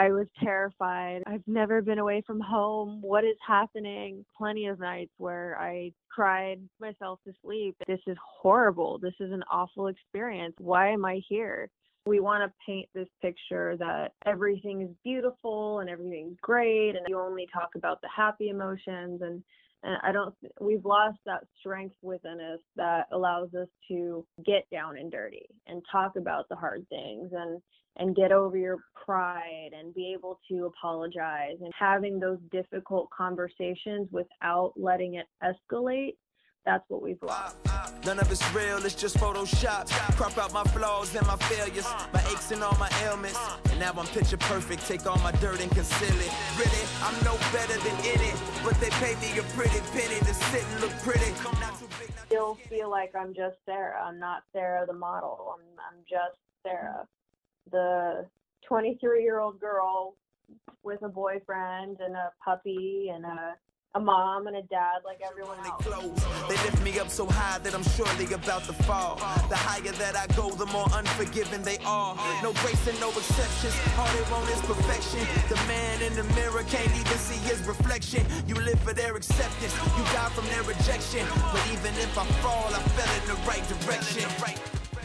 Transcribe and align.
I 0.00 0.12
was 0.12 0.26
terrified. 0.42 1.22
I've 1.26 1.46
never 1.46 1.82
been 1.82 1.98
away 1.98 2.22
from 2.26 2.40
home. 2.40 3.02
What 3.02 3.22
is 3.22 3.36
happening? 3.46 4.24
Plenty 4.34 4.66
of 4.66 4.80
nights 4.80 5.12
where 5.18 5.58
I 5.60 5.92
cried 6.08 6.58
myself 6.80 7.20
to 7.26 7.34
sleep. 7.44 7.76
This 7.86 8.00
is 8.06 8.16
horrible. 8.40 8.98
This 8.98 9.12
is 9.20 9.30
an 9.30 9.44
awful 9.52 9.88
experience. 9.88 10.54
Why 10.58 10.88
am 10.88 11.04
I 11.04 11.20
here? 11.28 11.68
We 12.06 12.20
want 12.20 12.50
to 12.50 12.54
paint 12.64 12.88
this 12.94 13.08
picture 13.20 13.76
that 13.76 14.12
everything 14.24 14.80
is 14.80 14.88
beautiful 15.04 15.80
and 15.80 15.90
everything's 15.90 16.38
great 16.40 16.96
and 16.96 17.04
you 17.06 17.20
only 17.20 17.46
talk 17.52 17.72
about 17.76 18.00
the 18.00 18.08
happy 18.08 18.48
emotions 18.48 19.20
and 19.20 19.42
and 19.82 19.96
I 20.02 20.12
don't 20.12 20.34
we've 20.60 20.84
lost 20.84 21.18
that 21.26 21.44
strength 21.58 21.94
within 22.02 22.40
us 22.40 22.60
that 22.76 23.06
allows 23.12 23.54
us 23.54 23.68
to 23.88 24.24
get 24.44 24.64
down 24.70 24.98
and 24.98 25.10
dirty 25.10 25.46
and 25.66 25.82
talk 25.90 26.16
about 26.16 26.48
the 26.48 26.56
hard 26.56 26.86
things 26.88 27.30
and 27.32 27.60
and 27.96 28.14
get 28.14 28.32
over 28.32 28.56
your 28.56 28.78
pride 29.04 29.70
and 29.78 29.92
be 29.94 30.14
able 30.16 30.38
to 30.50 30.66
apologize 30.66 31.56
and 31.60 31.72
having 31.78 32.20
those 32.20 32.38
difficult 32.52 33.08
conversations 33.16 34.08
without 34.12 34.72
letting 34.76 35.14
it 35.14 35.26
escalate 35.42 36.14
that's 36.64 36.84
what 36.88 37.02
we've 37.02 37.22
lost. 37.22 37.56
None 38.04 38.18
of 38.18 38.30
it's 38.30 38.54
real, 38.54 38.84
it's 38.84 38.94
just 38.94 39.16
Photoshop. 39.16 39.88
Crop 40.16 40.36
out 40.38 40.52
my 40.52 40.64
flaws 40.64 41.14
and 41.14 41.26
my 41.26 41.36
failures, 41.36 41.86
my 42.12 42.20
aches 42.30 42.50
and 42.50 42.62
all 42.62 42.76
my 42.78 42.90
ailments. 43.04 43.38
And 43.70 43.80
now 43.80 43.92
I'm 43.96 44.06
picture 44.06 44.36
perfect, 44.36 44.86
take 44.86 45.06
all 45.06 45.18
my 45.18 45.32
dirt 45.32 45.60
and 45.60 45.70
conceal 45.70 46.08
it. 46.08 46.32
Really, 46.58 46.84
I'm 47.02 47.14
no 47.24 47.36
better 47.52 47.78
than 47.80 47.96
in 48.04 48.20
it, 48.20 48.36
but 48.64 48.78
they 48.80 48.90
pay 48.90 49.14
me 49.20 49.38
a 49.38 49.42
pretty 49.54 49.80
penny 49.92 50.18
to 50.20 50.34
sit 50.34 50.64
and 50.64 50.80
look 50.80 50.92
pretty. 51.02 51.32
Still 52.26 52.54
feel 52.68 52.90
like 52.90 53.12
I'm 53.16 53.34
just 53.34 53.56
Sarah. 53.66 54.02
I'm 54.02 54.18
not 54.18 54.44
Sarah 54.52 54.86
the 54.86 54.92
model. 54.92 55.56
I'm, 55.56 55.64
I'm 55.78 55.98
just 56.08 56.38
Sarah, 56.62 57.06
the 57.70 58.26
23 58.66 59.22
year 59.22 59.40
old 59.40 59.58
girl 59.58 60.14
with 60.82 61.02
a 61.02 61.08
boyfriend 61.08 61.98
and 62.00 62.14
a 62.14 62.30
puppy 62.44 63.10
and 63.12 63.24
a 63.24 63.56
a 63.94 64.00
mom 64.00 64.46
and 64.46 64.56
a 64.56 64.62
dad 64.62 65.02
like 65.04 65.20
everyone 65.26 65.58
else. 65.66 66.24
They 66.48 66.54
lift 66.62 66.80
me 66.82 67.00
up 67.00 67.10
so 67.10 67.26
high 67.26 67.58
that 67.58 67.74
I'm 67.74 67.82
surely 67.82 68.32
about 68.32 68.62
to 68.64 68.72
fall. 68.72 69.16
The 69.48 69.56
higher 69.56 69.90
that 69.90 70.14
I 70.14 70.32
go, 70.36 70.50
the 70.50 70.66
more 70.66 70.86
unforgiving 70.94 71.62
they 71.62 71.78
are. 71.84 72.14
No 72.40 72.52
grace 72.62 72.86
and 72.86 72.98
no 73.00 73.08
exceptions. 73.10 73.74
All 73.98 74.06
they 74.14 74.22
want 74.30 74.48
is 74.50 74.60
perfection. 74.60 75.26
The 75.48 75.56
man 75.66 76.02
in 76.02 76.14
the 76.14 76.22
mirror 76.34 76.62
can't 76.68 76.90
even 76.94 77.18
see 77.18 77.38
his 77.48 77.60
reflection. 77.66 78.24
You 78.46 78.54
live 78.54 78.78
for 78.80 78.92
their 78.92 79.16
acceptance, 79.16 79.74
you 79.98 80.04
die 80.14 80.30
from 80.30 80.46
their 80.46 80.62
rejection. 80.62 81.26
But 81.50 81.62
even 81.72 81.92
if 81.98 82.16
I 82.16 82.24
fall, 82.42 82.70
I 82.70 82.78
fell 82.94 83.10
in 83.18 83.26
the 83.26 83.48
right 83.48 83.66
direction. 83.82 84.30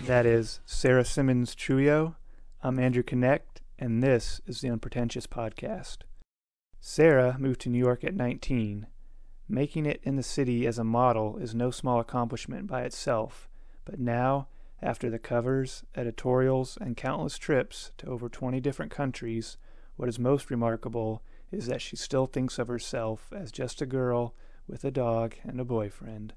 That 0.06 0.28
is 0.28 0.60
Sarah 0.68 1.06
Simmons 1.06 1.56
Chuyo. 1.56 2.16
I'm 2.62 2.78
Andrew 2.78 3.02
Connect, 3.02 3.62
and 3.80 4.04
this 4.04 4.42
is 4.46 4.62
the 4.62 4.70
Unpretentious 4.70 5.26
Podcast. 5.26 5.98
Sarah 6.88 7.36
moved 7.40 7.62
to 7.62 7.70
New 7.70 7.80
York 7.80 8.04
at 8.04 8.14
19. 8.14 8.86
Making 9.50 9.88
it 9.88 10.00
in 10.04 10.18
the 10.18 10.22
city 10.22 10.68
as 10.68 10.78
a 10.78 10.84
model 10.84 11.36
is 11.38 11.56
no 11.56 11.72
small 11.72 12.00
accomplishment 12.00 12.68
by 12.68 12.84
itself, 12.84 13.50
but 13.86 14.00
now, 14.00 14.50
after 14.84 15.10
the 15.10 15.18
covers, 15.18 15.84
editorials, 15.96 16.78
and 16.80 16.96
countless 16.96 17.40
trips 17.40 17.92
to 17.98 18.06
over 18.06 18.30
20 18.30 18.60
different 18.60 18.92
countries, 18.92 19.58
what 19.96 20.08
is 20.08 20.20
most 20.20 20.52
remarkable 20.52 21.24
is 21.52 21.66
that 21.66 21.82
she 21.82 21.96
still 21.96 22.28
thinks 22.28 22.60
of 22.60 22.68
herself 22.68 23.34
as 23.36 23.52
just 23.52 23.82
a 23.82 23.88
girl 23.88 24.36
with 24.68 24.86
a 24.86 24.92
dog 24.92 25.34
and 25.44 25.60
a 25.60 25.66
boyfriend. 25.66 26.36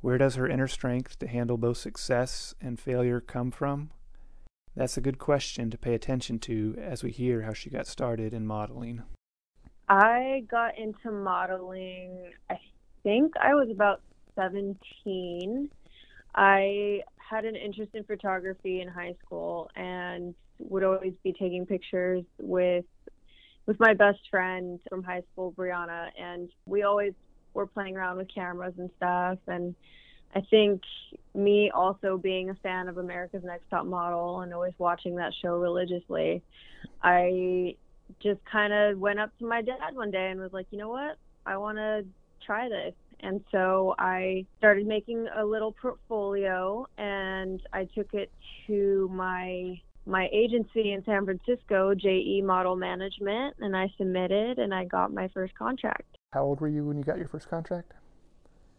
Where 0.00 0.16
does 0.16 0.36
her 0.36 0.46
inner 0.46 0.68
strength 0.68 1.18
to 1.18 1.26
handle 1.26 1.56
both 1.56 1.78
success 1.78 2.54
and 2.60 2.78
failure 2.78 3.20
come 3.20 3.50
from? 3.50 3.90
That's 4.76 4.96
a 4.96 5.00
good 5.02 5.18
question 5.18 5.70
to 5.70 5.76
pay 5.76 5.94
attention 5.94 6.38
to 6.38 6.76
as 6.78 7.02
we 7.02 7.10
hear 7.10 7.42
how 7.42 7.52
she 7.52 7.68
got 7.68 7.88
started 7.88 8.32
in 8.32 8.46
modeling. 8.46 9.02
I 9.90 10.44
got 10.48 10.78
into 10.78 11.10
modeling, 11.10 12.30
I 12.48 12.60
think 13.02 13.32
I 13.36 13.54
was 13.54 13.68
about 13.72 14.02
17. 14.36 15.68
I 16.36 17.00
had 17.16 17.44
an 17.44 17.56
interest 17.56 17.90
in 17.94 18.04
photography 18.04 18.82
in 18.82 18.86
high 18.88 19.16
school 19.24 19.68
and 19.74 20.32
would 20.60 20.84
always 20.84 21.14
be 21.24 21.32
taking 21.32 21.66
pictures 21.66 22.24
with 22.38 22.84
with 23.66 23.78
my 23.80 23.92
best 23.94 24.20
friend 24.30 24.80
from 24.88 25.02
high 25.02 25.22
school, 25.32 25.52
Brianna, 25.52 26.08
and 26.18 26.50
we 26.66 26.82
always 26.82 27.12
were 27.54 27.66
playing 27.66 27.96
around 27.96 28.16
with 28.16 28.28
cameras 28.32 28.74
and 28.78 28.90
stuff 28.96 29.38
and 29.48 29.74
I 30.36 30.42
think 30.50 30.82
me 31.34 31.72
also 31.74 32.16
being 32.16 32.50
a 32.50 32.54
fan 32.54 32.88
of 32.88 32.98
America's 32.98 33.42
Next 33.42 33.68
Top 33.68 33.84
Model 33.84 34.42
and 34.42 34.54
always 34.54 34.74
watching 34.78 35.16
that 35.16 35.32
show 35.42 35.56
religiously, 35.56 36.42
I 37.02 37.74
just 38.22 38.40
kind 38.50 38.72
of 38.72 38.98
went 38.98 39.20
up 39.20 39.36
to 39.38 39.46
my 39.46 39.62
dad 39.62 39.94
one 39.94 40.10
day 40.10 40.30
and 40.30 40.40
was 40.40 40.52
like, 40.52 40.66
you 40.70 40.78
know 40.78 40.88
what? 40.88 41.16
I 41.46 41.56
want 41.56 41.78
to 41.78 42.04
try 42.44 42.68
this. 42.68 42.94
And 43.20 43.44
so 43.52 43.94
I 43.98 44.46
started 44.58 44.86
making 44.86 45.26
a 45.36 45.44
little 45.44 45.72
portfolio 45.72 46.86
and 46.96 47.60
I 47.72 47.84
took 47.94 48.14
it 48.14 48.30
to 48.66 49.10
my 49.12 49.80
my 50.06 50.28
agency 50.32 50.92
in 50.92 51.04
San 51.04 51.26
Francisco, 51.26 51.94
JE 51.94 52.42
Model 52.42 52.74
Management, 52.74 53.54
and 53.60 53.76
I 53.76 53.92
submitted 53.98 54.58
and 54.58 54.74
I 54.74 54.84
got 54.86 55.12
my 55.12 55.28
first 55.28 55.54
contract. 55.54 56.16
How 56.32 56.42
old 56.42 56.60
were 56.60 56.68
you 56.68 56.84
when 56.84 56.96
you 56.96 57.04
got 57.04 57.18
your 57.18 57.28
first 57.28 57.50
contract? 57.50 57.92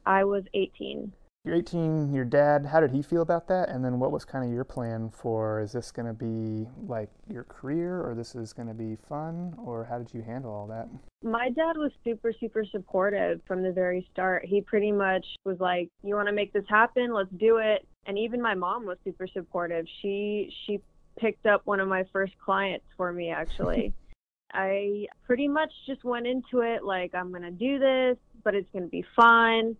I 0.05 0.23
was 0.23 0.43
18. 0.53 1.13
You're 1.43 1.55
18, 1.55 2.13
your 2.13 2.23
dad, 2.23 2.67
how 2.67 2.81
did 2.81 2.91
he 2.91 3.01
feel 3.01 3.23
about 3.23 3.47
that? 3.47 3.69
And 3.69 3.83
then 3.83 3.97
what 3.97 4.11
was 4.11 4.23
kind 4.23 4.45
of 4.45 4.51
your 4.53 4.63
plan 4.63 5.09
for 5.09 5.59
is 5.59 5.71
this 5.71 5.91
going 5.91 6.05
to 6.05 6.13
be 6.13 6.69
like 6.85 7.09
your 7.27 7.45
career 7.45 7.99
or 8.07 8.13
this 8.13 8.35
is 8.35 8.53
going 8.53 8.67
to 8.67 8.75
be 8.75 8.95
fun 9.09 9.55
or 9.57 9.83
how 9.83 9.97
did 9.97 10.13
you 10.13 10.21
handle 10.21 10.51
all 10.51 10.67
that? 10.67 10.87
My 11.23 11.49
dad 11.49 11.77
was 11.77 11.91
super, 12.03 12.31
super 12.39 12.63
supportive 12.63 13.41
from 13.47 13.63
the 13.63 13.71
very 13.71 14.07
start. 14.11 14.45
He 14.45 14.61
pretty 14.61 14.91
much 14.91 15.25
was 15.43 15.59
like, 15.59 15.89
You 16.03 16.13
want 16.13 16.27
to 16.27 16.31
make 16.31 16.53
this 16.53 16.65
happen? 16.69 17.11
Let's 17.11 17.31
do 17.35 17.57
it. 17.57 17.87
And 18.05 18.19
even 18.19 18.39
my 18.39 18.53
mom 18.53 18.85
was 18.85 18.99
super 19.03 19.25
supportive. 19.25 19.87
She, 20.03 20.53
she 20.67 20.79
picked 21.17 21.47
up 21.47 21.61
one 21.65 21.79
of 21.79 21.87
my 21.87 22.05
first 22.13 22.33
clients 22.37 22.85
for 22.95 23.11
me 23.11 23.31
actually. 23.31 23.95
I 24.53 25.07
pretty 25.25 25.47
much 25.47 25.71
just 25.87 26.03
went 26.03 26.27
into 26.27 26.59
it 26.59 26.83
like, 26.83 27.15
I'm 27.15 27.31
going 27.31 27.41
to 27.41 27.51
do 27.51 27.79
this, 27.79 28.17
but 28.43 28.53
it's 28.53 28.69
going 28.71 28.83
to 28.83 28.91
be 28.91 29.03
fun 29.15 29.75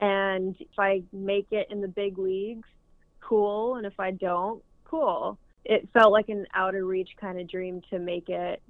and 0.00 0.56
if 0.58 0.78
I 0.78 1.02
make 1.12 1.48
it 1.50 1.68
in 1.70 1.80
the 1.80 1.88
big 1.88 2.18
leagues, 2.18 2.68
cool. 3.20 3.76
And 3.76 3.86
if 3.86 3.98
I 3.98 4.10
don't, 4.10 4.62
cool. 4.84 5.38
It 5.64 5.88
felt 5.92 6.12
like 6.12 6.28
an 6.28 6.46
out 6.54 6.74
of 6.74 6.84
reach 6.84 7.10
kind 7.20 7.40
of 7.40 7.48
dream 7.48 7.80
to 7.90 7.98
make 7.98 8.28
it 8.28 8.62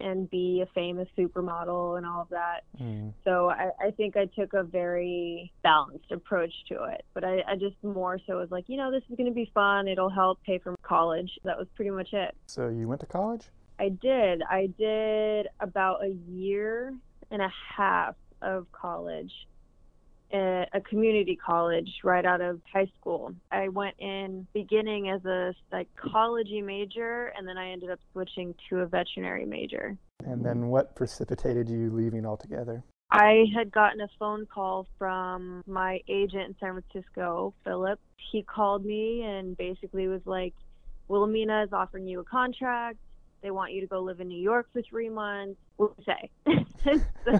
and 0.00 0.28
be 0.30 0.62
a 0.62 0.66
famous 0.74 1.06
supermodel 1.16 1.96
and 1.96 2.04
all 2.04 2.22
of 2.22 2.28
that. 2.30 2.64
Mm. 2.80 3.12
So 3.24 3.50
I, 3.50 3.70
I, 3.80 3.90
think 3.92 4.16
I 4.16 4.26
took 4.26 4.52
a 4.52 4.64
very 4.64 5.52
balanced 5.62 6.10
approach 6.10 6.52
to 6.68 6.84
it. 6.84 7.04
But 7.14 7.24
I, 7.24 7.42
I 7.46 7.54
just 7.54 7.76
more 7.82 8.18
so 8.26 8.38
was 8.38 8.50
like, 8.50 8.64
you 8.66 8.76
know, 8.76 8.90
this 8.90 9.02
is 9.08 9.16
going 9.16 9.28
to 9.28 9.34
be 9.34 9.50
fun. 9.54 9.86
It'll 9.86 10.10
help 10.10 10.42
pay 10.42 10.58
for 10.58 10.74
college. 10.82 11.30
That 11.44 11.56
was 11.56 11.68
pretty 11.76 11.90
much 11.92 12.12
it. 12.12 12.34
So 12.46 12.68
you 12.68 12.88
went 12.88 13.00
to 13.02 13.06
college? 13.06 13.42
I 13.78 13.90
did. 13.90 14.42
I 14.48 14.70
did 14.78 15.46
about 15.60 16.04
a 16.04 16.10
year 16.28 16.94
and 17.30 17.42
a 17.42 17.52
half 17.76 18.16
of 18.40 18.66
college 18.72 19.32
a 20.32 20.80
community 20.88 21.36
college 21.36 21.90
right 22.02 22.24
out 22.24 22.40
of 22.40 22.60
high 22.72 22.90
school. 22.98 23.34
I 23.50 23.68
went 23.68 23.94
in 23.98 24.46
beginning 24.54 25.10
as 25.10 25.24
a 25.24 25.54
psychology 25.70 26.62
major 26.62 27.32
and 27.36 27.46
then 27.46 27.58
I 27.58 27.70
ended 27.70 27.90
up 27.90 27.98
switching 28.12 28.54
to 28.70 28.80
a 28.80 28.86
veterinary 28.86 29.44
major. 29.44 29.96
And 30.24 30.44
then 30.44 30.68
what 30.68 30.94
precipitated 30.94 31.68
you 31.68 31.90
leaving 31.90 32.24
altogether? 32.24 32.82
I 33.10 33.44
had 33.54 33.70
gotten 33.70 34.00
a 34.00 34.08
phone 34.18 34.46
call 34.46 34.86
from 34.98 35.62
my 35.66 36.00
agent 36.08 36.48
in 36.48 36.56
San 36.58 36.80
Francisco, 36.80 37.52
Philip. 37.62 38.00
He 38.30 38.42
called 38.42 38.86
me 38.86 39.22
and 39.22 39.54
basically 39.56 40.08
was 40.08 40.22
like, 40.24 40.54
Wilhelmina 41.08 41.64
is 41.64 41.72
offering 41.74 42.06
you 42.06 42.20
a 42.20 42.24
contract. 42.24 42.96
They 43.42 43.50
want 43.50 43.72
you 43.72 43.82
to 43.82 43.86
go 43.86 44.00
live 44.00 44.20
in 44.20 44.28
New 44.28 44.40
York 44.40 44.68
for 44.72 44.80
three 44.80 45.10
months. 45.10 45.60
What 45.76 45.94
do 45.96 46.04
you 46.06 46.14
say? 46.14 47.00
so 47.26 47.38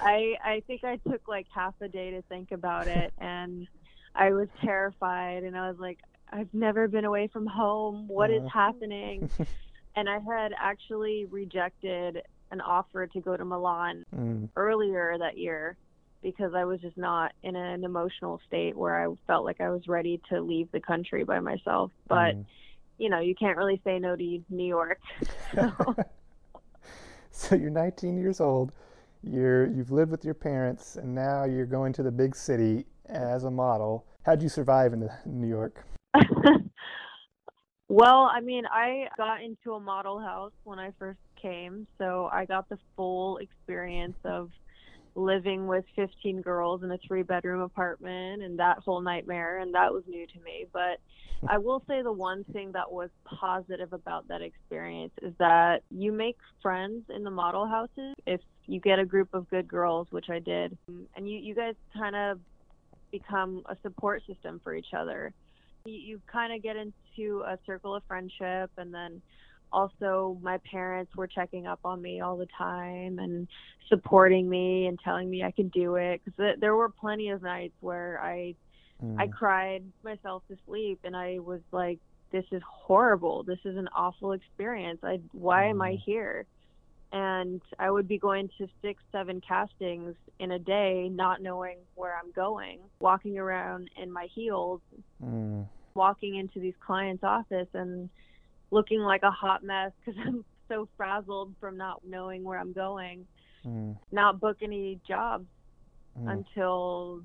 I 0.00 0.36
I 0.44 0.62
think 0.66 0.84
I 0.84 0.96
took 0.96 1.28
like 1.28 1.46
half 1.54 1.74
a 1.80 1.88
day 1.88 2.10
to 2.12 2.22
think 2.22 2.52
about 2.52 2.88
it, 2.88 3.12
and 3.18 3.66
I 4.14 4.32
was 4.32 4.48
terrified, 4.60 5.44
and 5.44 5.56
I 5.56 5.68
was 5.68 5.78
like, 5.78 5.98
I've 6.30 6.52
never 6.52 6.88
been 6.88 7.04
away 7.04 7.28
from 7.32 7.46
home. 7.46 8.08
What 8.08 8.30
is 8.30 8.42
happening? 8.52 9.30
and 9.96 10.08
I 10.08 10.18
had 10.18 10.52
actually 10.58 11.26
rejected 11.26 12.22
an 12.50 12.60
offer 12.60 13.06
to 13.06 13.20
go 13.20 13.36
to 13.36 13.44
Milan 13.44 14.04
mm. 14.14 14.48
earlier 14.56 15.16
that 15.18 15.38
year 15.38 15.76
because 16.22 16.54
I 16.54 16.64
was 16.64 16.80
just 16.80 16.96
not 16.96 17.32
in 17.42 17.56
an 17.56 17.84
emotional 17.84 18.40
state 18.46 18.76
where 18.76 19.02
I 19.02 19.12
felt 19.26 19.44
like 19.44 19.60
I 19.60 19.70
was 19.70 19.88
ready 19.88 20.20
to 20.28 20.40
leave 20.40 20.70
the 20.70 20.80
country 20.80 21.24
by 21.24 21.40
myself. 21.40 21.90
But 22.08 22.36
mm. 22.36 22.44
you 22.98 23.10
know, 23.10 23.20
you 23.20 23.34
can't 23.34 23.56
really 23.56 23.80
say 23.84 23.98
no 23.98 24.16
to 24.16 24.42
New 24.48 24.66
York. 24.66 25.00
So. 25.54 25.70
so 27.30 27.54
you're 27.54 27.68
19 27.68 28.16
years 28.16 28.40
old 28.40 28.72
you're 29.22 29.66
you've 29.68 29.90
lived 29.90 30.10
with 30.10 30.24
your 30.24 30.34
parents 30.34 30.96
and 30.96 31.14
now 31.14 31.44
you're 31.44 31.66
going 31.66 31.92
to 31.94 32.02
the 32.02 32.10
big 32.10 32.34
city 32.34 32.86
as 33.06 33.44
a 33.44 33.50
model. 33.50 34.06
How'd 34.24 34.42
you 34.42 34.48
survive 34.48 34.92
in 34.92 35.08
New 35.26 35.48
York? 35.48 35.84
Well, 37.92 38.30
I 38.34 38.40
mean, 38.40 38.64
I 38.72 39.08
got 39.18 39.42
into 39.42 39.74
a 39.74 39.80
model 39.80 40.18
house 40.18 40.54
when 40.64 40.78
I 40.78 40.92
first 40.98 41.18
came, 41.36 41.86
so 41.98 42.30
I 42.32 42.46
got 42.46 42.70
the 42.70 42.78
full 42.96 43.36
experience 43.36 44.16
of 44.24 44.48
living 45.14 45.66
with 45.66 45.84
15 45.96 46.40
girls 46.40 46.82
in 46.82 46.90
a 46.90 46.98
three 47.06 47.22
bedroom 47.22 47.60
apartment 47.60 48.42
and 48.42 48.58
that 48.58 48.78
whole 48.78 49.00
nightmare 49.00 49.58
and 49.58 49.74
that 49.74 49.92
was 49.92 50.02
new 50.08 50.26
to 50.26 50.40
me. 50.40 50.66
But 50.72 50.98
i 51.48 51.58
will 51.58 51.82
say 51.88 52.02
the 52.02 52.12
one 52.12 52.44
thing 52.52 52.70
that 52.72 52.90
was 52.90 53.10
positive 53.24 53.92
about 53.92 54.28
that 54.28 54.42
experience 54.42 55.12
is 55.22 55.34
that 55.38 55.82
you 55.90 56.12
make 56.12 56.36
friends 56.62 57.04
in 57.14 57.24
the 57.24 57.30
model 57.30 57.66
houses. 57.66 58.14
If 58.26 58.40
you 58.66 58.80
get 58.80 59.00
a 59.00 59.04
group 59.04 59.34
of 59.34 59.50
good 59.50 59.66
girls 59.66 60.06
which 60.10 60.30
i 60.30 60.38
did 60.38 60.78
and 61.16 61.28
you 61.28 61.36
you 61.38 61.52
guys 61.52 61.74
kind 61.92 62.14
of 62.14 62.38
become 63.12 63.62
a 63.66 63.76
support 63.82 64.22
system 64.26 64.60
for 64.64 64.74
each 64.74 64.92
other. 64.96 65.32
You, 65.84 65.92
you 65.92 66.20
kind 66.26 66.52
of 66.52 66.62
get 66.62 66.76
into 66.76 67.42
a 67.42 67.58
circle 67.64 67.94
of 67.94 68.02
friendship 68.08 68.70
and 68.76 68.92
then 68.92 69.22
also 69.72 70.36
my 70.42 70.58
parents 70.70 71.14
were 71.16 71.26
checking 71.26 71.66
up 71.66 71.80
on 71.84 72.00
me 72.00 72.20
all 72.20 72.36
the 72.36 72.48
time 72.58 73.18
and 73.18 73.48
supporting 73.88 74.48
me 74.48 74.86
and 74.86 74.98
telling 75.00 75.28
me 75.28 75.42
I 75.42 75.50
could 75.50 75.70
do 75.70 75.96
it 75.96 76.20
because 76.24 76.36
th- 76.36 76.60
there 76.60 76.76
were 76.76 76.88
plenty 76.88 77.30
of 77.30 77.42
nights 77.42 77.74
where 77.80 78.20
I 78.22 78.54
mm. 79.02 79.18
I 79.18 79.26
cried 79.28 79.84
myself 80.04 80.42
to 80.48 80.56
sleep 80.66 81.00
and 81.04 81.16
I 81.16 81.38
was 81.38 81.60
like 81.72 81.98
this 82.30 82.44
is 82.52 82.62
horrible 82.66 83.42
this 83.42 83.58
is 83.64 83.76
an 83.76 83.88
awful 83.94 84.32
experience 84.32 85.00
I 85.02 85.20
why 85.32 85.64
mm. 85.64 85.70
am 85.70 85.82
I 85.82 85.92
mm. 85.92 86.02
here 86.04 86.46
and 87.12 87.60
I 87.78 87.90
would 87.90 88.08
be 88.08 88.18
going 88.18 88.48
to 88.58 88.68
six 88.80 89.02
seven 89.12 89.42
castings 89.46 90.14
in 90.38 90.52
a 90.52 90.58
day 90.58 91.10
not 91.10 91.42
knowing 91.42 91.78
where 91.94 92.16
I'm 92.16 92.32
going 92.32 92.78
walking 93.00 93.38
around 93.38 93.90
in 94.00 94.10
my 94.10 94.28
heels 94.34 94.80
mm. 95.22 95.66
walking 95.94 96.36
into 96.36 96.60
these 96.60 96.74
clients 96.80 97.24
office 97.24 97.68
and 97.74 98.08
looking 98.72 99.00
like 99.00 99.22
a 99.22 99.30
hot 99.30 99.62
mess 99.62 99.92
because 100.04 100.20
I'm 100.26 100.44
so 100.68 100.88
frazzled 100.96 101.54
from 101.60 101.76
not 101.76 102.00
knowing 102.04 102.42
where 102.42 102.58
I'm 102.58 102.72
going. 102.72 103.26
Mm. 103.64 103.96
Not 104.10 104.40
book 104.40 104.56
any 104.62 104.98
jobs 105.06 105.46
mm. 106.18 106.28
until 106.28 107.20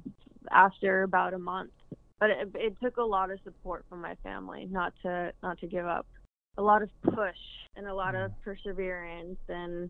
after 0.51 1.03
about 1.03 1.33
a 1.33 1.39
month. 1.39 1.71
But 2.19 2.31
it, 2.31 2.51
it 2.55 2.77
took 2.81 2.97
a 2.97 3.03
lot 3.03 3.31
of 3.31 3.39
support 3.43 3.85
from 3.89 4.01
my 4.01 4.15
family 4.23 4.67
not 4.69 4.93
to 5.03 5.31
not 5.41 5.59
to 5.59 5.67
give 5.67 5.85
up. 5.85 6.05
A 6.57 6.61
lot 6.61 6.81
of 6.81 6.89
push 7.03 7.37
and 7.75 7.87
a 7.87 7.93
lot 7.93 8.13
mm. 8.13 8.25
of 8.25 8.31
perseverance 8.43 9.39
and 9.47 9.89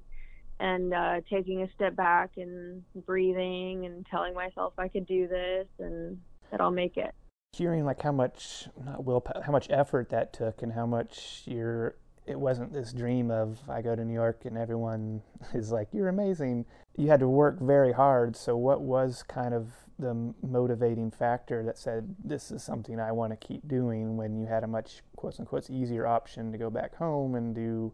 and 0.60 0.94
uh, 0.94 1.22
taking 1.30 1.62
a 1.62 1.72
step 1.76 1.96
back 1.96 2.32
and 2.38 2.84
breathing 3.06 3.86
and 3.86 4.06
telling 4.10 4.34
myself 4.34 4.74
I 4.78 4.88
could 4.88 5.06
do 5.06 5.28
this 5.28 5.68
and 5.80 6.18
that 6.52 6.62
I'll 6.62 6.72
make 6.72 6.98
it 6.98 7.14
hearing 7.54 7.86
like 7.86 8.02
how 8.02 8.12
much 8.12 8.68
not 8.84 9.04
will 9.04 9.26
how 9.44 9.52
much 9.52 9.68
effort 9.70 10.10
that 10.10 10.34
took 10.34 10.62
and 10.62 10.74
how 10.74 10.86
much 10.86 11.44
you're 11.46 11.96
it 12.28 12.40
wasn't 12.40 12.74
this 12.74 12.92
dream 12.92 13.32
of 13.32 13.58
I 13.70 13.82
go 13.82 13.96
to 13.96 14.04
New 14.04 14.14
York 14.14 14.42
and 14.46 14.58
everyone 14.58 15.22
is 15.54 15.72
like 15.72 15.88
you're 15.94 16.10
amazing. 16.10 16.66
You 16.98 17.08
had 17.10 17.20
to 17.22 17.28
work 17.28 17.60
very 17.60 17.94
hard. 17.94 18.36
So 18.36 18.58
what 18.58 18.82
was 18.82 19.24
kind 19.24 19.54
of 19.54 19.70
the 20.00 20.34
motivating 20.44 21.10
factor 21.10 21.64
that 21.64 21.78
said 21.78 22.16
this 22.24 22.52
is 22.52 22.62
something 22.62 23.00
I 23.00 23.12
want 23.12 23.32
to 23.32 23.48
keep 23.48 23.68
doing 23.68 24.18
when 24.18 24.36
you 24.36 24.46
had 24.46 24.64
a 24.64 24.68
much 24.68 25.02
quote 25.16 25.40
unquote 25.40 25.70
easier 25.70 26.06
option 26.06 26.52
to 26.52 26.58
go 26.58 26.70
back 26.70 26.96
home 26.96 27.34
and 27.36 27.56
do 27.56 27.94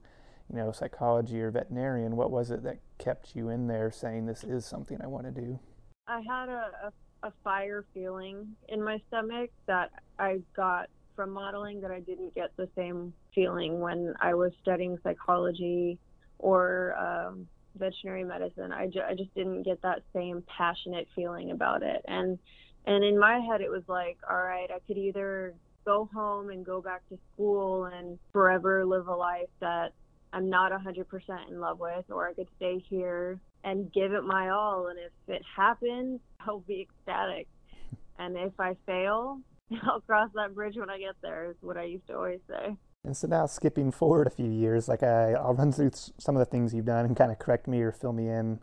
you 0.49 0.57
know 0.57 0.71
psychology 0.71 1.39
or 1.39 1.51
veterinarian? 1.51 2.15
What 2.15 2.31
was 2.31 2.49
it 2.51 2.63
that 2.63 2.79
kept 2.97 3.35
you 3.35 3.49
in 3.49 3.67
there 3.67 3.91
saying 3.91 4.25
this 4.25 4.43
is 4.43 4.65
something 4.65 4.99
I 5.01 5.07
want 5.07 5.25
to 5.25 5.41
do? 5.41 5.59
I 6.07 6.21
had 6.27 6.49
a, 6.49 6.71
a 6.87 6.91
a 7.23 7.31
fire 7.43 7.85
feeling 7.93 8.55
in 8.67 8.83
my 8.83 9.01
stomach 9.07 9.49
that 9.65 9.91
I 10.19 10.41
got 10.55 10.89
from 11.15 11.31
modeling 11.31 11.81
that 11.81 11.91
I 11.91 11.99
didn't 12.01 12.35
get 12.35 12.55
the 12.57 12.67
same 12.75 13.13
feeling 13.33 13.79
when 13.79 14.13
I 14.21 14.33
was 14.33 14.51
studying 14.61 14.97
psychology 15.03 15.97
or 16.39 16.95
um, 16.97 17.47
veterinary 17.77 18.23
medicine. 18.23 18.71
I, 18.71 18.87
ju- 18.87 19.03
I 19.07 19.15
just 19.15 19.33
didn't 19.35 19.63
get 19.63 19.81
that 19.83 20.03
same 20.13 20.43
passionate 20.57 21.07
feeling 21.15 21.51
about 21.51 21.81
it. 21.83 22.03
And 22.07 22.37
and 22.85 23.01
in 23.03 23.17
my 23.17 23.39
head, 23.39 23.61
it 23.61 23.69
was 23.69 23.83
like, 23.87 24.17
all 24.29 24.35
right, 24.35 24.69
I 24.69 24.79
could 24.85 24.97
either 24.97 25.53
go 25.85 26.09
home 26.13 26.49
and 26.49 26.65
go 26.65 26.81
back 26.81 27.07
to 27.09 27.17
school 27.33 27.85
and 27.85 28.19
forever 28.33 28.85
live 28.85 29.07
a 29.07 29.15
life 29.15 29.47
that 29.61 29.93
I'm 30.33 30.49
not 30.49 30.73
100% 30.73 31.05
in 31.49 31.61
love 31.61 31.79
with, 31.79 32.03
or 32.09 32.27
I 32.27 32.33
could 32.33 32.47
stay 32.57 32.83
here 32.89 33.39
and 33.63 33.91
give 33.91 34.13
it 34.13 34.23
my 34.23 34.49
all. 34.49 34.87
And 34.87 34.99
if 34.99 35.35
it 35.35 35.41
happens, 35.55 36.19
I'll 36.45 36.59
be 36.59 36.81
ecstatic. 36.81 37.47
And 38.19 38.37
if 38.37 38.59
I 38.59 38.77
fail, 38.85 39.39
I'll 39.83 40.01
cross 40.01 40.29
that 40.35 40.53
bridge 40.53 40.75
when 40.77 40.89
I 40.89 40.99
get 40.99 41.15
there, 41.23 41.49
is 41.49 41.55
what 41.61 41.77
I 41.77 41.85
used 41.85 42.05
to 42.07 42.15
always 42.15 42.41
say. 42.47 42.77
And 43.03 43.17
so 43.17 43.27
now 43.27 43.47
skipping 43.47 43.91
forward 43.91 44.27
a 44.27 44.29
few 44.29 44.49
years, 44.49 44.87
like 44.87 45.01
I, 45.01 45.33
I'll 45.33 45.55
run 45.55 45.71
through 45.71 45.91
some 46.19 46.35
of 46.35 46.39
the 46.39 46.45
things 46.45 46.73
you've 46.73 46.85
done 46.85 47.05
and 47.05 47.17
kind 47.17 47.31
of 47.31 47.39
correct 47.39 47.67
me 47.67 47.81
or 47.81 47.91
fill 47.91 48.13
me 48.13 48.29
in 48.29 48.59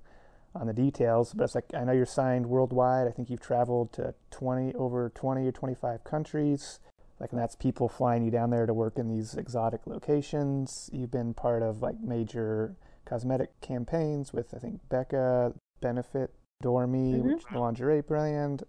on 0.55 0.69
the 0.69 0.73
details. 0.73 1.35
But 1.35 1.45
it's 1.45 1.55
like 1.55 1.67
I 1.75 1.85
know 1.85 1.93
you're 1.93 2.07
signed 2.07 2.47
worldwide. 2.47 3.07
I 3.07 3.11
think 3.11 3.29
you've 3.29 3.41
traveled 3.41 3.93
to 3.95 4.15
20 4.31 4.75
over 4.75 5.11
20 5.15 5.47
or 5.47 5.53
25 5.53 6.05
countries. 6.05 6.79
Like, 7.19 7.33
and 7.33 7.41
that's 7.41 7.55
people 7.55 7.89
flying 7.89 8.25
you 8.25 8.31
down 8.31 8.49
there 8.49 8.65
to 8.65 8.73
work 8.73 8.99
in 8.99 9.09
these 9.09 9.35
exotic 9.35 9.87
locations. 9.87 10.89
You've 10.91 11.11
been 11.11 11.35
part 11.35 11.63
of 11.63 11.83
like 11.83 12.01
major 12.01 12.77
cosmetic 13.11 13.61
campaigns 13.61 14.33
with 14.33 14.55
I 14.55 14.59
think 14.59 14.81
Becca, 14.89 15.53
Benefit, 15.81 16.33
Dormy, 16.63 17.15
mm-hmm. 17.15 17.29
which 17.29 17.39
is 17.41 17.47
the 17.53 17.59
lingerie 17.59 18.03
brand. 18.03 18.63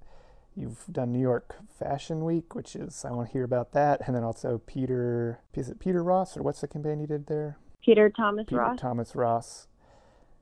You've 0.55 0.83
done 0.91 1.13
New 1.13 1.21
York 1.21 1.57
Fashion 1.79 2.25
Week, 2.25 2.55
which 2.55 2.75
is 2.75 3.05
I 3.05 3.11
want 3.11 3.27
to 3.29 3.33
hear 3.33 3.43
about 3.43 3.71
that, 3.73 4.01
and 4.05 4.15
then 4.15 4.23
also 4.23 4.61
Peter. 4.65 5.39
Is 5.53 5.69
it 5.69 5.79
Peter 5.79 6.03
Ross 6.03 6.35
or 6.35 6.41
what's 6.41 6.61
the 6.61 6.67
campaign 6.67 6.99
you 6.99 7.07
did 7.07 7.27
there? 7.27 7.57
Peter 7.85 8.09
Thomas 8.09 8.45
Peter 8.47 8.61
Roth. 8.61 8.77
Thomas 8.77 9.15
Roth. 9.15 9.67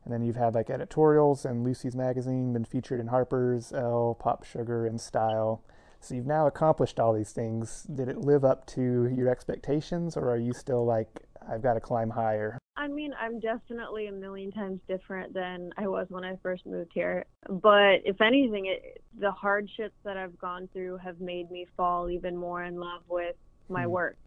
And 0.06 0.13
then 0.13 0.24
you've 0.24 0.38
had 0.38 0.56
like 0.56 0.69
editorials 0.69 1.46
and 1.46 1.63
Lucy's 1.63 1.96
Magazine, 1.96 2.54
been 2.54 2.66
featured 2.66 3.01
in 3.01 3.07
Harper's, 3.07 3.74
Elle, 3.74 4.16
Pop 4.19 4.46
Sugar, 4.46 4.86
and 4.88 5.00
Style. 5.00 5.62
So 6.00 6.16
you've 6.16 6.25
now 6.25 6.48
accomplished 6.48 7.00
all 7.00 7.13
these 7.13 7.31
things. 7.31 7.84
Did 7.84 8.07
it 8.07 8.18
live 8.18 8.46
up 8.46 8.66
to 8.68 9.13
your 9.13 9.28
expectations, 9.28 10.16
or 10.16 10.31
are 10.31 10.38
you 10.38 10.54
still 10.54 10.86
like, 10.86 11.25
I've 11.51 11.62
got 11.62 11.74
to 11.74 11.80
climb 11.80 12.10
higher? 12.10 12.57
I 12.78 12.88
mean, 12.88 13.12
I'm 13.19 13.40
definitely 13.40 14.07
a 14.07 14.12
million 14.12 14.51
times 14.51 14.80
different 14.88 15.34
than 15.34 15.72
I 15.78 15.88
was 15.88 16.07
when 16.10 16.24
I 16.24 16.38
first 16.42 16.66
moved 16.66 16.92
here. 16.94 17.25
But 17.50 18.01
if 18.06 18.22
anything, 18.22 18.68
it, 18.68 19.01
the 19.19 19.31
hardships 19.31 19.96
that 20.06 20.16
I've 20.16 20.38
gone 20.40 20.69
through 20.72 20.98
have 20.98 21.19
made 21.19 21.51
me 21.51 21.68
fall 21.75 22.10
even 22.10 22.38
more 22.38 22.63
in 22.63 22.80
love 22.80 23.01
with 23.10 23.36
my 23.68 23.86
mm. 23.86 23.90
work. 23.90 24.18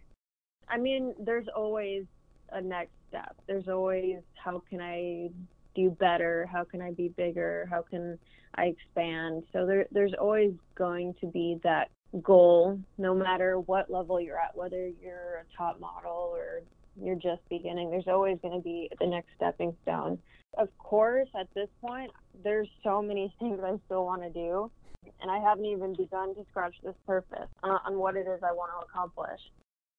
I 0.69 0.79
mean, 0.79 1.15
there's 1.19 1.47
always 1.55 2.05
a 2.51 2.61
next 2.61 2.93
step. 3.09 3.37
There's 3.47 3.69
always 3.69 4.19
how 4.35 4.63
can 4.69 4.81
I 4.81 5.31
do 5.75 5.91
better? 5.91 6.47
How 6.53 6.65
can 6.65 6.83
I 6.83 6.93
be 6.93 7.09
bigger? 7.09 7.67
How 7.71 7.83
can 7.83 8.19
I 8.57 8.65
expand? 8.65 9.45
So 9.53 9.65
there, 9.67 9.87
there's 9.93 10.15
always 10.21 10.53
going 10.75 11.15
to 11.21 11.27
be 11.27 11.59
that 11.63 11.89
goal, 12.23 12.79
no 12.99 13.15
matter 13.15 13.59
what 13.61 13.91
level 13.91 14.21
you're 14.21 14.39
at, 14.39 14.55
whether 14.55 14.91
you're 15.03 15.45
a 15.45 15.57
top 15.57 15.81
model 15.81 16.33
or 16.35 16.61
you're 17.01 17.17
just 17.17 17.41
beginning. 17.49 17.91
There's 17.91 18.09
always 18.09 18.39
going 18.43 18.55
to 18.55 18.63
be 18.63 18.91
the 19.01 19.07
next 19.07 19.29
stepping 19.37 19.77
stone. 19.83 20.19
Of 20.59 20.69
course, 20.79 21.29
at 21.39 21.49
this 21.55 21.69
point, 21.81 22.11
there's 22.45 22.69
so 22.83 23.01
many 23.03 23.35
things 23.39 23.61
I 23.65 23.79
still 23.87 24.05
want 24.05 24.23
to 24.23 24.31
do, 24.31 24.71
and 25.21 25.31
I 25.31 25.39
haven't 25.39 25.67
even 25.67 25.95
begun 25.95 26.35
to 26.35 26.45
scratch 26.51 26.75
the 26.83 26.95
surface 27.07 27.49
on, 27.63 27.79
on 27.87 27.99
what 27.99 28.17
it 28.17 28.27
is 28.27 28.43
I 28.43 28.53
want 28.53 28.71
to 28.79 28.87
accomplish. 28.87 29.41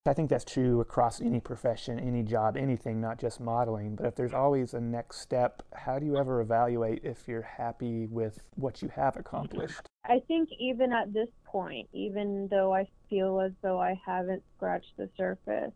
I 0.06 0.14
think 0.14 0.30
that's 0.30 0.44
true 0.44 0.82
across 0.82 1.22
any 1.22 1.40
profession, 1.40 1.98
any 1.98 2.24
job, 2.24 2.58
anything, 2.58 3.00
not 3.00 3.20
just 3.20 3.40
modeling. 3.40 3.96
But 3.96 4.08
if 4.08 4.16
there's 4.16 4.34
always 4.34 4.74
a 4.74 4.82
next 4.82 5.20
step, 5.20 5.64
how 5.74 5.98
do 5.98 6.06
you 6.06 6.18
ever 6.18 6.42
evaluate 6.42 7.06
if 7.06 7.26
you're 7.26 7.42
happy 7.42 8.08
with 8.08 8.44
what 8.56 8.82
you 8.82 8.90
have 8.90 9.16
accomplished? 9.16 9.88
I 10.04 10.20
think 10.28 10.50
even 10.60 10.92
at 10.92 11.14
this 11.14 11.30
point, 11.46 11.88
even 11.94 12.50
though 12.50 12.74
I 12.74 12.90
feel 13.10 13.40
as 13.40 13.54
though 13.62 13.80
I 13.80 13.98
haven't 14.06 14.44
scratched 14.58 14.92
the 14.98 15.10
surface, 15.16 15.72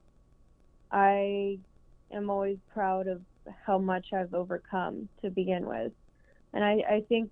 I 0.91 1.59
am 2.11 2.29
always 2.29 2.57
proud 2.73 3.07
of 3.07 3.21
how 3.65 3.77
much 3.77 4.07
I've 4.13 4.33
overcome 4.33 5.09
to 5.21 5.29
begin 5.29 5.65
with. 5.65 5.91
And 6.53 6.63
I, 6.63 6.83
I 6.89 7.05
think 7.07 7.31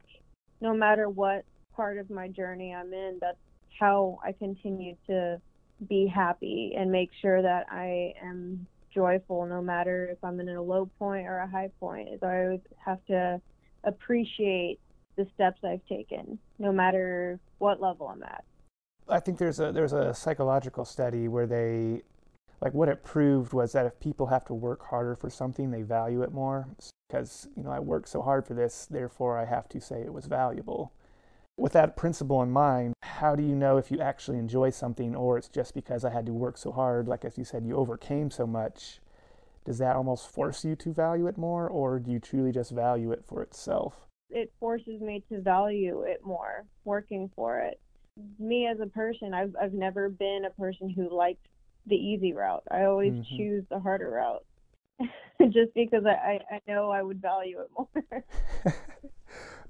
no 0.62 0.74
matter 0.74 1.10
what 1.10 1.46
part 1.76 1.98
of 1.98 2.10
my 2.10 2.28
journey 2.28 2.74
I'm 2.74 2.94
in, 2.94 3.18
that's 3.22 3.38
how 3.80 4.20
I 4.24 4.32
continue 4.32 4.96
to 5.08 5.40
be 5.90 6.08
happy 6.08 6.74
and 6.78 6.92
make 6.92 7.10
sure 7.22 7.42
that 7.42 7.66
I 7.70 8.14
am 8.24 8.66
joyful 8.94 9.46
no 9.46 9.62
matter 9.62 10.08
if 10.12 10.24
I'm 10.24 10.40
in 10.40 10.50
a 10.50 10.62
low 10.62 10.90
point 10.98 11.28
or 11.28 11.40
a 11.40 11.48
high 11.48 11.70
point. 11.80 12.10
So 12.22 12.28
I 12.28 12.46
always 12.46 12.62
have 12.84 13.06
to 13.08 13.42
appreciate 13.84 14.80
the 15.18 15.28
steps 15.34 15.60
I've 15.64 15.86
taken, 15.88 16.40
no 16.60 16.72
matter 16.72 17.40
what 17.60 17.82
level 17.82 18.08
I'm 18.08 18.24
at. 18.24 18.44
I 19.08 19.20
think 19.20 19.38
there's 19.38 19.60
a 19.60 19.72
there's 19.72 19.94
a 19.94 20.14
psychological 20.14 20.84
study 20.84 21.28
where 21.28 21.46
they 21.46 22.02
like 22.62 22.74
what 22.74 22.90
it 22.90 23.04
proved 23.04 23.54
was 23.54 23.74
that 23.74 23.86
if 23.86 24.00
people 24.00 24.28
have 24.28 24.46
to 24.46 24.54
work 24.54 24.86
harder 24.88 25.16
for 25.16 25.30
something, 25.30 25.72
they 25.72 25.82
value 25.82 26.22
it 26.24 26.32
more 26.32 26.68
because 27.08 27.48
you 27.56 27.64
know 27.64 27.72
I 27.72 27.80
worked 27.80 28.10
so 28.10 28.22
hard 28.22 28.46
for 28.46 28.54
this, 28.54 28.88
therefore 28.90 29.38
I 29.38 29.46
have 29.46 29.70
to 29.70 29.80
say 29.82 30.02
it 30.02 30.14
was 30.14 30.26
valuable. 30.26 30.92
with 31.58 31.74
that 31.74 31.96
principle 31.96 32.42
in 32.42 32.52
mind, 32.52 32.94
how 33.02 33.36
do 33.36 33.44
you 33.44 33.56
know 33.56 33.78
if 33.78 33.92
you 33.92 34.00
actually 34.00 34.38
enjoy 34.38 34.70
something 34.70 35.16
or 35.16 35.38
it's 35.38 35.48
just 35.48 35.74
because 35.74 36.04
I 36.04 36.10
had 36.10 36.26
to 36.26 36.34
work 36.34 36.58
so 36.58 36.72
hard? 36.72 37.08
Like, 37.08 37.24
as 37.24 37.38
you 37.38 37.46
said, 37.46 37.66
you 37.66 37.76
overcame 37.76 38.30
so 38.30 38.46
much. 38.46 39.00
Does 39.64 39.78
that 39.80 39.96
almost 39.96 40.30
force 40.30 40.64
you 40.64 40.76
to 40.76 40.94
value 40.94 41.28
it 41.28 41.38
more, 41.38 41.68
or 41.68 41.98
do 42.00 42.12
you 42.12 42.20
truly 42.20 42.52
just 42.52 42.72
value 42.72 43.12
it 43.12 43.24
for 43.26 43.42
itself? 43.42 44.08
It 44.30 44.52
forces 44.60 45.02
me 45.02 45.24
to 45.30 45.42
value 45.42 46.02
it 46.02 46.22
more, 46.24 46.66
working 46.84 47.32
for 47.36 47.60
it. 47.60 47.80
Me 48.38 48.68
as 48.68 48.80
a 48.80 48.88
person, 48.88 49.34
I've, 49.34 49.56
I've 49.60 49.74
never 49.74 50.10
been 50.10 50.46
a 50.46 50.62
person 50.62 50.90
who 50.90 51.16
liked 51.16 51.48
the 51.88 51.96
easy 51.96 52.34
route. 52.34 52.64
I 52.72 52.84
always 52.84 53.14
mm-hmm. 53.14 53.38
choose 53.38 53.64
the 53.70 53.80
harder 53.80 54.10
route 54.12 54.46
just 55.52 55.74
because 55.74 56.06
I, 56.06 56.40
I, 56.52 56.60
know 56.68 56.90
I 56.90 57.02
would 57.02 57.22
value 57.22 57.60
it 57.60 57.70
more. 57.78 58.24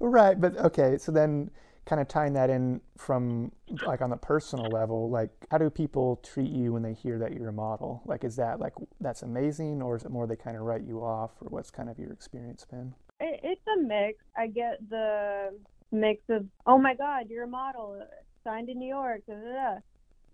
right, 0.00 0.40
but 0.40 0.56
okay, 0.58 0.98
so 0.98 1.12
then 1.12 1.50
kind 1.86 2.00
of 2.00 2.08
tying 2.08 2.32
that 2.32 2.50
in 2.50 2.80
from 2.98 3.52
like 3.86 4.02
on 4.02 4.10
the 4.10 4.16
personal 4.16 4.66
level 4.70 5.08
like 5.08 5.30
how 5.52 5.56
do 5.56 5.70
people 5.70 6.16
treat 6.16 6.50
you 6.50 6.72
when 6.72 6.82
they 6.82 6.92
hear 6.92 7.16
that 7.16 7.32
you're 7.32 7.48
a 7.48 7.52
model 7.52 8.02
like 8.04 8.24
is 8.24 8.34
that 8.34 8.58
like 8.58 8.72
that's 9.00 9.22
amazing 9.22 9.80
or 9.80 9.94
is 9.94 10.04
it 10.04 10.10
more 10.10 10.26
they 10.26 10.34
kind 10.34 10.56
of 10.56 10.64
write 10.64 10.82
you 10.82 10.98
off 10.98 11.30
or 11.40 11.46
what's 11.48 11.70
kind 11.70 11.88
of 11.88 11.96
your 11.96 12.12
experience 12.12 12.66
been 12.68 12.92
it's 13.20 13.62
a 13.68 13.80
mix 13.80 14.18
i 14.36 14.48
get 14.48 14.78
the 14.90 15.56
mix 15.92 16.20
of 16.28 16.44
oh 16.66 16.76
my 16.76 16.92
god 16.92 17.26
you're 17.30 17.44
a 17.44 17.48
model 17.48 18.02
signed 18.42 18.68
in 18.68 18.80
new 18.80 18.88
york 18.88 19.20
da, 19.28 19.34
da, 19.34 19.52
da. 19.52 19.78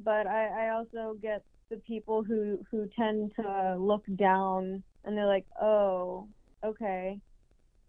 but 0.03 0.27
I, 0.27 0.69
I 0.69 0.71
also 0.71 1.19
get 1.21 1.45
the 1.73 1.79
people 1.79 2.23
who 2.23 2.59
who 2.71 2.89
tend 2.97 3.33
to 3.35 3.77
look 3.79 4.05
down 4.17 4.83
and 5.05 5.17
they're 5.17 5.27
like 5.27 5.47
oh 5.61 6.29
okay 6.63 7.19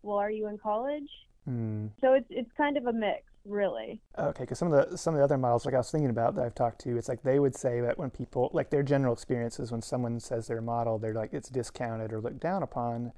well 0.01 0.17
are 0.17 0.31
you 0.31 0.47
in 0.47 0.57
college 0.57 1.09
mm. 1.49 1.89
so 2.01 2.13
it's 2.13 2.27
it's 2.29 2.51
kind 2.57 2.77
of 2.77 2.87
a 2.87 2.93
mix 2.93 3.23
really. 3.45 4.01
Okay, 4.17 4.43
because 4.43 4.57
some 4.57 4.71
of 4.71 4.89
the 4.89 4.97
some 4.97 5.13
of 5.13 5.19
the 5.19 5.23
other 5.23 5.37
models, 5.37 5.65
like 5.65 5.75
I 5.75 5.77
was 5.77 5.91
thinking 5.91 6.09
about 6.09 6.35
that 6.35 6.45
I've 6.45 6.55
talked 6.55 6.79
to, 6.81 6.97
it's 6.97 7.09
like 7.09 7.23
they 7.23 7.39
would 7.39 7.55
say 7.55 7.81
that 7.81 7.97
when 7.97 8.09
people 8.09 8.49
like 8.53 8.69
their 8.69 8.83
general 8.83 9.13
experiences 9.13 9.71
when 9.71 9.81
someone 9.81 10.19
says 10.19 10.47
they're 10.47 10.59
a 10.59 10.61
model, 10.61 10.97
they're 10.97 11.13
like 11.13 11.33
it's 11.33 11.49
discounted 11.49 12.13
or 12.13 12.21
looked 12.21 12.39
down 12.39 12.63
upon. 12.63 13.11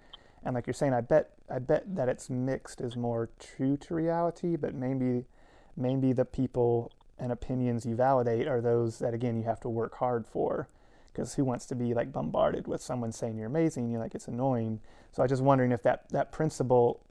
And 0.43 0.53
like 0.53 0.67
you're 0.67 0.73
saying, 0.73 0.93
I 0.93 1.01
bet 1.01 1.31
I 1.49 1.59
bet 1.59 1.95
that 1.95 2.09
it's 2.09 2.29
mixed 2.29 2.81
is 2.81 2.95
more 2.95 3.29
true 3.39 3.77
to 3.77 3.95
reality, 3.95 4.55
but 4.55 4.73
maybe 4.73 5.25
maybe 5.77 6.13
the 6.13 6.25
people 6.25 6.91
and 7.17 7.31
opinions 7.31 7.85
you 7.85 7.95
validate 7.95 8.47
are 8.47 8.61
those 8.61 8.99
that 8.99 9.13
again 9.13 9.37
you 9.37 9.43
have 9.43 9.59
to 9.61 9.69
work 9.69 9.95
hard 9.95 10.25
for. 10.25 10.67
Because 11.11 11.35
who 11.35 11.45
wants 11.45 11.65
to 11.67 11.75
be 11.75 11.93
like 11.93 12.11
bombarded 12.11 12.67
with 12.67 12.81
someone 12.81 13.11
saying 13.11 13.37
you're 13.37 13.47
amazing? 13.47 13.89
You're 13.89 14.01
like 14.01 14.15
it's 14.15 14.27
annoying. 14.27 14.81
So 15.11 15.21
I 15.21 15.25
was 15.25 15.31
just 15.31 15.43
wondering 15.43 15.71
if 15.71 15.81
that 15.83 16.09
that 16.09 16.31
principle, 16.31 17.01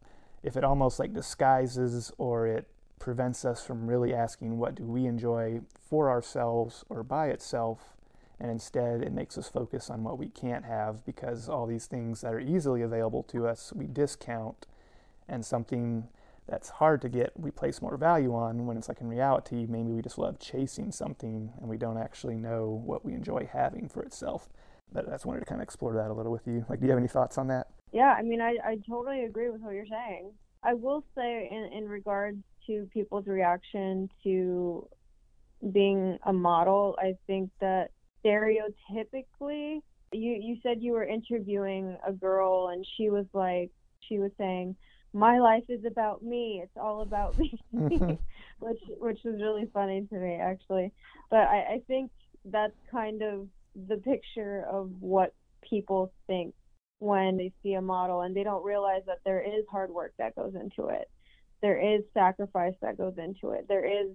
if 0.42 0.56
it 0.56 0.64
almost 0.64 0.98
like 0.98 1.14
disguises 1.14 2.12
or 2.18 2.46
it 2.46 2.66
prevents 2.98 3.44
us 3.44 3.64
from 3.64 3.86
really 3.86 4.14
asking 4.14 4.58
what 4.58 4.74
do 4.74 4.84
we 4.84 5.06
enjoy 5.06 5.60
for 5.78 6.08
ourselves 6.08 6.84
or 6.88 7.02
by 7.02 7.28
itself 7.28 7.94
and 8.40 8.50
instead 8.50 9.02
it 9.02 9.12
makes 9.12 9.36
us 9.36 9.48
focus 9.48 9.90
on 9.90 10.02
what 10.02 10.18
we 10.18 10.28
can't 10.28 10.64
have 10.64 11.04
because 11.04 11.48
all 11.48 11.66
these 11.66 11.86
things 11.86 12.22
that 12.22 12.32
are 12.32 12.40
easily 12.40 12.80
available 12.80 13.22
to 13.22 13.46
us 13.46 13.72
we 13.74 13.86
discount 13.86 14.66
and 15.28 15.44
something 15.44 16.08
that's 16.46 16.68
hard 16.68 17.00
to 17.02 17.08
get 17.08 17.32
we 17.36 17.50
place 17.50 17.80
more 17.80 17.96
value 17.96 18.34
on 18.34 18.66
when 18.66 18.76
it's 18.76 18.88
like 18.88 19.00
in 19.00 19.08
reality 19.08 19.66
maybe 19.68 19.90
we 19.90 20.02
just 20.02 20.18
love 20.18 20.38
chasing 20.38 20.92
something 20.92 21.52
and 21.58 21.68
we 21.68 21.76
don't 21.76 21.98
actually 21.98 22.36
know 22.36 22.82
what 22.84 23.04
we 23.04 23.12
enjoy 23.14 23.48
having 23.52 23.88
for 23.88 24.02
itself. 24.02 24.48
But 24.92 25.08
that's 25.08 25.24
wanted 25.24 25.40
to 25.40 25.46
kind 25.46 25.60
of 25.60 25.64
explore 25.64 25.94
that 25.94 26.10
a 26.10 26.14
little 26.14 26.32
with 26.32 26.46
you. 26.46 26.66
Like 26.68 26.80
do 26.80 26.86
you 26.86 26.90
have 26.90 26.98
any 26.98 27.08
thoughts 27.08 27.38
on 27.38 27.48
that? 27.48 27.68
Yeah 27.92 28.14
i 28.18 28.22
mean 28.22 28.40
i, 28.40 28.56
I 28.64 28.78
totally 28.88 29.24
agree 29.24 29.50
with 29.50 29.60
what 29.60 29.74
you're 29.74 29.86
saying. 29.86 30.32
I 30.62 30.74
will 30.74 31.04
say 31.16 31.48
in, 31.50 31.78
in 31.78 31.88
regards 31.88 32.38
to 32.66 32.88
people's 32.92 33.26
reaction 33.26 34.08
to 34.22 34.88
being 35.72 36.18
a 36.26 36.32
model. 36.32 36.96
I 36.98 37.14
think 37.26 37.50
that 37.60 37.90
stereotypically, 38.24 39.80
you 40.12 40.38
you 40.40 40.56
said 40.62 40.78
you 40.80 40.92
were 40.92 41.04
interviewing 41.04 41.96
a 42.06 42.12
girl 42.12 42.68
and 42.68 42.86
she 42.96 43.10
was 43.10 43.26
like 43.32 43.70
she 44.08 44.18
was 44.18 44.30
saying 44.38 44.76
my 45.14 45.38
life 45.38 45.64
is 45.68 45.84
about 45.84 46.22
me 46.22 46.60
it's 46.62 46.76
all 46.76 47.00
about 47.02 47.38
me 47.38 47.58
which 48.58 48.80
which 48.98 49.20
was 49.24 49.40
really 49.40 49.68
funny 49.72 50.06
to 50.10 50.16
me 50.16 50.34
actually 50.34 50.92
but 51.30 51.40
I, 51.40 51.74
I 51.74 51.82
think 51.86 52.10
that's 52.44 52.76
kind 52.90 53.22
of 53.22 53.48
the 53.88 53.96
picture 53.96 54.64
of 54.70 54.90
what 55.00 55.32
people 55.68 56.12
think 56.26 56.54
when 56.98 57.36
they 57.36 57.52
see 57.62 57.74
a 57.74 57.80
model 57.80 58.20
and 58.22 58.36
they 58.36 58.44
don't 58.44 58.64
realize 58.64 59.02
that 59.06 59.18
there 59.24 59.40
is 59.40 59.64
hard 59.70 59.90
work 59.90 60.12
that 60.18 60.34
goes 60.36 60.54
into 60.54 60.88
it 60.88 61.08
there 61.64 61.80
is 61.80 62.02
sacrifice 62.12 62.74
that 62.82 62.98
goes 62.98 63.14
into 63.16 63.52
it. 63.52 63.64
There 63.68 63.86
is 63.86 64.08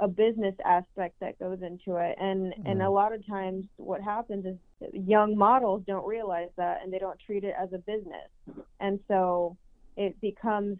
a 0.00 0.08
business 0.08 0.54
aspect 0.64 1.14
that 1.20 1.38
goes 1.38 1.58
into 1.60 1.98
it 1.98 2.16
and 2.18 2.54
mm. 2.54 2.70
and 2.70 2.80
a 2.80 2.84
mm-hmm. 2.84 2.94
lot 2.94 3.14
of 3.14 3.26
times 3.26 3.66
what 3.76 4.00
happens 4.02 4.46
is 4.46 4.56
young 4.92 5.36
models 5.36 5.82
don't 5.86 6.06
realize 6.06 6.48
that 6.56 6.80
and 6.82 6.92
they 6.92 6.98
don't 6.98 7.18
treat 7.24 7.44
it 7.44 7.54
as 7.58 7.70
a 7.72 7.78
business 7.78 8.28
and 8.80 8.98
so 9.08 9.56
it 9.96 10.20
becomes 10.20 10.78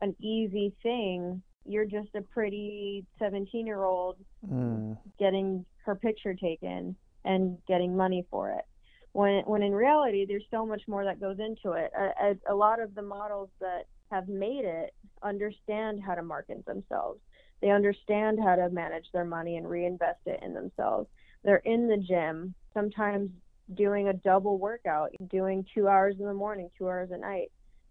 an 0.00 0.14
easy 0.20 0.74
thing 0.82 1.42
you're 1.64 1.84
just 1.84 2.08
a 2.14 2.22
pretty 2.22 3.04
17 3.18 3.66
year 3.66 3.84
old 3.84 4.16
mm. 4.48 4.96
getting 5.18 5.64
her 5.84 5.94
picture 5.94 6.34
taken 6.34 6.96
and 7.24 7.58
getting 7.66 7.96
money 7.96 8.24
for 8.30 8.50
it 8.50 8.64
when 9.12 9.42
when 9.44 9.62
in 9.62 9.72
reality 9.72 10.24
there's 10.26 10.44
so 10.50 10.64
much 10.64 10.82
more 10.86 11.04
that 11.04 11.20
goes 11.20 11.38
into 11.38 11.72
it 11.72 11.90
a, 11.98 12.30
a, 12.30 12.52
a 12.52 12.54
lot 12.54 12.80
of 12.80 12.94
the 12.94 13.02
models 13.02 13.50
that 13.60 13.84
have 14.10 14.28
made 14.28 14.64
it 14.64 14.94
understand 15.22 16.00
how 16.04 16.14
to 16.14 16.22
market 16.22 16.64
themselves. 16.66 17.20
They 17.60 17.70
understand 17.70 18.38
how 18.42 18.56
to 18.56 18.70
manage 18.70 19.06
their 19.12 19.24
money 19.24 19.56
and 19.56 19.68
reinvest 19.68 20.20
it 20.26 20.40
in 20.42 20.54
themselves. 20.54 21.08
They're 21.44 21.62
in 21.64 21.88
the 21.88 21.96
gym, 21.96 22.54
sometimes 22.72 23.30
doing 23.74 24.08
a 24.08 24.12
double 24.12 24.58
workout, 24.58 25.10
doing 25.30 25.64
two 25.74 25.88
hours 25.88 26.16
in 26.18 26.26
the 26.26 26.34
morning, 26.34 26.70
two 26.78 26.88
hours 26.88 27.10
at 27.12 27.20
night. 27.20 27.50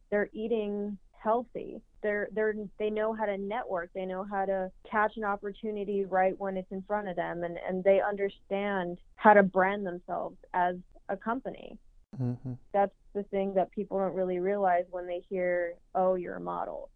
They're 0.10 0.30
eating 0.34 0.98
healthy. 1.22 1.82
They're 2.04 2.30
they're 2.32 2.54
they 2.80 2.90
know 2.90 3.14
how 3.14 3.26
to 3.26 3.38
network. 3.38 3.90
They 3.94 4.06
know 4.06 4.26
how 4.30 4.46
to 4.46 4.72
catch 4.90 5.18
an 5.18 5.24
opportunity 5.24 6.06
right 6.06 6.34
when 6.38 6.58
it's 6.58 6.72
in 6.72 6.84
front 6.88 7.10
of 7.10 7.16
them 7.16 7.44
and, 7.44 7.58
and 7.68 7.84
they 7.84 8.00
understand 8.02 9.00
how 9.16 9.34
to 9.34 9.44
brand 9.44 9.86
themselves 9.86 10.38
as 10.54 10.76
a 11.10 11.18
company. 11.18 11.78
Mm-hmm. 12.22 12.54
That's 12.74 12.94
the 13.14 13.24
thing 13.24 13.54
that 13.56 13.72
people 13.72 14.00
don't 14.00 14.14
really 14.14 14.40
realize 14.40 14.86
when 14.92 15.08
they 15.08 15.22
hear, 15.30 15.74
oh, 15.96 16.16
you're 16.16 16.36
a 16.36 16.42
model. 16.42 16.90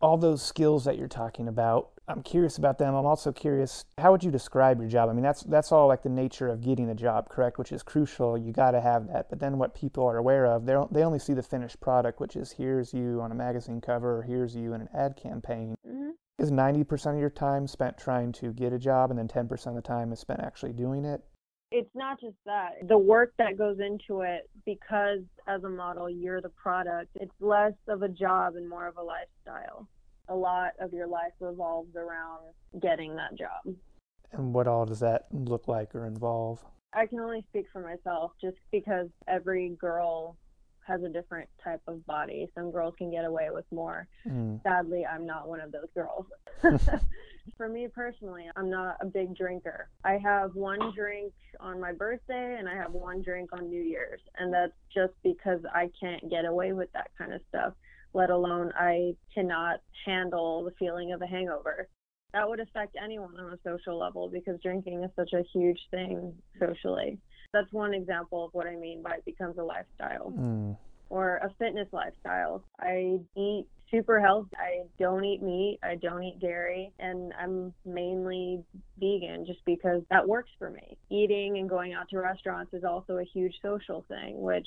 All 0.00 0.16
those 0.18 0.42
skills 0.42 0.84
that 0.84 0.98
you're 0.98 1.08
talking 1.08 1.48
about, 1.48 1.90
I'm 2.06 2.22
curious 2.22 2.58
about 2.58 2.76
them. 2.78 2.94
I'm 2.94 3.06
also 3.06 3.32
curious, 3.32 3.86
how 3.96 4.12
would 4.12 4.22
you 4.22 4.30
describe 4.30 4.78
your 4.78 4.90
job? 4.90 5.08
I 5.08 5.14
mean, 5.14 5.22
that's 5.22 5.42
that's 5.44 5.72
all 5.72 5.88
like 5.88 6.02
the 6.02 6.10
nature 6.10 6.48
of 6.48 6.60
getting 6.60 6.86
the 6.86 6.94
job, 6.94 7.30
correct? 7.30 7.58
Which 7.58 7.72
is 7.72 7.82
crucial. 7.82 8.36
You 8.36 8.52
got 8.52 8.72
to 8.72 8.80
have 8.80 9.08
that. 9.08 9.30
But 9.30 9.40
then 9.40 9.56
what 9.56 9.74
people 9.74 10.04
are 10.06 10.18
aware 10.18 10.44
of, 10.46 10.66
they 10.66 10.76
they 10.90 11.02
only 11.02 11.18
see 11.18 11.32
the 11.32 11.42
finished 11.42 11.80
product, 11.80 12.20
which 12.20 12.36
is 12.36 12.52
here's 12.52 12.92
you 12.92 13.20
on 13.22 13.32
a 13.32 13.34
magazine 13.34 13.80
cover, 13.80 14.18
or 14.18 14.22
here's 14.22 14.54
you 14.54 14.74
in 14.74 14.82
an 14.82 14.88
ad 14.94 15.16
campaign. 15.16 15.76
Mm-hmm. 15.86 16.10
Is 16.36 16.50
90% 16.50 17.14
of 17.14 17.20
your 17.20 17.30
time 17.30 17.66
spent 17.68 17.96
trying 17.96 18.32
to 18.32 18.52
get 18.52 18.72
a 18.72 18.78
job, 18.78 19.10
and 19.10 19.18
then 19.18 19.28
10% 19.28 19.66
of 19.68 19.74
the 19.76 19.80
time 19.80 20.12
is 20.12 20.18
spent 20.18 20.40
actually 20.40 20.72
doing 20.72 21.04
it? 21.04 21.22
It's 21.74 21.90
not 21.92 22.20
just 22.20 22.36
that. 22.46 22.86
The 22.86 22.96
work 22.96 23.32
that 23.38 23.58
goes 23.58 23.78
into 23.80 24.20
it 24.20 24.48
because 24.64 25.18
as 25.48 25.64
a 25.64 25.68
model 25.68 26.08
you're 26.08 26.40
the 26.40 26.48
product 26.50 27.10
it's 27.16 27.34
less 27.40 27.72
of 27.88 28.02
a 28.02 28.08
job 28.08 28.54
and 28.54 28.68
more 28.68 28.86
of 28.86 28.96
a 28.96 29.02
lifestyle. 29.02 29.88
A 30.28 30.34
lot 30.34 30.70
of 30.78 30.92
your 30.92 31.08
life 31.08 31.32
revolves 31.40 31.96
around 31.96 32.54
getting 32.80 33.16
that 33.16 33.36
job. 33.36 33.74
And 34.32 34.54
what 34.54 34.68
all 34.68 34.86
does 34.86 35.00
that 35.00 35.26
look 35.32 35.66
like 35.66 35.94
or 35.96 36.06
involve? 36.06 36.64
I 36.92 37.06
can 37.06 37.18
only 37.18 37.44
speak 37.50 37.66
for 37.72 37.80
myself 37.80 38.30
just 38.40 38.56
because 38.70 39.08
every 39.26 39.70
girl 39.70 40.36
has 40.86 41.02
a 41.02 41.08
different 41.08 41.48
type 41.62 41.80
of 41.86 42.04
body. 42.06 42.48
Some 42.54 42.70
girls 42.70 42.94
can 42.96 43.10
get 43.10 43.24
away 43.24 43.48
with 43.50 43.64
more. 43.72 44.06
Mm. 44.26 44.62
Sadly, 44.62 45.04
I'm 45.06 45.26
not 45.26 45.48
one 45.48 45.60
of 45.60 45.72
those 45.72 45.88
girls. 45.94 46.26
For 47.56 47.68
me 47.68 47.88
personally, 47.88 48.44
I'm 48.56 48.70
not 48.70 48.96
a 49.00 49.06
big 49.06 49.36
drinker. 49.36 49.88
I 50.04 50.18
have 50.22 50.54
one 50.54 50.92
drink 50.94 51.32
on 51.60 51.80
my 51.80 51.92
birthday 51.92 52.56
and 52.58 52.68
I 52.68 52.74
have 52.74 52.92
one 52.92 53.22
drink 53.22 53.50
on 53.52 53.68
New 53.68 53.82
Year's. 53.82 54.20
And 54.38 54.52
that's 54.52 54.72
just 54.92 55.12
because 55.22 55.60
I 55.74 55.90
can't 56.00 56.30
get 56.30 56.44
away 56.44 56.72
with 56.72 56.92
that 56.92 57.10
kind 57.18 57.32
of 57.32 57.40
stuff, 57.48 57.74
let 58.14 58.30
alone 58.30 58.72
I 58.78 59.14
cannot 59.34 59.80
handle 60.06 60.64
the 60.64 60.72
feeling 60.78 61.12
of 61.12 61.22
a 61.22 61.26
hangover. 61.26 61.88
That 62.32 62.48
would 62.48 62.60
affect 62.60 62.96
anyone 63.02 63.38
on 63.38 63.52
a 63.52 63.58
social 63.62 63.98
level 63.98 64.28
because 64.28 64.60
drinking 64.60 65.04
is 65.04 65.10
such 65.14 65.32
a 65.34 65.44
huge 65.52 65.78
thing 65.90 66.34
socially 66.58 67.18
that's 67.54 67.72
one 67.72 67.94
example 67.94 68.44
of 68.44 68.52
what 68.52 68.66
I 68.66 68.76
mean 68.76 69.02
by 69.02 69.12
it 69.12 69.24
becomes 69.24 69.56
a 69.58 69.62
lifestyle. 69.62 70.32
Mm. 70.36 70.76
Or 71.10 71.36
a 71.36 71.50
fitness 71.58 71.88
lifestyle. 71.92 72.64
I 72.80 73.20
eat 73.36 73.66
super 73.90 74.20
healthy. 74.20 74.50
I 74.56 74.82
don't 74.98 75.24
eat 75.24 75.42
meat. 75.42 75.78
I 75.82 75.94
don't 75.94 76.22
eat 76.24 76.40
dairy. 76.40 76.92
And 76.98 77.32
I'm 77.40 77.72
mainly 77.84 78.64
vegan 78.98 79.46
just 79.46 79.64
because 79.64 80.02
that 80.10 80.26
works 80.26 80.50
for 80.58 80.70
me. 80.70 80.98
Eating 81.10 81.58
and 81.58 81.68
going 81.68 81.92
out 81.92 82.08
to 82.10 82.18
restaurants 82.18 82.74
is 82.74 82.84
also 82.84 83.18
a 83.18 83.24
huge 83.24 83.54
social 83.62 84.04
thing, 84.08 84.40
which 84.40 84.66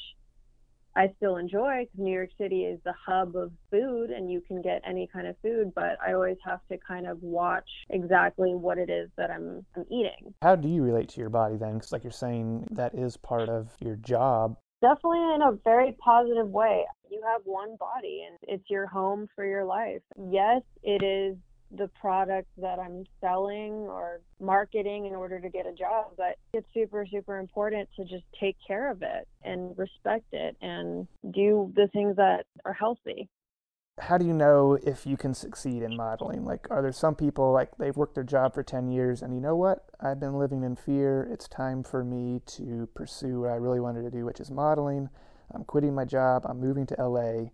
I 0.97 1.13
still 1.17 1.37
enjoy 1.37 1.85
because 1.85 1.99
New 1.99 2.13
York 2.13 2.31
City 2.39 2.63
is 2.63 2.79
the 2.83 2.93
hub 3.05 3.35
of 3.35 3.51
food 3.69 4.09
and 4.09 4.31
you 4.31 4.41
can 4.41 4.63
get 4.63 4.81
any 4.85 5.07
kind 5.13 5.27
of 5.27 5.35
food, 5.43 5.71
but 5.75 5.97
I 6.05 6.13
always 6.13 6.37
have 6.43 6.59
to 6.71 6.77
kind 6.85 7.05
of 7.05 7.21
watch 7.21 7.69
exactly 7.91 8.55
what 8.55 8.79
it 8.79 8.89
is 8.89 9.09
that 9.15 9.29
I'm, 9.29 9.63
I'm 9.75 9.85
eating. 9.91 10.33
How 10.41 10.55
do 10.55 10.67
you 10.67 10.81
relate 10.81 11.09
to 11.09 11.21
your 11.21 11.29
body 11.29 11.55
then? 11.55 11.75
Because, 11.75 11.91
like 11.91 12.03
you're 12.03 12.11
saying, 12.11 12.67
that 12.71 12.95
is 12.95 13.15
part 13.15 13.47
of 13.47 13.69
your 13.79 13.95
job. 13.97 14.57
Definitely 14.81 15.35
in 15.35 15.41
a 15.43 15.51
very 15.63 15.95
positive 16.03 16.49
way. 16.49 16.83
You 17.11 17.21
have 17.31 17.41
one 17.45 17.75
body 17.79 18.25
and 18.27 18.37
it's 18.41 18.69
your 18.69 18.87
home 18.87 19.27
for 19.35 19.45
your 19.45 19.65
life. 19.65 20.01
Yes, 20.29 20.61
it 20.81 21.03
is 21.03 21.37
the 21.71 21.87
product 21.99 22.47
that 22.57 22.79
I'm 22.79 23.05
selling 23.19 23.73
or 23.73 24.21
marketing 24.39 25.05
in 25.05 25.13
order 25.13 25.39
to 25.39 25.49
get 25.49 25.65
a 25.65 25.73
job, 25.73 26.11
but 26.17 26.37
it's 26.53 26.67
super, 26.73 27.05
super 27.05 27.37
important 27.37 27.89
to 27.97 28.03
just 28.05 28.23
take 28.39 28.55
care 28.65 28.89
of 28.91 29.01
it 29.01 29.27
and 29.43 29.77
respect 29.77 30.25
it 30.31 30.55
and 30.61 31.07
do 31.31 31.71
the 31.75 31.87
things 31.93 32.15
that 32.15 32.45
are 32.65 32.73
healthy. 32.73 33.29
How 33.99 34.19
do 34.19 34.25
you 34.25 34.33
know 34.33 34.77
if 34.83 35.07
you 35.07 35.17
can 35.17 35.33
succeed 35.33 35.81
in 35.81 35.97
modeling? 35.97 36.45
Like, 36.45 36.67
are 36.69 36.83
there 36.83 36.91
some 36.91 37.15
people 37.15 37.51
like 37.51 37.75
they've 37.77 37.97
worked 37.97 38.13
their 38.13 38.23
job 38.23 38.53
for 38.53 38.61
10 38.61 38.89
years 38.89 39.23
and 39.23 39.33
you 39.33 39.41
know 39.41 39.55
what? 39.55 39.85
I've 39.99 40.19
been 40.19 40.37
living 40.37 40.63
in 40.63 40.75
fear. 40.75 41.27
It's 41.31 41.47
time 41.47 41.83
for 41.83 42.03
me 42.03 42.41
to 42.45 42.87
pursue 42.93 43.41
what 43.41 43.49
I 43.49 43.55
really 43.55 43.79
wanted 43.79 44.03
to 44.03 44.11
do, 44.11 44.23
which 44.23 44.39
is 44.39 44.51
modeling. 44.51 45.09
I'm 45.51 45.63
quitting 45.63 45.95
my 45.95 46.05
job. 46.05 46.45
I'm 46.45 46.59
moving 46.59 46.85
to 46.87 46.95
LA 47.03 47.49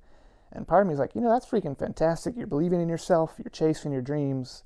and 0.54 0.68
part 0.68 0.82
of 0.82 0.88
me 0.88 0.94
is 0.94 1.00
like, 1.00 1.16
you 1.16 1.22
know, 1.22 1.30
that's 1.30 1.46
freaking 1.46 1.78
fantastic. 1.78 2.36
You're 2.38 2.48
believing 2.48 2.80
in 2.80 2.88
yourself, 2.88 3.34
you're 3.38 3.52
chasing 3.52 3.92
your 3.92 4.02
dreams, 4.02 4.64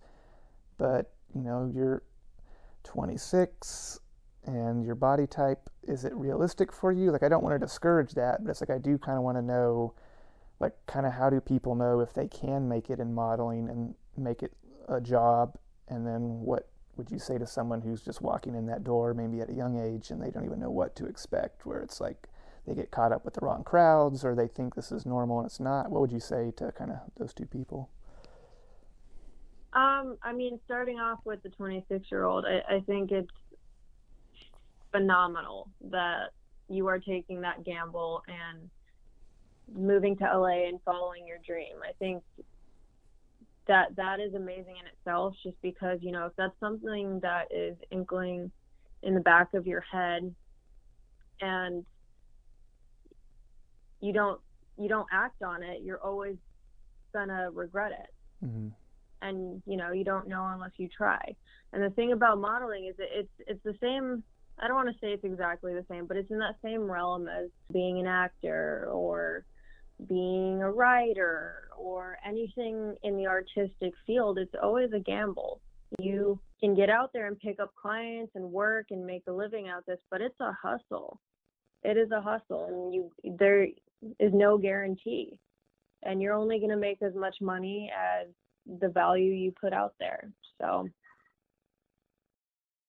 but, 0.78 1.14
you 1.34 1.42
know, 1.42 1.72
you're 1.74 2.04
26 2.84 4.00
and 4.46 4.86
your 4.86 4.96
body 4.96 5.28
type, 5.28 5.70
is 5.88 6.06
it 6.06 6.14
realistic 6.14 6.72
for 6.72 6.92
you? 6.92 7.12
Like, 7.12 7.24
I 7.24 7.30
don't 7.30 7.44
want 7.44 7.60
to 7.60 7.66
discourage 7.66 8.14
that, 8.14 8.44
but 8.44 8.52
it's 8.52 8.62
like 8.62 8.70
I 8.70 8.78
do 8.78 8.98
kind 8.98 9.18
of 9.18 9.24
want 9.24 9.38
to 9.38 9.42
know, 9.42 9.94
like, 10.60 10.74
kind 10.88 11.06
of 11.06 11.14
how 11.14 11.30
do 11.30 11.40
people 11.42 11.76
know 11.76 12.00
if 12.02 12.14
they 12.14 12.28
can 12.28 12.68
make 12.68 12.90
it 12.90 13.00
in 13.00 13.14
modeling 13.14 13.70
and 13.70 13.96
make 14.18 14.44
it 14.44 14.54
a 14.88 15.02
job? 15.02 15.58
And 15.88 16.06
then 16.06 16.42
what 16.42 16.70
would 16.96 17.12
you 17.12 17.20
say 17.20 17.38
to 17.38 17.46
someone 17.46 17.82
who's 17.82 18.02
just 18.02 18.22
walking 18.22 18.56
in 18.56 18.66
that 18.68 18.84
door, 18.84 19.14
maybe 19.14 19.42
at 19.42 19.50
a 19.50 19.54
young 19.54 19.80
age, 19.80 20.12
and 20.12 20.22
they 20.22 20.32
don't 20.32 20.46
even 20.46 20.60
know 20.60 20.72
what 20.72 20.96
to 20.98 21.06
expect, 21.06 21.66
where 21.66 21.80
it's 21.80 22.02
like, 22.02 22.28
they 22.68 22.76
get 22.76 22.92
caught 22.92 23.14
up 23.14 23.24
with 23.24 23.34
the 23.34 23.40
wrong 23.42 23.64
crowds 23.64 24.26
or 24.26 24.36
they 24.36 24.48
think 24.48 24.76
this 24.76 24.92
is 24.92 25.06
normal 25.06 25.40
and 25.40 25.48
it's 25.48 25.60
not. 25.60 25.90
What 25.90 26.02
would 26.02 26.12
you 26.12 26.20
say 26.20 26.52
to 26.58 26.72
kind 26.74 26.92
of 26.92 26.98
those 27.18 27.34
two 27.34 27.46
people? 27.46 27.90
Um, 29.72 30.18
I 30.22 30.34
mean, 30.34 30.60
starting 30.66 31.00
off 31.00 31.20
with 31.24 31.42
the 31.44 31.50
26 31.50 32.12
year 32.12 32.26
old, 32.26 32.46
I, 32.46 32.76
I 32.76 32.80
think 32.82 33.12
it's 33.12 33.32
phenomenal 34.92 35.70
that 35.92 36.32
you 36.68 36.88
are 36.88 37.00
taking 37.00 37.42
that 37.42 37.64
gamble 37.64 38.24
and 38.28 38.70
moving 39.74 40.18
to 40.18 40.24
LA 40.24 40.68
and 40.68 40.80
following 40.84 41.26
your 41.26 41.38
dream. 41.46 41.78
I 41.88 41.94
think 42.00 42.24
that 43.68 43.96
that 43.96 44.20
is 44.20 44.34
amazing 44.34 44.76
in 44.82 44.88
itself 44.88 45.36
just 45.42 45.62
because, 45.62 46.00
you 46.02 46.12
know, 46.12 46.26
if 46.26 46.34
that's 46.38 46.58
something 46.60 47.20
that 47.22 47.48
is 47.52 47.78
inkling 47.92 48.52
in 49.04 49.14
the 49.14 49.22
back 49.22 49.54
of 49.54 49.68
your 49.68 49.82
head 49.82 50.34
and 51.40 51.86
you 54.02 54.14
don't 54.14 54.40
you 54.78 54.88
don't 54.88 55.08
act 55.12 55.42
on 55.44 55.64
it, 55.64 55.82
you're 55.84 56.02
always 56.02 56.36
gonna 57.14 57.50
regret 57.52 57.92
it. 57.92 58.46
Mm-hmm. 58.46 58.68
And 59.22 59.62
you 59.66 59.78
know 59.78 59.92
you 59.92 60.04
don't 60.04 60.28
know 60.28 60.48
unless 60.54 60.72
you 60.78 60.88
try. 60.88 61.36
And 61.74 61.84
the 61.84 61.90
thing 61.92 62.12
about 62.12 62.40
modeling 62.40 62.86
is 62.86 62.96
it's 63.00 63.30
it's 63.40 63.64
the 63.64 63.76
same. 63.82 64.24
I 64.60 64.68
don't 64.68 64.76
want 64.76 64.90
to 64.90 65.00
say 65.00 65.12
it's 65.14 65.24
exactly 65.24 65.74
the 65.74 65.86
same, 65.90 66.08
but 66.08 66.18
it's 66.18 66.32
in 66.32 66.40
that 66.40 66.56
same 66.64 66.90
realm 66.90 67.28
as 67.28 67.50
being 67.72 68.00
an 68.00 68.08
actor 68.08 68.90
or 68.92 69.46
being 70.08 70.62
a 70.62 70.72
writer 70.72 71.70
or 71.78 72.18
anything 72.26 72.96
in 73.04 73.18
the 73.18 73.28
artistic 73.28 73.94
field. 74.06 74.38
It's 74.38 74.54
always 74.62 74.92
a 74.94 75.00
gamble. 75.00 75.62
You 76.00 76.40
can 76.60 76.76
get 76.76 76.90
out 76.90 77.12
there 77.14 77.28
and 77.28 77.40
pick 77.40 77.60
up 77.60 77.74
clients 77.76 78.34
and 78.36 78.52
work 78.52 78.88
and 78.92 79.06
make 79.06 79.24
a 79.28 79.32
living 79.32 79.68
out 79.68 79.86
this, 79.86 80.00
but 80.10 80.22
it's 80.22 80.40
a 80.40 80.52
hustle. 80.62 81.20
It 81.84 81.98
is 81.98 82.12
a 82.12 82.22
hustle, 82.22 82.66
and 82.66 82.94
you 82.94 83.12
there 83.38 83.68
is 84.20 84.32
no 84.34 84.58
guarantee. 84.58 85.40
And 86.04 86.22
you're 86.22 86.34
only 86.34 86.60
going 86.60 86.70
to 86.70 86.78
make 86.78 87.02
as 87.02 87.16
much 87.16 87.38
money 87.42 87.92
as 87.96 88.28
the 88.80 88.90
value 88.90 89.32
you 89.32 89.54
put 89.60 89.74
out 89.74 89.94
there. 90.00 90.32
So 90.62 90.88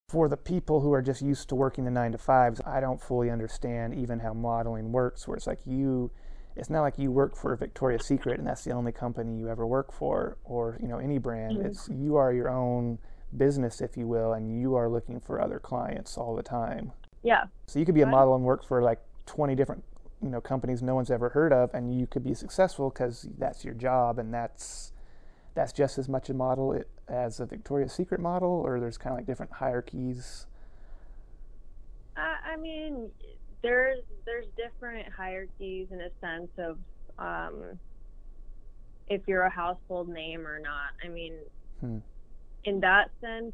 for 0.09 0.28
the 0.28 0.37
people 0.37 0.80
who 0.80 0.92
are 0.92 1.02
just 1.02 1.20
used 1.22 1.48
to 1.50 1.54
working 1.54 1.85
the 1.85 1.90
nine 1.90 2.12
to 2.12 2.18
fives, 2.18 2.61
I 2.66 2.80
don't 2.80 3.00
fully 3.00 3.30
understand 3.30 3.94
even 3.94 4.20
how 4.20 4.33
modeling 4.33 4.90
works, 4.90 5.28
where 5.28 5.37
it's 5.37 5.46
like 5.46 5.61
you, 5.66 6.11
it's 6.56 6.70
not 6.70 6.80
like 6.80 6.98
you 6.98 7.11
work 7.11 7.37
for 7.37 7.54
Victoria's 7.56 8.06
Secret 8.06 8.38
and 8.38 8.48
that's 8.48 8.64
the 8.64 8.72
only 8.72 8.92
company 8.92 9.37
you 9.38 9.48
ever 9.48 9.66
work 9.66 9.92
for, 9.92 10.38
or 10.44 10.78
you 10.80 10.88
know 10.88 10.98
any 10.98 11.18
brand. 11.18 11.59
Mm-hmm. 11.59 11.66
It's 11.66 11.88
you 11.88 12.16
are 12.16 12.33
your 12.33 12.48
own 12.48 12.98
business, 13.37 13.80
if 13.80 13.96
you 13.96 14.06
will, 14.06 14.33
and 14.33 14.61
you 14.61 14.74
are 14.74 14.88
looking 14.88 15.20
for 15.20 15.40
other 15.40 15.59
clients 15.59 16.16
all 16.16 16.35
the 16.35 16.42
time. 16.42 16.92
Yeah. 17.22 17.44
So 17.66 17.78
you 17.78 17.85
could 17.85 17.94
be 17.94 18.02
a 18.02 18.06
model 18.06 18.35
and 18.35 18.44
work 18.44 18.64
for 18.66 18.83
like 18.83 19.00
20 19.26 19.54
different 19.54 19.85
you 20.22 20.31
know 20.31 20.40
companies 20.40 20.83
no 20.83 20.94
one's 20.94 21.11
ever 21.11 21.31
heard 21.31 21.52
of, 21.52 21.72
and 21.74 21.98
you 21.98 22.07
could 22.07 22.24
be 22.24 22.35
successful 22.35 22.90
because 22.90 23.28
that's 23.38 23.64
your 23.64 23.74
job, 23.74 24.18
and 24.18 24.33
that's 24.33 24.92
that's 25.54 25.72
just 25.72 25.98
as 25.98 26.09
much 26.09 26.28
a 26.28 26.35
model 26.35 26.81
as 27.09 27.40
a 27.40 27.46
Victoria's 27.46 27.92
Secret 27.92 28.20
model, 28.20 28.62
or 28.64 28.81
there's 28.81 28.98
kind 28.98 29.12
of 29.12 29.18
like 29.18 29.26
different 29.26 29.52
hierarchies. 29.52 30.46
I 32.48 32.57
mean, 32.57 33.11
there's 33.62 34.00
there's 34.24 34.46
different 34.57 35.07
hierarchies 35.12 35.88
in 35.90 36.00
a 36.00 36.11
sense 36.20 36.50
of 36.59 36.78
um, 37.18 37.78
if 39.09 39.22
you're 39.26 39.42
a 39.42 39.50
household 39.50 40.09
name 40.09 40.46
or 40.46 40.59
not. 40.59 40.90
I 41.04 41.09
mean, 41.09 41.35
hmm. 41.81 41.98
in 42.64 42.81
that 42.81 43.11
sense, 43.20 43.52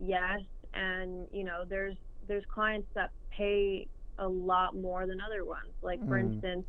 yes, 0.00 0.40
and 0.74 1.26
you 1.32 1.44
know, 1.44 1.64
there's 1.68 1.96
there's 2.26 2.44
clients 2.52 2.88
that 2.94 3.10
pay 3.30 3.86
a 4.18 4.28
lot 4.28 4.76
more 4.76 5.06
than 5.06 5.20
other 5.20 5.44
ones. 5.44 5.70
Like 5.82 6.00
for 6.06 6.20
mm. 6.20 6.32
instance, 6.32 6.64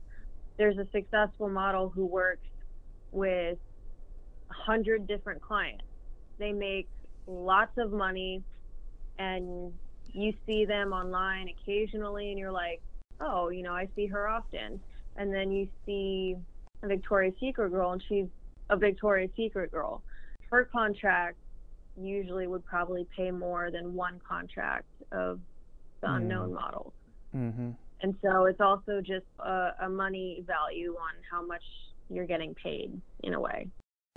there's 0.57 0.77
a 0.77 0.87
successful 0.91 1.49
model 1.49 1.89
who 1.89 2.05
works 2.05 2.47
with 3.11 3.57
a 4.49 4.53
hundred 4.53 5.07
different 5.07 5.41
clients. 5.41 5.83
They 6.39 6.51
make 6.51 6.87
lots 7.25 7.77
of 7.77 7.91
money 7.91 8.43
and 9.19 9.73
you 10.13 10.33
see 10.45 10.65
them 10.65 10.93
online 10.93 11.47
occasionally 11.49 12.29
and 12.29 12.39
you're 12.39 12.51
like, 12.51 12.81
oh, 13.19 13.49
you 13.49 13.63
know, 13.63 13.73
I 13.73 13.87
see 13.95 14.07
her 14.07 14.27
often. 14.27 14.79
And 15.15 15.33
then 15.33 15.51
you 15.51 15.67
see 15.85 16.35
a 16.83 16.87
Victoria's 16.87 17.33
Secret 17.39 17.71
girl 17.71 17.91
and 17.91 18.03
she's 18.07 18.25
a 18.69 18.77
Victoria's 18.77 19.31
Secret 19.35 19.71
girl. 19.71 20.03
Her 20.49 20.65
contract 20.65 21.37
usually 21.99 22.47
would 22.47 22.65
probably 22.65 23.07
pay 23.15 23.31
more 23.31 23.71
than 23.71 23.93
one 23.93 24.19
contract 24.27 24.87
of 25.11 25.39
the 26.01 26.07
mm. 26.07 26.17
unknown 26.17 26.53
models. 26.53 26.93
Mm-hmm. 27.35 27.71
And 28.01 28.15
so 28.21 28.45
it's 28.45 28.61
also 28.61 29.01
just 29.01 29.25
a, 29.39 29.71
a 29.81 29.89
money 29.89 30.43
value 30.45 30.95
on 30.99 31.13
how 31.29 31.45
much 31.45 31.63
you're 32.09 32.27
getting 32.27 32.53
paid 32.53 32.99
in 33.23 33.33
a 33.33 33.39
way. 33.39 33.67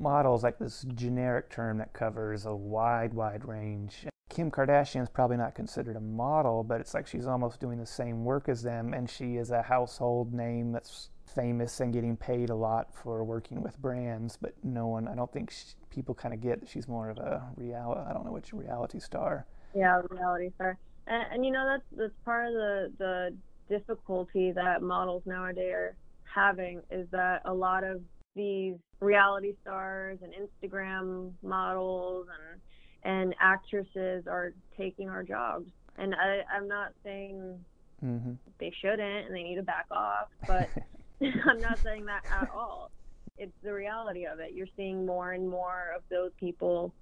Model 0.00 0.34
is 0.34 0.42
like 0.42 0.58
this 0.58 0.86
generic 0.94 1.50
term 1.50 1.78
that 1.78 1.92
covers 1.92 2.46
a 2.46 2.54
wide, 2.54 3.14
wide 3.14 3.46
range. 3.46 4.06
Kim 4.28 4.50
Kardashian 4.50 5.02
is 5.02 5.08
probably 5.08 5.36
not 5.36 5.54
considered 5.54 5.96
a 5.96 6.00
model, 6.00 6.62
but 6.62 6.80
it's 6.80 6.94
like 6.94 7.06
she's 7.06 7.26
almost 7.26 7.60
doing 7.60 7.78
the 7.78 7.86
same 7.86 8.24
work 8.24 8.48
as 8.48 8.62
them, 8.62 8.94
and 8.94 9.10
she 9.10 9.36
is 9.36 9.50
a 9.50 9.60
household 9.60 10.32
name 10.32 10.72
that's 10.72 11.10
famous 11.26 11.80
and 11.80 11.92
getting 11.92 12.16
paid 12.16 12.48
a 12.48 12.54
lot 12.54 12.94
for 12.94 13.24
working 13.24 13.60
with 13.60 13.78
brands. 13.80 14.38
But 14.40 14.54
no 14.62 14.86
one, 14.86 15.08
I 15.08 15.14
don't 15.14 15.32
think 15.32 15.50
she, 15.50 15.74
people 15.90 16.14
kind 16.14 16.32
of 16.32 16.40
get 16.40 16.60
that 16.60 16.68
she's 16.68 16.88
more 16.88 17.10
of 17.10 17.18
a 17.18 17.42
reality. 17.56 18.00
I 18.08 18.12
don't 18.12 18.24
know 18.24 18.32
which 18.32 18.52
reality 18.52 19.00
star. 19.00 19.46
Yeah, 19.74 20.00
reality 20.10 20.50
star 20.54 20.78
and, 21.06 21.24
and 21.32 21.44
you 21.44 21.52
know 21.52 21.66
that's 21.66 21.84
that's 21.96 22.24
part 22.24 22.48
of 22.48 22.52
the 22.54 22.92
the 22.98 23.34
difficulty 23.68 24.52
that 24.52 24.82
models 24.82 25.22
nowadays 25.26 25.72
are 25.72 25.96
having 26.24 26.82
is 26.90 27.06
that 27.10 27.42
a 27.44 27.52
lot 27.52 27.84
of 27.84 28.00
these 28.34 28.74
reality 29.00 29.54
stars 29.62 30.18
and 30.22 30.32
Instagram 30.32 31.32
models 31.42 32.26
and 32.28 32.60
and 33.02 33.34
actresses 33.40 34.26
are 34.26 34.52
taking 34.76 35.08
our 35.08 35.22
jobs. 35.22 35.70
And 35.96 36.14
I, 36.14 36.42
I'm 36.54 36.68
not 36.68 36.92
saying 37.02 37.58
mm-hmm. 38.04 38.32
they 38.58 38.72
shouldn't 38.80 39.26
and 39.26 39.34
they 39.34 39.42
need 39.42 39.56
to 39.56 39.62
back 39.62 39.86
off, 39.90 40.28
but 40.46 40.68
I'm 41.46 41.60
not 41.60 41.78
saying 41.78 42.06
that 42.06 42.22
at 42.30 42.50
all. 42.54 42.90
It's 43.36 43.52
the 43.62 43.72
reality 43.72 44.26
of 44.26 44.40
it. 44.40 44.52
You're 44.52 44.68
seeing 44.76 45.04
more 45.06 45.32
and 45.32 45.48
more 45.48 45.92
of 45.96 46.02
those 46.10 46.30
people 46.38 46.94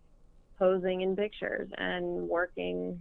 posing 0.58 1.02
in 1.02 1.14
pictures 1.14 1.68
and 1.78 2.28
working 2.28 2.98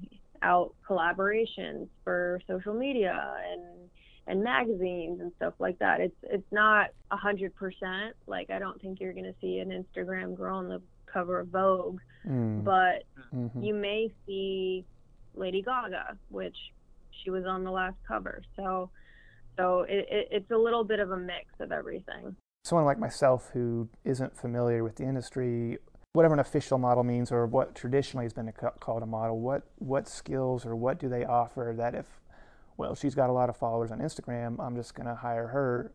out 0.47 0.73
collaborations 0.89 1.88
for 2.03 2.39
social 2.47 2.73
media 2.73 3.36
and 3.51 3.89
and 4.29 4.43
magazines 4.43 5.21
and 5.21 5.31
stuff 5.38 5.53
like 5.60 5.77
that. 5.79 6.01
It's 6.01 6.15
it's 6.23 6.51
not 6.51 6.89
a 7.12 7.17
hundred 7.17 7.53
percent. 7.55 8.15
Like 8.25 8.49
I 8.49 8.60
don't 8.60 8.81
think 8.81 8.99
you're 8.99 9.13
gonna 9.13 9.36
see 9.41 9.60
an 9.60 9.69
Instagram 9.69 10.36
girl 10.36 10.57
on 10.57 10.69
the 10.69 10.81
cover 11.12 11.39
of 11.39 11.47
Vogue, 11.49 11.99
mm. 12.25 12.63
but 12.63 13.03
mm-hmm. 13.33 13.62
you 13.62 13.73
may 13.73 14.12
see 14.25 14.86
Lady 15.36 15.62
Gaga, 15.62 16.17
which 16.29 16.57
she 17.23 17.29
was 17.29 17.45
on 17.45 17.63
the 17.63 17.71
last 17.71 17.97
cover. 18.07 18.41
So 18.55 18.89
So 19.57 19.81
it, 19.83 20.05
it, 20.10 20.27
it's 20.31 20.51
a 20.51 20.57
little 20.57 20.83
bit 20.83 20.99
of 20.99 21.12
a 21.12 21.17
mix 21.17 21.45
of 21.60 21.71
everything. 21.71 22.36
Someone 22.63 22.86
like 22.86 22.99
myself 22.99 23.49
who 23.53 23.89
isn't 24.03 24.38
familiar 24.38 24.83
with 24.83 24.97
the 24.97 25.03
industry, 25.03 25.77
whatever 26.13 26.33
an 26.33 26.39
official 26.39 26.77
model 26.77 27.03
means 27.03 27.31
or 27.31 27.45
what 27.45 27.75
traditionally 27.75 28.25
has 28.25 28.33
been 28.33 28.51
called 28.79 29.03
a 29.03 29.05
model, 29.05 29.39
what, 29.39 29.63
what 29.77 30.07
skills 30.07 30.65
or 30.65 30.75
what 30.75 30.99
do 30.99 31.07
they 31.07 31.23
offer 31.23 31.73
that 31.77 31.93
if, 31.93 32.05
well, 32.75 32.95
she's 32.95 33.15
got 33.15 33.29
a 33.29 33.33
lot 33.33 33.49
of 33.49 33.57
followers 33.57 33.91
on 33.91 33.99
Instagram, 33.99 34.59
I'm 34.59 34.75
just 34.75 34.95
going 34.95 35.07
to 35.07 35.15
hire 35.15 35.47
her. 35.47 35.91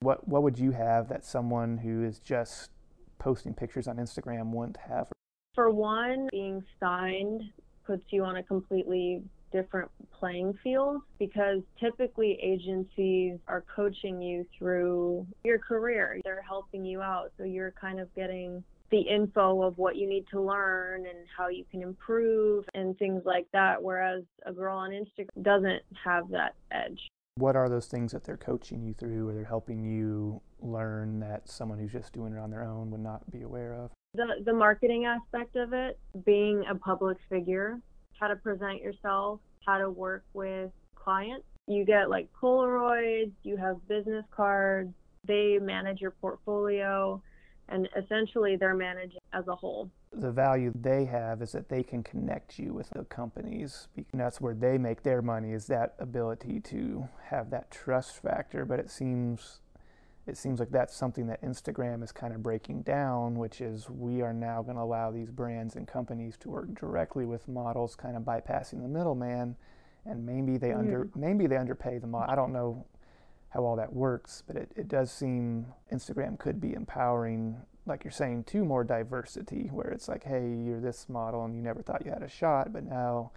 What, 0.00 0.26
what 0.28 0.42
would 0.42 0.58
you 0.58 0.70
have 0.70 1.08
that 1.08 1.24
someone 1.24 1.78
who 1.78 2.04
is 2.04 2.18
just 2.18 2.70
posting 3.18 3.52
pictures 3.52 3.88
on 3.88 3.96
Instagram 3.96 4.52
wouldn't 4.52 4.78
have? 4.78 5.08
For 5.54 5.70
one, 5.70 6.28
being 6.30 6.64
signed 6.80 7.42
puts 7.84 8.04
you 8.10 8.24
on 8.24 8.36
a 8.36 8.42
completely 8.42 9.22
different 9.50 9.90
playing 10.12 10.56
field 10.62 11.00
because 11.18 11.60
typically 11.80 12.38
agencies 12.42 13.38
are 13.48 13.64
coaching 13.74 14.20
you 14.20 14.46
through 14.56 15.26
your 15.44 15.58
career. 15.58 16.20
They're 16.24 16.44
helping 16.46 16.84
you 16.84 17.00
out. 17.02 17.32
So 17.38 17.44
you're 17.44 17.72
kind 17.72 17.98
of 17.98 18.14
getting 18.14 18.62
the 18.90 19.00
info 19.00 19.62
of 19.62 19.76
what 19.78 19.96
you 19.96 20.08
need 20.08 20.26
to 20.30 20.40
learn 20.40 21.06
and 21.06 21.18
how 21.36 21.48
you 21.48 21.64
can 21.70 21.82
improve 21.82 22.64
and 22.74 22.96
things 22.98 23.22
like 23.24 23.46
that. 23.52 23.82
Whereas 23.82 24.24
a 24.46 24.52
girl 24.52 24.78
on 24.78 24.90
Instagram 24.90 25.42
doesn't 25.42 25.82
have 26.04 26.28
that 26.30 26.54
edge. 26.70 27.08
What 27.36 27.54
are 27.54 27.68
those 27.68 27.86
things 27.86 28.12
that 28.12 28.24
they're 28.24 28.36
coaching 28.36 28.82
you 28.82 28.94
through 28.94 29.28
or 29.28 29.32
they're 29.32 29.44
helping 29.44 29.84
you 29.84 30.40
learn 30.60 31.20
that 31.20 31.48
someone 31.48 31.78
who's 31.78 31.92
just 31.92 32.12
doing 32.12 32.32
it 32.32 32.38
on 32.38 32.50
their 32.50 32.64
own 32.64 32.90
would 32.90 33.00
not 33.00 33.30
be 33.30 33.42
aware 33.42 33.74
of? 33.74 33.90
The, 34.14 34.42
the 34.44 34.52
marketing 34.52 35.04
aspect 35.04 35.54
of 35.54 35.72
it, 35.72 35.98
being 36.24 36.64
a 36.68 36.74
public 36.74 37.18
figure, 37.28 37.78
how 38.18 38.28
to 38.28 38.36
present 38.36 38.80
yourself, 38.82 39.40
how 39.64 39.78
to 39.78 39.90
work 39.90 40.24
with 40.32 40.70
clients. 40.96 41.44
You 41.66 41.84
get 41.84 42.10
like 42.10 42.28
Polaroids, 42.42 43.32
you 43.42 43.56
have 43.56 43.86
business 43.86 44.24
cards, 44.34 44.92
they 45.24 45.58
manage 45.60 46.00
your 46.00 46.12
portfolio, 46.12 47.22
and 47.68 47.88
essentially 47.96 48.56
they're 48.56 48.74
managing 48.74 49.20
as 49.32 49.46
a 49.48 49.54
whole. 49.54 49.90
The 50.12 50.30
value 50.30 50.72
they 50.74 51.04
have 51.04 51.42
is 51.42 51.52
that 51.52 51.68
they 51.68 51.82
can 51.82 52.02
connect 52.02 52.58
you 52.58 52.72
with 52.72 52.88
the 52.90 53.04
companies. 53.04 53.88
And 53.96 54.20
that's 54.20 54.40
where 54.40 54.54
they 54.54 54.78
make 54.78 55.02
their 55.02 55.22
money 55.22 55.52
is 55.52 55.66
that 55.66 55.94
ability 55.98 56.60
to 56.60 57.08
have 57.24 57.50
that 57.50 57.70
trust 57.70 58.22
factor. 58.22 58.64
But 58.64 58.78
it 58.78 58.90
seems 58.90 59.60
it 60.26 60.36
seems 60.36 60.60
like 60.60 60.70
that's 60.70 60.94
something 60.94 61.26
that 61.28 61.42
Instagram 61.42 62.02
is 62.02 62.12
kind 62.12 62.34
of 62.34 62.42
breaking 62.42 62.82
down, 62.82 63.36
which 63.36 63.62
is 63.62 63.88
we 63.88 64.20
are 64.20 64.34
now 64.34 64.62
going 64.62 64.76
to 64.76 64.82
allow 64.82 65.10
these 65.10 65.30
brands 65.30 65.74
and 65.74 65.88
companies 65.88 66.36
to 66.38 66.50
work 66.50 66.74
directly 66.78 67.24
with 67.24 67.48
models, 67.48 67.96
kind 67.96 68.14
of 68.14 68.24
bypassing 68.24 68.82
the 68.82 68.88
middleman, 68.88 69.56
and 70.04 70.26
maybe 70.26 70.58
they 70.58 70.68
mm. 70.68 70.78
under 70.78 71.08
maybe 71.14 71.46
they 71.46 71.56
underpay 71.56 71.98
the 71.98 72.06
model. 72.06 72.30
I 72.30 72.36
don't 72.36 72.52
know 72.52 72.84
how 73.50 73.64
all 73.64 73.76
that 73.76 73.92
works, 73.92 74.42
but 74.46 74.56
it, 74.56 74.70
it 74.76 74.88
does 74.88 75.10
seem 75.10 75.66
Instagram 75.92 76.38
could 76.38 76.60
be 76.60 76.74
empowering, 76.74 77.56
like 77.86 78.04
you're 78.04 78.10
saying, 78.10 78.44
to 78.44 78.64
more 78.64 78.84
diversity, 78.84 79.68
where 79.72 79.88
it's 79.88 80.08
like, 80.08 80.24
hey, 80.24 80.54
you're 80.64 80.80
this 80.80 81.08
model 81.08 81.44
and 81.44 81.54
you 81.56 81.62
never 81.62 81.82
thought 81.82 82.04
you 82.04 82.10
had 82.10 82.22
a 82.22 82.28
shot, 82.28 82.72
but 82.72 82.84
now 82.84 83.30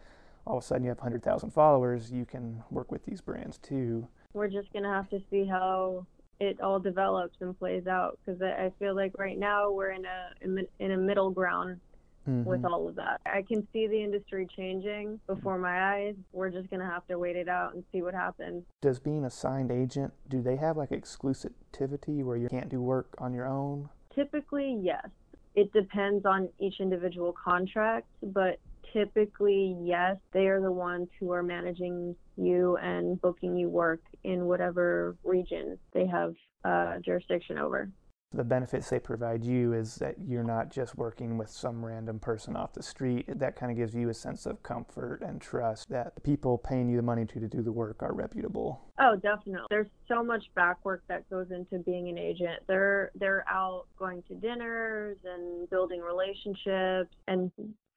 all 0.45 0.57
of 0.57 0.63
a 0.63 0.65
sudden 0.65 0.83
you 0.83 0.89
have 0.89 0.97
100,000 0.97 1.51
followers, 1.51 2.11
you 2.11 2.25
can 2.25 2.63
work 2.69 2.91
with 2.91 3.05
these 3.05 3.21
brands 3.21 3.57
too. 3.57 4.07
We're 4.33 4.49
just 4.49 4.71
going 4.73 4.83
to 4.83 4.89
have 4.89 5.09
to 5.09 5.19
see 5.29 5.45
how 5.45 6.05
it 6.39 6.59
all 6.59 6.79
develops 6.79 7.37
and 7.39 7.57
plays 7.57 7.85
out 7.85 8.17
because 8.25 8.41
I 8.41 8.71
feel 8.79 8.95
like 8.95 9.13
right 9.17 9.37
now 9.37 9.71
we're 9.71 9.91
in 9.91 10.05
a 10.05 10.65
in 10.79 10.91
a 10.91 10.97
middle 10.97 11.29
ground 11.29 11.79
mm-hmm. 12.27 12.43
with 12.43 12.65
all 12.65 12.87
of 12.87 12.95
that. 12.95 13.21
I 13.25 13.41
can 13.41 13.67
see 13.73 13.87
the 13.87 14.01
industry 14.01 14.47
changing 14.55 15.19
before 15.27 15.57
my 15.57 15.95
eyes. 15.95 16.15
We're 16.31 16.49
just 16.49 16.69
gonna 16.69 16.89
have 16.89 17.05
to 17.07 17.17
wait 17.17 17.35
it 17.35 17.47
out 17.47 17.73
and 17.73 17.83
see 17.91 18.01
what 18.01 18.13
happens. 18.13 18.63
Does 18.81 18.99
being 18.99 19.25
a 19.25 19.29
signed 19.29 19.71
agent 19.71 20.13
do 20.29 20.41
they 20.41 20.55
have 20.57 20.77
like 20.77 20.89
exclusivity 20.89 22.23
where 22.23 22.37
you 22.37 22.47
can't 22.49 22.69
do 22.69 22.81
work 22.81 23.15
on 23.17 23.33
your 23.33 23.47
own? 23.47 23.89
Typically, 24.13 24.79
yes. 24.81 25.07
It 25.53 25.73
depends 25.73 26.25
on 26.25 26.49
each 26.59 26.79
individual 26.79 27.33
contract, 27.33 28.07
but 28.23 28.59
typically, 28.93 29.75
yes, 29.81 30.17
they 30.31 30.47
are 30.47 30.61
the 30.61 30.71
ones 30.71 31.09
who 31.19 31.31
are 31.31 31.43
managing 31.43 32.15
you 32.37 32.77
and 32.77 33.19
booking 33.21 33.57
you 33.57 33.69
work 33.69 34.01
in 34.23 34.45
whatever 34.45 35.15
region 35.23 35.77
they 35.93 36.07
have 36.07 36.33
uh, 36.63 36.99
jurisdiction 37.03 37.57
over. 37.57 37.89
The 38.33 38.43
benefits 38.45 38.89
they 38.89 38.99
provide 38.99 39.43
you 39.43 39.73
is 39.73 39.95
that 39.95 40.15
you're 40.25 40.43
not 40.43 40.69
just 40.71 40.97
working 40.97 41.37
with 41.37 41.49
some 41.49 41.83
random 41.85 42.17
person 42.17 42.55
off 42.55 42.71
the 42.73 42.81
street. 42.81 43.25
That 43.27 43.57
kind 43.57 43.71
of 43.71 43.77
gives 43.77 43.93
you 43.93 44.07
a 44.07 44.13
sense 44.13 44.45
of 44.45 44.63
comfort 44.63 45.21
and 45.21 45.41
trust 45.41 45.89
that 45.89 46.15
the 46.15 46.21
people 46.21 46.57
paying 46.57 46.89
you 46.89 46.95
the 46.95 47.03
money 47.03 47.25
to, 47.25 47.39
to 47.41 47.47
do 47.47 47.61
the 47.61 47.73
work 47.73 48.01
are 48.01 48.13
reputable. 48.13 48.81
Oh, 48.99 49.17
definitely. 49.17 49.67
There's 49.69 49.89
so 50.07 50.23
much 50.23 50.45
back 50.55 50.77
work 50.85 51.03
that 51.09 51.29
goes 51.29 51.47
into 51.51 51.79
being 51.79 52.07
an 52.07 52.17
agent. 52.17 52.61
They're 52.67 53.11
they're 53.15 53.43
out 53.49 53.87
going 53.99 54.23
to 54.29 54.35
dinners 54.35 55.17
and 55.25 55.69
building 55.69 55.99
relationships 55.99 57.13
and 57.27 57.51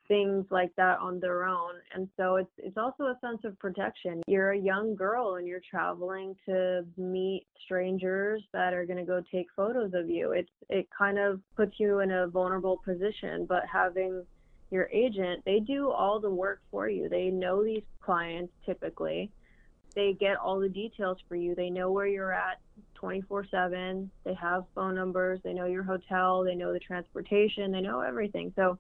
things 0.09 0.45
like 0.51 0.75
that 0.77 0.99
on 0.99 1.19
their 1.21 1.45
own 1.45 1.75
and 1.95 2.09
so 2.17 2.37
it's 2.37 2.51
it's 2.59 2.77
also 2.77 3.05
a 3.05 3.19
sense 3.21 3.41
of 3.45 3.59
protection. 3.59 4.23
You're 4.27 4.53
a 4.53 4.59
young 4.59 4.95
girl 4.95 5.37
and 5.37 5.47
you're 5.47 5.63
traveling 5.69 6.37
to 6.47 6.85
meet 6.97 7.47
strangers 7.65 8.43
that 8.53 8.75
are 8.75 8.85
going 8.85 8.99
to 8.99 9.05
go 9.05 9.23
take 9.33 9.47
photos 9.57 9.93
of 9.95 10.11
you. 10.11 10.33
It's 10.33 10.51
it 10.69 10.89
kind 10.97 11.19
of 11.19 11.41
puts 11.57 11.79
you 11.79 12.01
in 12.01 12.11
a 12.11 12.27
vulnerable 12.27 12.81
position 12.85 13.47
but 13.47 13.63
having 13.71 14.25
your 14.71 14.89
agent 14.93 15.43
they 15.47 15.61
do 15.61 15.91
all 15.91 16.21
the 16.21 16.31
work 16.31 16.61
for 16.71 16.89
you. 16.89 17.09
They 17.09 17.29
know 17.29 17.65
these 17.65 17.85
clients 18.01 18.53
typically. 18.67 19.31
They 19.95 20.13
get 20.19 20.37
all 20.37 20.59
the 20.59 20.69
details 20.69 21.19
for 21.29 21.37
you. 21.37 21.55
They 21.55 21.71
know 21.71 21.93
where 21.93 22.07
you're 22.07 22.35
at 22.35 22.59
24/7 23.01 24.11
they 24.25 24.35
have 24.35 24.65
phone 24.75 24.95
numbers. 24.95 25.41
They 25.45 25.55
know 25.55 25.67
your 25.67 25.85
hotel. 25.85 26.43
They 26.43 26.55
know 26.55 26.73
the 26.73 26.81
transportation. 26.81 27.73
They 27.73 27.81
know 27.81 28.01
everything. 28.01 28.53
So 28.57 28.79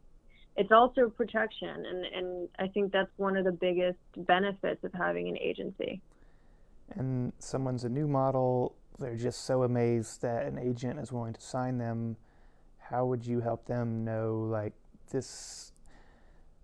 it's 0.56 0.72
also 0.72 1.08
protection 1.08 1.84
and, 1.86 2.04
and 2.04 2.48
i 2.58 2.66
think 2.66 2.92
that's 2.92 3.10
one 3.16 3.36
of 3.36 3.44
the 3.44 3.52
biggest 3.52 3.98
benefits 4.16 4.84
of 4.84 4.92
having 4.92 5.28
an 5.28 5.38
agency. 5.38 6.00
And 6.96 7.32
someone's 7.38 7.84
a 7.84 7.88
new 7.88 8.06
model 8.06 8.74
they're 8.98 9.16
just 9.16 9.44
so 9.44 9.64
amazed 9.64 10.22
that 10.22 10.46
an 10.46 10.58
agent 10.58 11.00
is 11.00 11.10
willing 11.10 11.32
to 11.32 11.40
sign 11.40 11.78
them. 11.78 12.16
How 12.78 13.04
would 13.06 13.26
you 13.26 13.40
help 13.40 13.66
them 13.66 14.04
know 14.04 14.46
like 14.50 14.72
this 15.10 15.72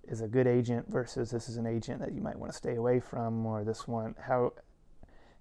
is 0.06 0.20
a 0.20 0.28
good 0.28 0.46
agent 0.46 0.88
versus 0.88 1.30
this 1.30 1.48
is 1.48 1.56
an 1.56 1.66
agent 1.66 2.00
that 2.00 2.12
you 2.12 2.20
might 2.20 2.38
want 2.38 2.52
to 2.52 2.56
stay 2.56 2.76
away 2.76 2.98
from 3.00 3.44
or 3.46 3.62
this 3.64 3.86
one 3.86 4.14
how 4.18 4.52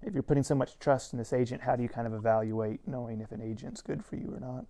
if 0.04 0.14
you're 0.14 0.22
putting 0.22 0.44
so 0.44 0.54
much 0.54 0.78
trust 0.80 1.14
in 1.14 1.18
this 1.18 1.34
agent 1.34 1.62
how 1.62 1.76
do 1.76 1.82
you 1.82 1.90
kind 1.90 2.06
of 2.06 2.14
evaluate 2.14 2.80
knowing 2.86 3.22
if 3.22 3.32
an 3.32 3.42
agent's 3.42 3.82
good 3.82 4.04
for 4.04 4.16
you 4.16 4.34
or 4.34 4.40
not? 4.40 4.66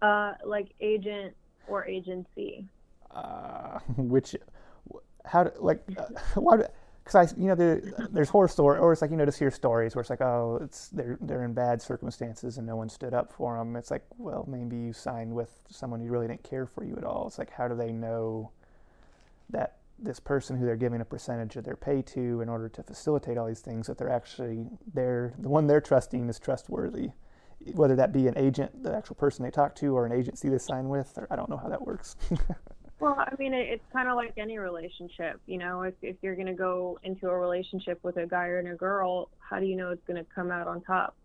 Uh, 0.00 0.34
like 0.44 0.72
agent 0.80 1.34
or 1.68 1.86
agency? 1.86 2.66
Uh, 3.10 3.78
which, 3.96 4.36
how, 5.24 5.50
like, 5.58 5.82
uh, 5.96 6.06
why? 6.40 6.62
Because 7.04 7.32
I, 7.32 7.40
you 7.40 7.48
know, 7.48 7.56
there, 7.56 7.82
there's 8.12 8.28
horror 8.28 8.46
story, 8.46 8.78
or 8.78 8.92
it's 8.92 9.02
like 9.02 9.10
you 9.10 9.16
know, 9.16 9.24
just 9.24 9.38
hear 9.38 9.50
stories 9.50 9.94
where 9.94 10.00
it's 10.00 10.10
like, 10.10 10.20
oh, 10.20 10.60
it's 10.62 10.88
they're 10.88 11.18
they're 11.20 11.44
in 11.44 11.52
bad 11.52 11.82
circumstances 11.82 12.58
and 12.58 12.66
no 12.66 12.76
one 12.76 12.88
stood 12.88 13.12
up 13.12 13.32
for 13.32 13.58
them. 13.58 13.74
It's 13.74 13.90
like, 13.90 14.04
well, 14.18 14.46
maybe 14.48 14.76
you 14.76 14.92
signed 14.92 15.34
with 15.34 15.50
someone 15.68 16.00
who 16.00 16.06
really 16.06 16.28
didn't 16.28 16.44
care 16.44 16.64
for 16.64 16.84
you 16.84 16.94
at 16.96 17.02
all. 17.04 17.26
It's 17.26 17.38
like, 17.38 17.50
how 17.50 17.66
do 17.66 17.74
they 17.74 17.90
know 17.90 18.52
that 19.50 19.78
this 19.98 20.20
person 20.20 20.56
who 20.56 20.64
they're 20.64 20.76
giving 20.76 21.00
a 21.00 21.04
percentage 21.04 21.56
of 21.56 21.64
their 21.64 21.76
pay 21.76 22.02
to 22.02 22.40
in 22.40 22.48
order 22.48 22.68
to 22.68 22.82
facilitate 22.82 23.38
all 23.38 23.46
these 23.46 23.60
things 23.60 23.86
that 23.86 23.98
they're 23.98 24.10
actually 24.10 24.66
they're 24.94 25.32
the 25.38 25.48
one 25.48 25.66
they're 25.66 25.80
trusting 25.80 26.28
is 26.28 26.38
trustworthy? 26.38 27.10
Whether 27.74 27.96
that 27.96 28.12
be 28.12 28.26
an 28.26 28.34
agent, 28.36 28.82
the 28.82 28.94
actual 28.94 29.16
person 29.16 29.44
they 29.44 29.50
talk 29.50 29.74
to, 29.76 29.96
or 29.96 30.06
an 30.06 30.12
agency 30.12 30.48
they 30.48 30.58
sign 30.58 30.88
with. 30.88 31.16
Or 31.16 31.26
I 31.30 31.36
don't 31.36 31.48
know 31.48 31.56
how 31.56 31.68
that 31.68 31.84
works. 31.86 32.16
well, 33.00 33.16
I 33.18 33.34
mean, 33.38 33.54
it's 33.54 33.84
kind 33.92 34.08
of 34.08 34.16
like 34.16 34.34
any 34.36 34.58
relationship. 34.58 35.40
You 35.46 35.58
know, 35.58 35.82
if 35.82 35.94
if 36.02 36.16
you're 36.22 36.34
going 36.34 36.46
to 36.46 36.54
go 36.54 36.98
into 37.02 37.28
a 37.28 37.38
relationship 37.38 37.98
with 38.02 38.16
a 38.16 38.26
guy 38.26 38.46
and 38.46 38.68
a 38.68 38.74
girl, 38.74 39.30
how 39.38 39.58
do 39.60 39.66
you 39.66 39.76
know 39.76 39.90
it's 39.90 40.04
going 40.06 40.22
to 40.22 40.26
come 40.34 40.50
out 40.50 40.66
on 40.66 40.80
top? 40.82 41.16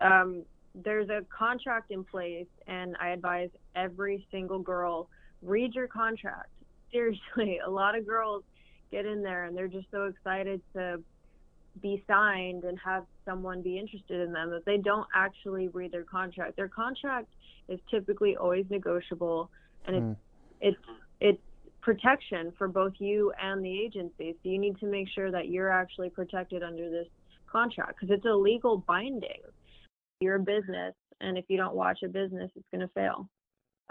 Um, 0.00 0.42
there's 0.74 1.08
a 1.08 1.24
contract 1.36 1.90
in 1.90 2.04
place, 2.04 2.48
and 2.66 2.96
I 3.00 3.10
advise 3.10 3.50
every 3.76 4.26
single 4.30 4.58
girl 4.58 5.08
read 5.42 5.74
your 5.74 5.88
contract. 5.88 6.48
Seriously, 6.92 7.60
a 7.64 7.70
lot 7.70 7.96
of 7.96 8.06
girls 8.06 8.44
get 8.94 9.06
in 9.06 9.22
there 9.22 9.44
and 9.44 9.56
they're 9.56 9.66
just 9.66 9.90
so 9.90 10.04
excited 10.04 10.60
to 10.72 11.02
be 11.80 12.04
signed 12.06 12.64
and 12.64 12.78
have 12.84 13.04
someone 13.24 13.62
be 13.62 13.78
interested 13.78 14.20
in 14.20 14.32
them 14.32 14.50
that 14.50 14.64
they 14.64 14.76
don't 14.76 15.06
actually 15.14 15.68
read 15.68 15.92
their 15.92 16.04
contract. 16.04 16.56
Their 16.56 16.68
contract 16.68 17.28
is 17.68 17.80
typically 17.90 18.36
always 18.36 18.64
negotiable 18.70 19.50
and 19.86 19.96
it's 19.96 20.04
mm. 20.04 20.16
it's 20.60 20.76
it's 21.20 21.42
protection 21.80 22.52
for 22.56 22.68
both 22.68 22.92
you 22.98 23.32
and 23.42 23.64
the 23.64 23.80
agency. 23.80 24.34
So 24.42 24.48
you 24.48 24.58
need 24.58 24.78
to 24.80 24.86
make 24.86 25.08
sure 25.14 25.30
that 25.30 25.48
you're 25.48 25.70
actually 25.70 26.10
protected 26.10 26.62
under 26.62 26.88
this 26.88 27.08
contract 27.50 27.96
because 28.00 28.14
it's 28.14 28.26
a 28.26 28.34
legal 28.34 28.78
binding. 28.86 29.42
You're 30.20 30.36
a 30.36 30.40
business 30.40 30.94
and 31.20 31.36
if 31.36 31.44
you 31.48 31.56
don't 31.56 31.74
watch 31.74 31.98
a 32.04 32.08
business 32.08 32.50
it's 32.54 32.66
going 32.70 32.86
to 32.86 32.92
fail. 32.94 33.28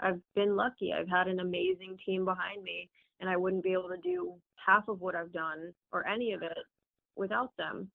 I've 0.00 0.20
been 0.34 0.56
lucky. 0.56 0.92
I've 0.92 1.08
had 1.08 1.28
an 1.28 1.40
amazing 1.40 1.98
team 2.04 2.24
behind 2.24 2.62
me 2.62 2.88
and 3.20 3.30
I 3.30 3.36
wouldn't 3.36 3.62
be 3.62 3.72
able 3.72 3.88
to 3.88 4.00
do 4.02 4.34
half 4.66 4.88
of 4.88 5.00
what 5.00 5.14
I've 5.14 5.32
done 5.32 5.72
or 5.92 6.06
any 6.06 6.32
of 6.32 6.42
it 6.42 6.58
without 7.16 7.56
them. 7.56 7.90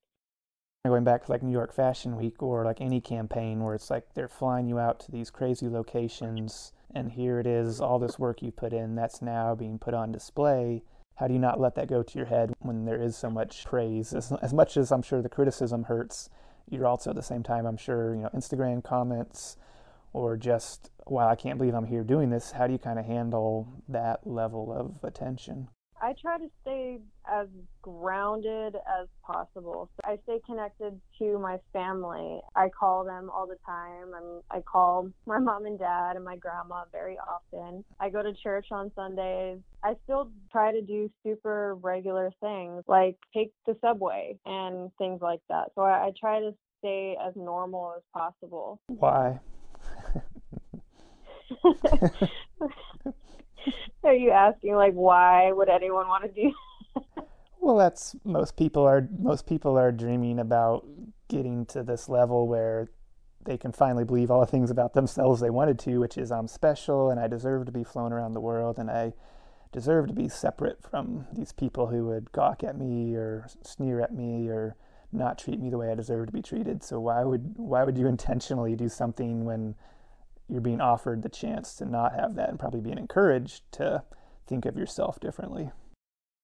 Going 0.85 1.03
back 1.03 1.25
to 1.25 1.31
like 1.31 1.43
New 1.43 1.51
York 1.51 1.73
Fashion 1.73 2.15
Week 2.15 2.41
or 2.41 2.63
like 2.63 2.79
any 2.79 3.01
campaign 3.01 3.63
where 3.63 3.75
it's 3.75 3.89
like 3.89 4.13
they're 4.13 4.29
flying 4.29 4.67
you 4.67 4.79
out 4.79 4.99
to 5.01 5.11
these 5.11 5.29
crazy 5.29 5.67
locations 5.67 6.71
and 6.93 7.11
here 7.11 7.39
it 7.39 7.45
is, 7.45 7.79
all 7.79 7.99
this 7.99 8.17
work 8.17 8.41
you 8.41 8.51
put 8.51 8.73
in 8.73 8.95
that's 8.95 9.21
now 9.21 9.53
being 9.55 9.77
put 9.77 9.93
on 9.93 10.11
display. 10.11 10.83
How 11.15 11.27
do 11.27 11.33
you 11.33 11.39
not 11.39 11.59
let 11.59 11.75
that 11.75 11.89
go 11.89 12.01
to 12.01 12.17
your 12.17 12.27
head 12.27 12.53
when 12.59 12.85
there 12.85 13.01
is 13.01 13.15
so 13.15 13.29
much 13.29 13.65
praise? 13.65 14.13
As, 14.13 14.31
as 14.41 14.53
much 14.53 14.77
as 14.77 14.91
I'm 14.91 15.01
sure 15.01 15.21
the 15.21 15.29
criticism 15.29 15.83
hurts, 15.83 16.29
you're 16.69 16.87
also 16.87 17.09
at 17.09 17.15
the 17.15 17.21
same 17.21 17.43
time, 17.43 17.65
I'm 17.65 17.77
sure, 17.77 18.15
you 18.15 18.21
know, 18.21 18.29
Instagram 18.33 18.83
comments 18.83 19.57
or 20.13 20.37
just, 20.37 20.89
wow, 21.05 21.29
I 21.29 21.35
can't 21.35 21.57
believe 21.57 21.75
I'm 21.75 21.85
here 21.85 22.03
doing 22.03 22.29
this. 22.29 22.51
How 22.51 22.67
do 22.67 22.73
you 22.73 22.79
kind 22.79 22.97
of 22.97 23.05
handle 23.05 23.67
that 23.87 24.25
level 24.25 24.73
of 24.73 25.07
attention? 25.07 25.67
I 26.01 26.13
try 26.21 26.37
to 26.37 26.49
stay 26.61 26.99
as 27.29 27.47
grounded 27.81 28.75
as 28.75 29.07
possible. 29.25 29.89
So 29.95 30.11
I 30.11 30.17
stay 30.23 30.39
connected 30.45 30.99
to 31.19 31.39
my 31.39 31.57
family. 31.73 32.39
I 32.55 32.69
call 32.69 33.03
them 33.03 33.29
all 33.29 33.47
the 33.47 33.57
time. 33.65 34.13
I'm, 34.15 34.41
I 34.51 34.61
call 34.61 35.09
my 35.25 35.39
mom 35.39 35.65
and 35.65 35.77
dad 35.77 36.15
and 36.15 36.23
my 36.23 36.37
grandma 36.37 36.83
very 36.91 37.17
often. 37.17 37.83
I 37.99 38.09
go 38.09 38.23
to 38.23 38.33
church 38.33 38.67
on 38.71 38.91
Sundays. 38.95 39.59
I 39.83 39.95
still 40.03 40.29
try 40.51 40.71
to 40.71 40.81
do 40.81 41.09
super 41.23 41.75
regular 41.75 42.31
things 42.41 42.83
like 42.87 43.17
take 43.33 43.51
the 43.65 43.75
subway 43.81 44.37
and 44.45 44.91
things 44.97 45.21
like 45.21 45.41
that. 45.49 45.71
So 45.75 45.81
I, 45.81 46.07
I 46.07 46.11
try 46.19 46.39
to 46.39 46.53
stay 46.79 47.17
as 47.25 47.33
normal 47.35 47.93
as 47.97 48.03
possible. 48.13 48.79
Why? 48.87 49.39
Are 54.03 54.13
you 54.13 54.31
asking 54.31 54.75
like 54.75 54.93
why 54.93 55.51
would 55.51 55.69
anyone 55.69 56.07
want 56.07 56.23
to 56.23 56.29
do? 56.29 56.53
that? 56.95 57.27
well, 57.59 57.77
that's 57.77 58.15
most 58.23 58.57
people 58.57 58.83
are 58.83 59.07
most 59.19 59.45
people 59.45 59.77
are 59.77 59.91
dreaming 59.91 60.39
about 60.39 60.85
getting 61.27 61.65
to 61.67 61.83
this 61.83 62.09
level 62.09 62.47
where 62.47 62.89
they 63.45 63.57
can 63.57 63.71
finally 63.71 64.03
believe 64.03 64.29
all 64.29 64.41
the 64.41 64.45
things 64.45 64.69
about 64.69 64.93
themselves 64.93 65.39
they 65.39 65.49
wanted 65.49 65.79
to, 65.79 65.99
which 65.99 66.17
is 66.17 66.31
I'm 66.31 66.47
special 66.47 67.09
and 67.09 67.19
I 67.19 67.27
deserve 67.27 67.65
to 67.65 67.71
be 67.71 67.83
flown 67.83 68.11
around 68.11 68.33
the 68.33 68.41
world 68.41 68.77
and 68.77 68.89
I 68.89 69.13
deserve 69.71 70.07
to 70.07 70.13
be 70.13 70.27
separate 70.27 70.81
from 70.81 71.27
these 71.33 71.51
people 71.51 71.87
who 71.87 72.05
would 72.07 72.31
gawk 72.31 72.63
at 72.63 72.77
me 72.77 73.15
or 73.15 73.47
sneer 73.63 74.01
at 74.01 74.13
me 74.13 74.47
or 74.49 74.75
not 75.11 75.37
treat 75.37 75.59
me 75.59 75.69
the 75.69 75.77
way 75.77 75.91
I 75.91 75.95
deserve 75.95 76.27
to 76.27 76.33
be 76.33 76.41
treated. 76.41 76.83
So 76.83 76.99
why 76.99 77.23
would 77.23 77.53
why 77.57 77.83
would 77.83 77.97
you 77.97 78.07
intentionally 78.07 78.75
do 78.75 78.89
something 78.89 79.45
when 79.45 79.75
you're 80.49 80.61
being 80.61 80.81
offered 80.81 81.21
the 81.21 81.29
chance 81.29 81.75
to 81.75 81.85
not 81.85 82.15
have 82.15 82.35
that 82.35 82.49
and 82.49 82.59
probably 82.59 82.81
being 82.81 82.97
encouraged 82.97 83.63
to 83.73 84.03
think 84.47 84.65
of 84.65 84.77
yourself 84.77 85.19
differently. 85.19 85.71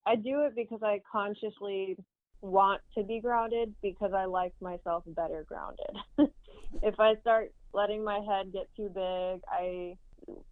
I 0.06 0.15
do 0.15 0.41
it 0.41 0.56
because 0.56 0.84
I 0.84 1.02
consciously 1.12 1.98
want 2.41 2.82
to 2.96 3.04
be 3.04 3.20
grounded 3.20 3.74
because 3.82 4.13
I 4.13 4.26
like 4.26 4.54
myself 4.62 5.04
better 5.08 5.46
grounded. 5.48 6.32
if 6.84 7.00
I 7.00 7.15
start 7.22 7.52
letting 7.74 8.04
my 8.04 8.20
head 8.20 8.54
get 8.54 8.70
too 8.78 8.89
big, 8.94 9.41
I 9.50 9.98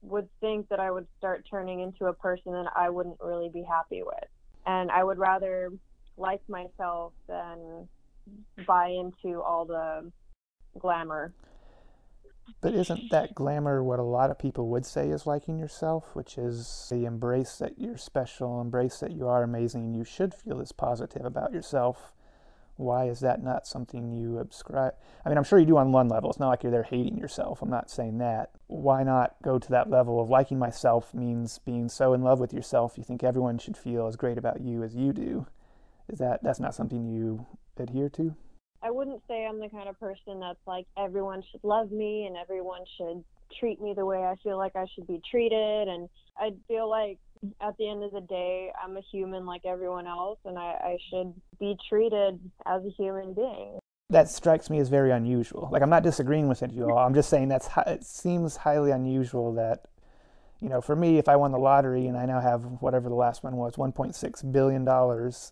would 0.02 0.28
think 0.40 0.70
that 0.70 0.80
I 0.80 0.90
would 0.90 1.08
start 1.18 1.46
turning 1.50 1.82
into 1.82 2.06
a 2.06 2.14
person 2.14 2.54
that 2.54 2.72
I 2.76 2.90
wouldn't 2.90 3.18
really 3.20 3.50
be 3.50 3.64
happy 3.64 4.02
with. 4.04 4.30
And 4.66 4.90
I 4.90 5.04
would 5.04 5.20
rather 5.20 5.70
like 6.18 6.42
myself 6.48 7.14
than 7.28 7.88
buy 8.66 8.88
into 8.88 9.42
all 9.42 9.66
the 9.66 10.12
glamour 10.80 11.34
but 12.62 12.74
isn't 12.74 13.10
that 13.12 13.36
glamour 13.36 13.84
what 13.84 14.00
a 14.00 14.04
lot 14.04 14.32
of 14.32 14.40
people 14.40 14.68
would 14.70 14.86
say 14.86 15.10
is 15.10 15.28
liking 15.28 15.60
yourself, 15.60 16.16
which 16.16 16.38
is 16.38 16.88
the 16.90 17.06
embrace 17.06 17.58
that 17.58 17.78
you're 17.78 17.98
special, 17.98 18.62
embrace 18.62 19.00
that 19.00 19.12
you 19.12 19.28
are 19.28 19.44
amazing, 19.44 19.94
you 19.94 20.04
should 20.04 20.34
feel 20.34 20.60
this 20.60 20.72
positive 20.72 21.26
about 21.26 21.54
yourself? 21.54 22.14
Why 22.76 23.06
is 23.06 23.20
that 23.20 23.44
not 23.44 23.68
something 23.68 24.12
you 24.12 24.40
ascribe? 24.40 24.96
I 25.24 25.30
mean, 25.30 25.38
I'm 25.38 25.44
sure 25.44 25.60
you 25.60 25.66
do 25.66 25.78
on 25.78 25.92
one 25.92 26.10
level. 26.10 26.30
It's 26.30 26.40
not 26.40 26.50
like 26.50 26.64
you're 26.64 26.72
there 26.72 26.84
hating 26.84 27.18
yourself. 27.18 27.62
I'm 27.62 27.70
not 27.70 27.92
saying 27.92 28.18
that. 28.18 28.52
Why 28.68 29.04
not 29.04 29.36
go 29.44 29.60
to 29.60 29.70
that 29.70 29.90
level 29.90 30.20
of 30.20 30.30
liking 30.30 30.58
myself 30.58 31.14
means 31.14 31.60
being 31.60 31.88
so 31.88 32.14
in 32.14 32.24
love 32.24 32.40
with 32.40 32.54
yourself 32.54 32.98
you 32.98 33.04
think 33.04 33.24
everyone 33.24 33.60
should 33.60 33.78
feel 33.78 34.08
as 34.08 34.16
great 34.16 34.38
about 34.38 34.62
you 34.62 34.84
as 34.84 34.96
you 34.96 35.14
do? 35.14 35.46
Is 36.10 36.20
that 36.20 36.44
that's 36.44 36.60
not 36.60 36.76
something 36.76 37.06
you 37.06 37.46
adhere 37.78 38.10
to? 38.10 38.36
I 38.84 38.92
wouldn't 38.92 39.22
say 39.28 39.46
I'm 39.46 39.60
the 39.60 39.70
kind 39.70 39.88
of 39.88 40.00
person 40.00 40.42
that's 40.42 40.60
like 40.68 40.86
everyone 40.98 41.42
should 41.52 41.64
love 41.64 41.92
me 41.92 42.26
and 42.26 42.36
everyone 42.36 42.82
should 42.98 43.24
treat 43.60 43.82
me 43.82 43.94
the 43.96 44.06
way 44.06 44.18
I 44.18 44.36
feel 44.44 44.58
like 44.58 44.76
I 44.76 44.86
should 44.94 45.08
be 45.08 45.22
treated. 45.30 45.88
And 45.88 46.10
I 46.38 46.52
feel 46.68 46.90
like 46.90 47.18
at 47.62 47.78
the 47.78 47.90
end 47.90 48.04
of 48.04 48.12
the 48.12 48.22
day, 48.22 48.72
I'm 48.84 48.98
a 48.98 49.02
human 49.12 49.46
like 49.46 49.62
everyone 49.66 50.08
else, 50.08 50.40
and 50.46 50.58
I, 50.58 50.76
I 50.84 50.98
should 51.10 51.34
be 51.60 51.78
treated 51.88 52.40
as 52.66 52.84
a 52.86 52.90
human 52.90 53.34
being. 53.34 53.80
That 54.10 54.30
strikes 54.30 54.70
me 54.70 54.80
as 54.80 54.90
very 54.90 55.12
unusual. 55.12 55.70
Like 55.72 55.82
I'm 55.82 55.90
not 55.90 56.04
disagreeing 56.04 56.48
with 56.48 56.62
it, 56.62 56.72
you 56.72 56.90
all. 56.90 56.98
I'm 56.98 57.14
just 57.14 57.30
saying 57.30 57.48
that's 57.48 57.70
it 57.88 58.04
seems 58.04 58.58
highly 58.58 58.92
unusual 58.92 59.54
that 59.54 59.86
you 60.60 60.70
know, 60.70 60.80
for 60.80 60.96
me, 60.96 61.18
if 61.18 61.28
I 61.28 61.36
won 61.36 61.52
the 61.52 61.58
lottery 61.58 62.08
and 62.08 62.18
I 62.18 62.26
now 62.26 62.40
have 62.40 62.64
whatever 62.82 63.10
the 63.10 63.16
last 63.16 63.44
one 63.44 63.58
was, 63.58 63.76
1.6 63.76 64.52
billion 64.52 64.86
dollars, 64.86 65.52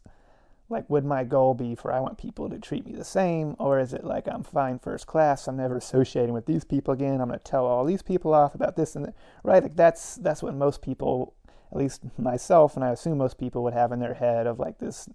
like 0.71 0.89
would 0.89 1.05
my 1.05 1.23
goal 1.23 1.53
be 1.53 1.75
for 1.75 1.91
i 1.91 1.99
want 1.99 2.17
people 2.17 2.49
to 2.49 2.57
treat 2.57 2.85
me 2.85 2.93
the 2.93 3.03
same 3.03 3.55
or 3.59 3.79
is 3.79 3.93
it 3.93 4.03
like 4.03 4.27
i'm 4.27 4.41
fine 4.41 4.79
first 4.79 5.05
class 5.05 5.47
i'm 5.47 5.57
never 5.57 5.77
associating 5.77 6.33
with 6.33 6.45
these 6.45 6.63
people 6.63 6.93
again 6.93 7.19
i'm 7.21 7.27
going 7.27 7.37
to 7.37 7.45
tell 7.45 7.65
all 7.65 7.85
these 7.85 8.01
people 8.01 8.33
off 8.33 8.55
about 8.55 8.75
this 8.75 8.95
and 8.95 9.05
that 9.05 9.15
right? 9.43 9.61
Like 9.61 9.75
that's 9.75 10.15
that's 10.15 10.41
what 10.41 10.55
most 10.55 10.81
people 10.81 11.33
at 11.71 11.77
least 11.77 12.01
myself 12.17 12.75
and 12.75 12.83
i 12.83 12.89
assume 12.89 13.17
most 13.17 13.37
people 13.37 13.63
would 13.63 13.73
have 13.73 13.91
in 13.91 13.99
their 13.99 14.15
head 14.15 14.47
of 14.47 14.59
like 14.59 14.79
this 14.79 15.07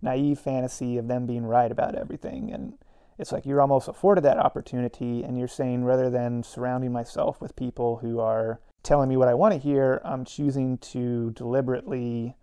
naive 0.00 0.38
fantasy 0.38 0.96
of 0.96 1.08
them 1.08 1.26
being 1.26 1.44
right 1.44 1.72
about 1.72 1.94
everything 1.94 2.52
and 2.52 2.74
it's 3.18 3.32
like 3.32 3.44
you're 3.44 3.60
almost 3.60 3.88
afforded 3.88 4.22
that 4.22 4.38
opportunity 4.38 5.24
and 5.24 5.36
you're 5.36 5.48
saying 5.48 5.84
rather 5.84 6.08
than 6.08 6.42
surrounding 6.44 6.92
myself 6.92 7.40
with 7.40 7.56
people 7.56 7.96
who 7.96 8.20
are 8.20 8.60
telling 8.84 9.08
me 9.08 9.16
what 9.16 9.28
i 9.28 9.34
want 9.34 9.52
to 9.52 9.58
hear 9.58 10.00
i'm 10.04 10.24
choosing 10.24 10.78
to 10.78 11.32
deliberately 11.32 12.36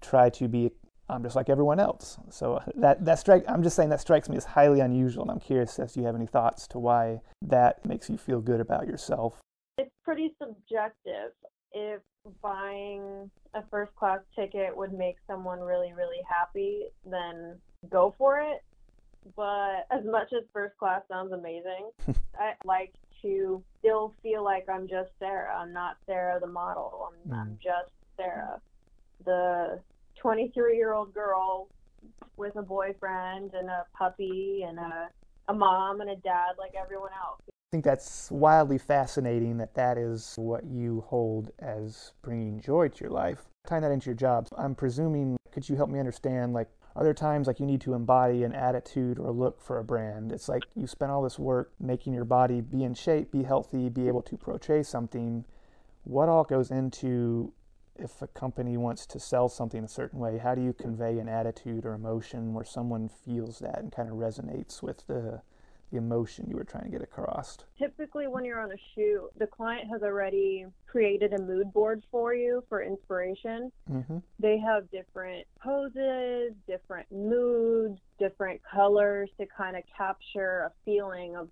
try 0.00 0.30
to 0.30 0.46
be 0.46 0.70
I'm 1.08 1.22
just 1.22 1.36
like 1.36 1.48
everyone 1.48 1.80
else. 1.80 2.18
So 2.30 2.62
that 2.76 3.04
that 3.04 3.18
strike 3.18 3.44
I'm 3.48 3.62
just 3.62 3.76
saying 3.76 3.88
that 3.90 4.00
strikes 4.00 4.28
me 4.28 4.36
as 4.36 4.44
highly 4.44 4.80
unusual 4.80 5.22
and 5.22 5.30
I'm 5.30 5.40
curious 5.40 5.78
if 5.78 5.96
you 5.96 6.04
have 6.04 6.14
any 6.14 6.26
thoughts 6.26 6.66
to 6.68 6.78
why 6.78 7.20
that 7.42 7.84
makes 7.86 8.10
you 8.10 8.18
feel 8.18 8.40
good 8.40 8.60
about 8.60 8.86
yourself. 8.86 9.40
It's 9.78 9.94
pretty 10.04 10.34
subjective. 10.38 11.32
If 11.72 12.00
buying 12.42 13.30
a 13.54 13.62
first 13.70 13.94
class 13.94 14.20
ticket 14.36 14.76
would 14.76 14.92
make 14.92 15.16
someone 15.26 15.60
really 15.60 15.92
really 15.96 16.22
happy, 16.28 16.84
then 17.04 17.58
go 17.90 18.14
for 18.18 18.40
it. 18.40 18.62
But 19.36 19.86
as 19.90 20.04
much 20.04 20.32
as 20.32 20.44
first 20.52 20.76
class 20.78 21.02
sounds 21.08 21.32
amazing, 21.32 21.90
I 22.38 22.52
like 22.64 22.94
to 23.22 23.62
still 23.78 24.14
feel 24.22 24.44
like 24.44 24.68
I'm 24.68 24.88
just 24.88 25.10
Sarah. 25.18 25.56
I'm 25.56 25.72
not 25.72 25.96
Sarah 26.06 26.38
the 26.40 26.46
model. 26.46 27.10
I'm, 27.10 27.30
mm. 27.30 27.40
I'm 27.40 27.58
just 27.62 27.92
Sarah. 28.16 28.60
The 29.24 29.80
23 30.20 30.76
year 30.76 30.92
old 30.92 31.14
girl 31.14 31.68
with 32.36 32.56
a 32.56 32.62
boyfriend 32.62 33.52
and 33.54 33.68
a 33.68 33.84
puppy 33.96 34.64
and 34.66 34.78
a, 34.78 35.08
a 35.48 35.54
mom 35.54 36.00
and 36.00 36.10
a 36.10 36.16
dad 36.16 36.52
like 36.58 36.72
everyone 36.80 37.10
else. 37.24 37.40
I 37.48 37.70
think 37.70 37.84
that's 37.84 38.30
wildly 38.30 38.78
fascinating 38.78 39.58
that 39.58 39.74
that 39.74 39.98
is 39.98 40.34
what 40.36 40.64
you 40.64 41.04
hold 41.06 41.50
as 41.58 42.12
bringing 42.22 42.60
joy 42.60 42.88
to 42.88 43.00
your 43.04 43.10
life. 43.10 43.44
Tying 43.66 43.82
that 43.82 43.90
into 43.90 44.06
your 44.06 44.14
job, 44.14 44.48
I'm 44.56 44.74
presuming, 44.74 45.36
could 45.52 45.68
you 45.68 45.76
help 45.76 45.90
me 45.90 45.98
understand, 45.98 46.54
like, 46.54 46.68
are 46.96 47.04
there 47.04 47.12
times 47.12 47.46
like 47.46 47.60
you 47.60 47.66
need 47.66 47.82
to 47.82 47.94
embody 47.94 48.42
an 48.42 48.54
attitude 48.54 49.18
or 49.18 49.30
look 49.30 49.60
for 49.60 49.78
a 49.78 49.84
brand? 49.84 50.32
It's 50.32 50.48
like 50.48 50.62
you 50.74 50.86
spend 50.86 51.12
all 51.12 51.22
this 51.22 51.38
work 51.38 51.72
making 51.78 52.14
your 52.14 52.24
body 52.24 52.60
be 52.60 52.82
in 52.84 52.94
shape, 52.94 53.30
be 53.30 53.42
healthy, 53.42 53.88
be 53.88 54.08
able 54.08 54.22
to 54.22 54.36
portray 54.36 54.82
something. 54.82 55.44
What 56.04 56.28
all 56.28 56.44
goes 56.44 56.70
into 56.70 57.52
if 57.98 58.22
a 58.22 58.26
company 58.28 58.76
wants 58.76 59.06
to 59.06 59.20
sell 59.20 59.48
something 59.48 59.84
a 59.84 59.88
certain 59.88 60.18
way, 60.18 60.38
how 60.38 60.54
do 60.54 60.62
you 60.62 60.72
convey 60.72 61.18
an 61.18 61.28
attitude 61.28 61.84
or 61.84 61.94
emotion 61.94 62.54
where 62.54 62.64
someone 62.64 63.08
feels 63.08 63.58
that 63.58 63.80
and 63.80 63.92
kind 63.92 64.08
of 64.08 64.16
resonates 64.16 64.82
with 64.82 65.06
the 65.06 65.42
the 65.90 65.96
emotion 65.96 66.46
you 66.48 66.56
were 66.56 66.64
trying 66.64 66.84
to 66.84 66.90
get 66.90 67.02
across? 67.02 67.58
Typically, 67.78 68.26
when 68.26 68.44
you're 68.44 68.60
on 68.60 68.70
a 68.70 68.76
shoot, 68.94 69.28
the 69.38 69.46
client 69.46 69.88
has 69.90 70.02
already 70.02 70.66
created 70.86 71.32
a 71.32 71.42
mood 71.42 71.72
board 71.72 72.02
for 72.10 72.34
you 72.34 72.62
for 72.68 72.82
inspiration. 72.82 73.72
Mm-hmm. 73.90 74.18
They 74.38 74.58
have 74.58 74.90
different 74.90 75.46
poses, 75.62 76.52
different 76.66 77.10
moods, 77.10 77.98
different 78.18 78.60
colors 78.70 79.30
to 79.38 79.46
kind 79.46 79.76
of 79.76 79.82
capture 79.96 80.70
a 80.70 80.72
feeling 80.84 81.36
of 81.36 81.48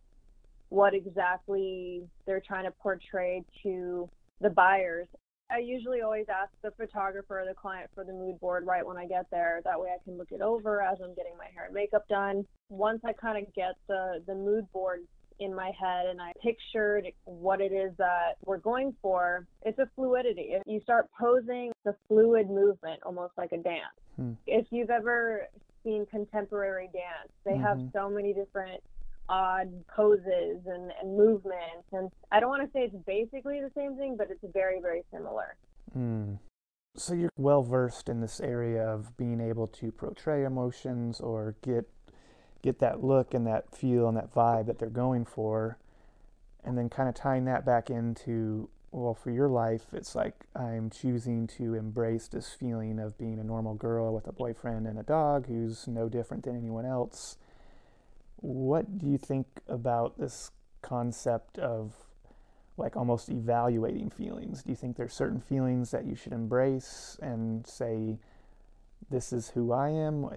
what 0.69 0.95
exactly 0.95 2.03
they're 2.27 2.43
trying 2.47 2.65
to 2.65 2.73
portray 2.73 3.43
to 3.63 4.09
the 4.41 4.51
buyers. 4.51 5.07
I 5.51 5.59
usually 5.59 6.01
always 6.01 6.27
ask 6.29 6.51
the 6.63 6.73
photographer 6.73 7.41
or 7.41 7.47
the 7.47 7.55
client 7.55 7.91
for 7.95 8.05
the 8.05 8.13
mood 8.13 8.41
board 8.41 8.67
right 8.67 8.85
when 8.85 8.97
I 8.97 9.07
get 9.07 9.27
there. 9.31 9.61
That 9.65 9.81
way 9.81 9.89
I 9.89 10.03
can 10.05 10.19
look 10.19 10.33
it 10.33 10.41
over 10.41 10.83
as 10.83 10.99
I'm 11.03 11.15
getting 11.15 11.37
my 11.39 11.47
hair 11.55 11.67
and 11.67 11.75
makeup 11.75 12.07
done. 12.09 12.45
Once 12.69 13.01
I 13.05 13.13
kind 13.13 13.45
of 13.45 13.53
get 13.55 13.75
the, 13.89 14.23
the 14.27 14.35
mood 14.35 14.71
board 14.73 15.01
in 15.39 15.55
my 15.55 15.71
head 15.79 16.07
and 16.07 16.21
I 16.21 16.33
pictured 16.43 17.07
what 17.25 17.61
it 17.61 17.73
is 17.73 17.93
that 17.99 18.37
we're 18.45 18.59
going 18.59 18.95
for, 19.03 19.47
it's 19.63 19.79
a 19.79 19.89
fluidity. 19.95 20.49
If 20.51 20.63
you 20.67 20.81
start 20.81 21.09
posing, 21.19 21.73
the 21.85 21.95
fluid 22.09 22.49
movement, 22.51 23.01
almost 23.05 23.35
like 23.37 23.53
a 23.53 23.59
dance. 23.59 23.95
Hmm. 24.17 24.33
If 24.47 24.67
you've 24.71 24.91
ever 24.91 25.47
seen 25.85 26.05
contemporary 26.07 26.91
dance. 26.93 27.31
They 27.45 27.57
have 27.57 27.79
Mhm. 27.79 27.93
so 27.93 28.11
many 28.11 28.33
different 28.33 28.83
odd 29.29 29.69
poses 29.95 30.67
and, 30.67 30.93
and 31.01 31.17
movements. 31.17 31.87
And 31.93 32.11
I 32.31 32.41
don't 32.41 32.51
want 32.51 32.65
to 32.65 32.73
say 32.73 32.85
it's 32.85 33.05
basically 33.07 33.61
the 33.61 33.71
same 33.75 33.97
thing, 33.97 34.17
but 34.17 34.31
it's 34.31 34.45
very, 34.53 34.81
very 34.81 35.03
similar. 35.13 35.57
Mm. 35.97 36.39
So 36.97 37.15
you're 37.15 37.31
well 37.37 37.63
versed 37.63 38.09
in 38.09 38.21
this 38.21 38.41
area 38.41 38.83
of 38.83 39.17
being 39.17 39.41
able 39.41 39.67
to 39.69 39.93
portray 39.93 40.45
emotions 40.45 41.21
or 41.21 41.55
get 41.63 41.87
get 42.63 42.79
that 42.81 43.05
look 43.05 43.35
and 43.35 43.47
that 43.47 43.77
feel 43.77 44.09
and 44.09 44.17
that 44.17 44.35
vibe 44.35 44.67
that 44.67 44.79
they're 44.79 44.89
going 44.89 45.25
for, 45.25 45.79
and 46.65 46.77
then 46.77 46.89
kind 46.89 47.09
of 47.09 47.15
tying 47.15 47.45
that 47.45 47.67
back 47.67 47.91
into 47.91 48.69
well, 48.93 49.15
for 49.15 49.31
your 49.31 49.49
life, 49.49 49.83
it's 49.93 50.15
like 50.15 50.47
I'm 50.55 50.89
choosing 50.89 51.47
to 51.59 51.75
embrace 51.75 52.29
this 52.29 52.55
feeling 52.55 52.99
of 52.99 53.19
being 53.19 53.39
a 53.39 53.45
normal 53.45 53.75
girl 53.75 54.15
with 54.15 54.27
a 54.27 54.33
boyfriend 54.33 54.87
and 54.87 54.99
a 54.99 55.03
dog 55.03 55.47
who's 55.49 55.87
no 55.87 56.09
different 56.09 56.45
than 56.45 56.57
anyone 56.57 56.87
else. 56.87 57.37
What 58.37 58.99
do 58.99 59.07
you 59.07 59.19
think 59.19 59.47
about 59.69 60.19
this 60.19 60.51
concept 60.83 61.59
of 61.59 61.95
like 62.77 62.97
almost 62.97 63.29
evaluating 63.29 64.11
feelings? 64.11 64.63
Do 64.63 64.71
you 64.71 64.77
think 64.77 64.97
there's 64.97 65.15
certain 65.15 65.41
feelings 65.41 65.91
that 65.91 66.05
you 66.05 66.15
should 66.15 66.33
embrace 66.33 67.19
and 67.23 67.67
say, 67.67 68.19
this 69.09 69.33
is 69.33 69.51
who 69.51 69.73
I 69.73 69.89
am? 69.91 70.29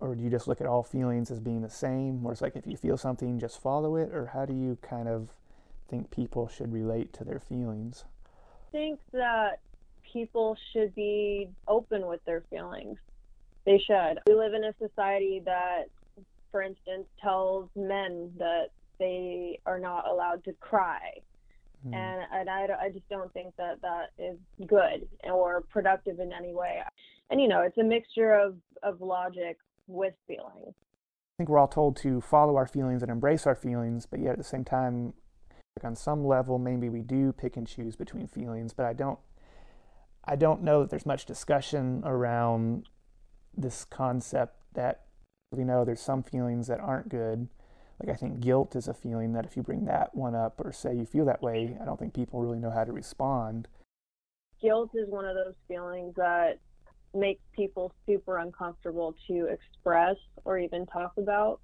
Or 0.00 0.14
do 0.14 0.22
you 0.22 0.30
just 0.30 0.46
look 0.46 0.60
at 0.60 0.66
all 0.66 0.82
feelings 0.82 1.30
as 1.30 1.40
being 1.40 1.62
the 1.62 1.70
same? 1.70 2.22
Where 2.22 2.32
it's 2.32 2.42
like 2.42 2.56
if 2.56 2.66
you 2.66 2.76
feel 2.76 2.96
something, 2.96 3.38
just 3.38 3.60
follow 3.60 3.96
it? 3.96 4.14
Or 4.14 4.26
how 4.26 4.44
do 4.44 4.54
you 4.54 4.78
kind 4.82 5.08
of 5.08 5.30
think 5.88 6.10
people 6.10 6.48
should 6.48 6.72
relate 6.72 7.12
to 7.14 7.24
their 7.24 7.40
feelings? 7.40 8.04
I 8.68 8.70
think 8.70 9.00
that 9.12 9.60
people 10.12 10.56
should 10.72 10.94
be 10.94 11.48
open 11.66 12.06
with 12.06 12.24
their 12.26 12.42
feelings. 12.50 12.98
They 13.64 13.78
should. 13.78 14.20
We 14.26 14.34
live 14.34 14.54
in 14.54 14.64
a 14.64 14.74
society 14.78 15.42
that, 15.44 15.88
for 16.50 16.62
instance, 16.62 17.06
tells 17.22 17.68
men 17.76 18.30
that 18.38 18.68
they 18.98 19.60
are 19.66 19.78
not 19.78 20.08
allowed 20.08 20.44
to 20.44 20.52
cry. 20.54 20.98
Mm. 21.86 21.94
And, 21.94 22.22
and 22.32 22.50
I, 22.50 22.66
I 22.82 22.88
just 22.90 23.08
don't 23.08 23.32
think 23.32 23.54
that 23.56 23.80
that 23.82 24.10
is 24.18 24.36
good 24.66 25.08
or 25.24 25.62
productive 25.70 26.18
in 26.18 26.32
any 26.32 26.52
way. 26.52 26.80
And, 27.30 27.40
you 27.40 27.48
know, 27.48 27.62
it's 27.62 27.78
a 27.78 27.84
mixture 27.84 28.34
of, 28.34 28.56
of 28.82 29.00
logic 29.00 29.58
with 29.86 30.14
feeling. 30.26 30.64
I 30.66 31.34
think 31.36 31.48
we're 31.48 31.58
all 31.58 31.68
told 31.68 31.96
to 31.98 32.20
follow 32.20 32.56
our 32.56 32.66
feelings 32.66 33.02
and 33.02 33.10
embrace 33.10 33.46
our 33.46 33.54
feelings, 33.54 34.06
but 34.06 34.18
yet 34.18 34.32
at 34.32 34.38
the 34.38 34.44
same 34.44 34.64
time, 34.64 35.12
like 35.76 35.84
on 35.84 35.94
some 35.94 36.26
level, 36.26 36.58
maybe 36.58 36.88
we 36.88 37.02
do 37.02 37.32
pick 37.32 37.56
and 37.56 37.66
choose 37.66 37.94
between 37.94 38.26
feelings. 38.26 38.72
But 38.72 38.86
I 38.86 38.92
don't, 38.92 39.20
I 40.24 40.34
don't 40.34 40.62
know 40.62 40.80
that 40.80 40.90
there's 40.90 41.06
much 41.06 41.26
discussion 41.26 42.02
around 42.04 42.88
this 43.56 43.84
concept 43.84 44.56
that 44.74 45.02
we 45.58 45.64
know 45.64 45.84
there's 45.84 46.00
some 46.00 46.22
feelings 46.22 46.66
that 46.66 46.80
aren't 46.80 47.08
good. 47.08 47.48
Like 48.00 48.14
I 48.14 48.18
think 48.18 48.40
guilt 48.40 48.76
is 48.76 48.86
a 48.86 48.94
feeling 48.94 49.32
that 49.32 49.44
if 49.44 49.56
you 49.56 49.62
bring 49.62 49.84
that 49.86 50.14
one 50.14 50.34
up 50.34 50.60
or 50.64 50.72
say 50.72 50.94
you 50.94 51.04
feel 51.04 51.24
that 51.24 51.42
way, 51.42 51.76
I 51.80 51.84
don't 51.84 51.98
think 51.98 52.14
people 52.14 52.40
really 52.40 52.60
know 52.60 52.70
how 52.70 52.84
to 52.84 52.92
respond. 52.92 53.66
Guilt 54.62 54.90
is 54.94 55.08
one 55.08 55.24
of 55.24 55.34
those 55.34 55.54
feelings 55.66 56.14
that 56.16 56.58
makes 57.14 57.42
people 57.54 57.92
super 58.06 58.38
uncomfortable 58.38 59.14
to 59.26 59.46
express 59.46 60.16
or 60.44 60.58
even 60.58 60.86
talk 60.86 61.12
about. 61.16 61.60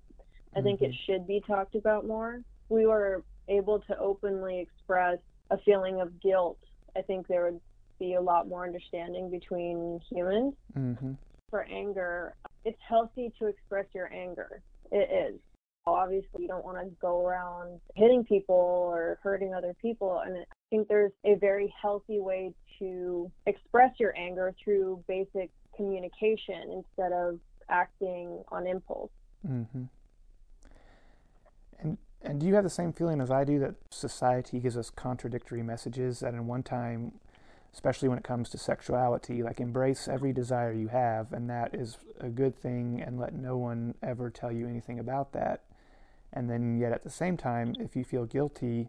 I 0.57 0.61
think 0.61 0.83
it 0.83 0.95
should 1.05 1.27
be 1.27 1.43
talked 1.45 1.75
about 1.75 2.07
more. 2.07 2.41
We 2.69 2.87
were 2.87 3.25
able 3.49 3.81
to 3.81 3.99
openly 3.99 4.61
express 4.61 5.19
a 5.51 5.59
feeling 5.59 6.01
of 6.01 6.21
guilt. 6.21 6.59
I 6.97 7.03
think 7.03 7.27
there 7.27 7.45
would 7.45 7.61
be 7.99 8.15
a 8.15 8.21
lot 8.21 8.49
more 8.49 8.65
understanding 8.65 9.31
between 9.31 10.01
humans. 10.09 10.55
Mm-hmm. 10.79 11.13
For 11.51 11.65
anger, 11.65 12.37
it's 12.65 12.79
healthy 12.89 13.33
to 13.39 13.47
express 13.47 13.87
your 13.95 14.13
anger. 14.13 14.63
It 14.91 15.33
is. 15.35 15.41
Obviously, 15.87 16.43
you 16.43 16.49
don't 16.49 16.65
want 16.65 16.79
to 16.79 16.91
go 17.01 17.27
around 17.27 17.79
hitting 17.95 18.25
people 18.25 18.55
or 18.55 19.19
hurting 19.23 19.53
other 19.53 19.75
people. 19.83 20.23
And 20.25 20.39
I 20.39 20.45
think 20.71 20.89
there's 20.89 21.13
a 21.25 21.35
very 21.35 21.73
healthy 21.81 22.21
way 22.21 22.55
to 22.79 23.31
express 23.47 23.91
your 23.99 24.17
anger 24.17 24.55
through 24.63 25.05
basic 25.07 25.51
communication 25.77 26.71
instead 26.73 27.13
of 27.13 27.39
acting 27.69 28.43
on 28.51 28.67
impulse. 28.67 29.11
Mm-hmm. 29.47 29.85
And 31.81 31.99
and 32.23 32.41
do 32.41 32.47
you 32.47 32.55
have 32.55 32.65
the 32.65 32.71
same 32.71 32.93
feeling 32.93 33.21
as 33.21 33.31
I 33.31 33.45
do 33.45 33.59
that 33.59 33.75
society 33.91 34.59
gives 34.59 34.79
us 34.79 34.89
contradictory 34.89 35.63
messages? 35.63 36.21
That 36.21 36.33
in 36.33 36.47
one 36.47 36.63
time, 36.63 37.13
especially 37.75 38.09
when 38.09 38.17
it 38.17 38.25
comes 38.25 38.49
to 38.49 38.57
sexuality, 38.59 39.43
like 39.43 39.61
embrace 39.61 40.09
every 40.09 40.33
desire 40.33 40.73
you 40.73 40.89
have, 40.89 41.33
and 41.33 41.51
that 41.51 41.75
is 41.75 41.99
a 42.21 42.29
good 42.29 42.57
thing, 42.57 43.03
and 43.05 43.19
let 43.19 43.35
no 43.35 43.57
one 43.57 43.95
ever 44.03 44.31
tell 44.31 44.51
you 44.51 44.67
anything 44.67 44.99
about 44.99 45.33
that. 45.33 45.65
And 46.33 46.49
then 46.49 46.79
yet 46.79 46.93
at 46.93 47.03
the 47.03 47.11
same 47.11 47.37
time, 47.37 47.75
if 47.79 47.95
you 47.95 48.05
feel 48.05 48.25
guilty, 48.25 48.89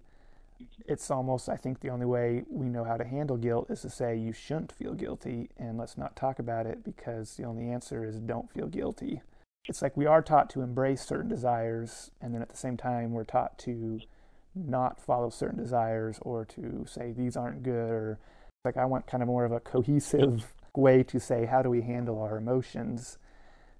it's 0.87 1.11
almost 1.11 1.49
I 1.49 1.57
think 1.57 1.81
the 1.81 1.89
only 1.89 2.05
way 2.05 2.43
we 2.49 2.67
know 2.67 2.85
how 2.85 2.95
to 2.95 3.03
handle 3.03 3.35
guilt 3.35 3.69
is 3.69 3.81
to 3.81 3.89
say 3.89 4.15
you 4.15 4.31
shouldn't 4.31 4.71
feel 4.71 4.93
guilty, 4.93 5.49
and 5.57 5.77
let's 5.77 5.97
not 5.97 6.15
talk 6.15 6.39
about 6.39 6.65
it 6.65 6.83
because 6.83 7.35
the 7.35 7.43
only 7.43 7.69
answer 7.69 8.05
is 8.05 8.19
don't 8.19 8.51
feel 8.51 8.67
guilty 8.67 9.21
it's 9.67 9.81
like 9.81 9.97
we 9.97 10.05
are 10.05 10.21
taught 10.21 10.49
to 10.51 10.61
embrace 10.61 11.01
certain 11.01 11.29
desires 11.29 12.11
and 12.21 12.33
then 12.33 12.41
at 12.41 12.49
the 12.49 12.57
same 12.57 12.77
time 12.77 13.11
we're 13.11 13.23
taught 13.23 13.57
to 13.57 13.99
not 14.53 15.01
follow 15.01 15.29
certain 15.29 15.57
desires 15.57 16.17
or 16.21 16.45
to 16.45 16.85
say 16.87 17.11
these 17.11 17.35
aren't 17.35 17.63
good 17.63 17.91
or 17.91 18.19
like 18.65 18.77
i 18.77 18.85
want 18.85 19.05
kind 19.07 19.23
of 19.23 19.27
more 19.27 19.45
of 19.45 19.51
a 19.51 19.59
cohesive 19.59 20.53
way 20.75 21.03
to 21.03 21.19
say 21.19 21.45
how 21.45 21.61
do 21.61 21.69
we 21.69 21.81
handle 21.81 22.21
our 22.21 22.37
emotions 22.37 23.17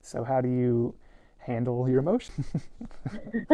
so 0.02 0.24
how 0.24 0.40
do 0.40 0.48
you 0.48 0.96
handle 1.40 1.88
your 1.90 2.00
emotions 2.00 2.48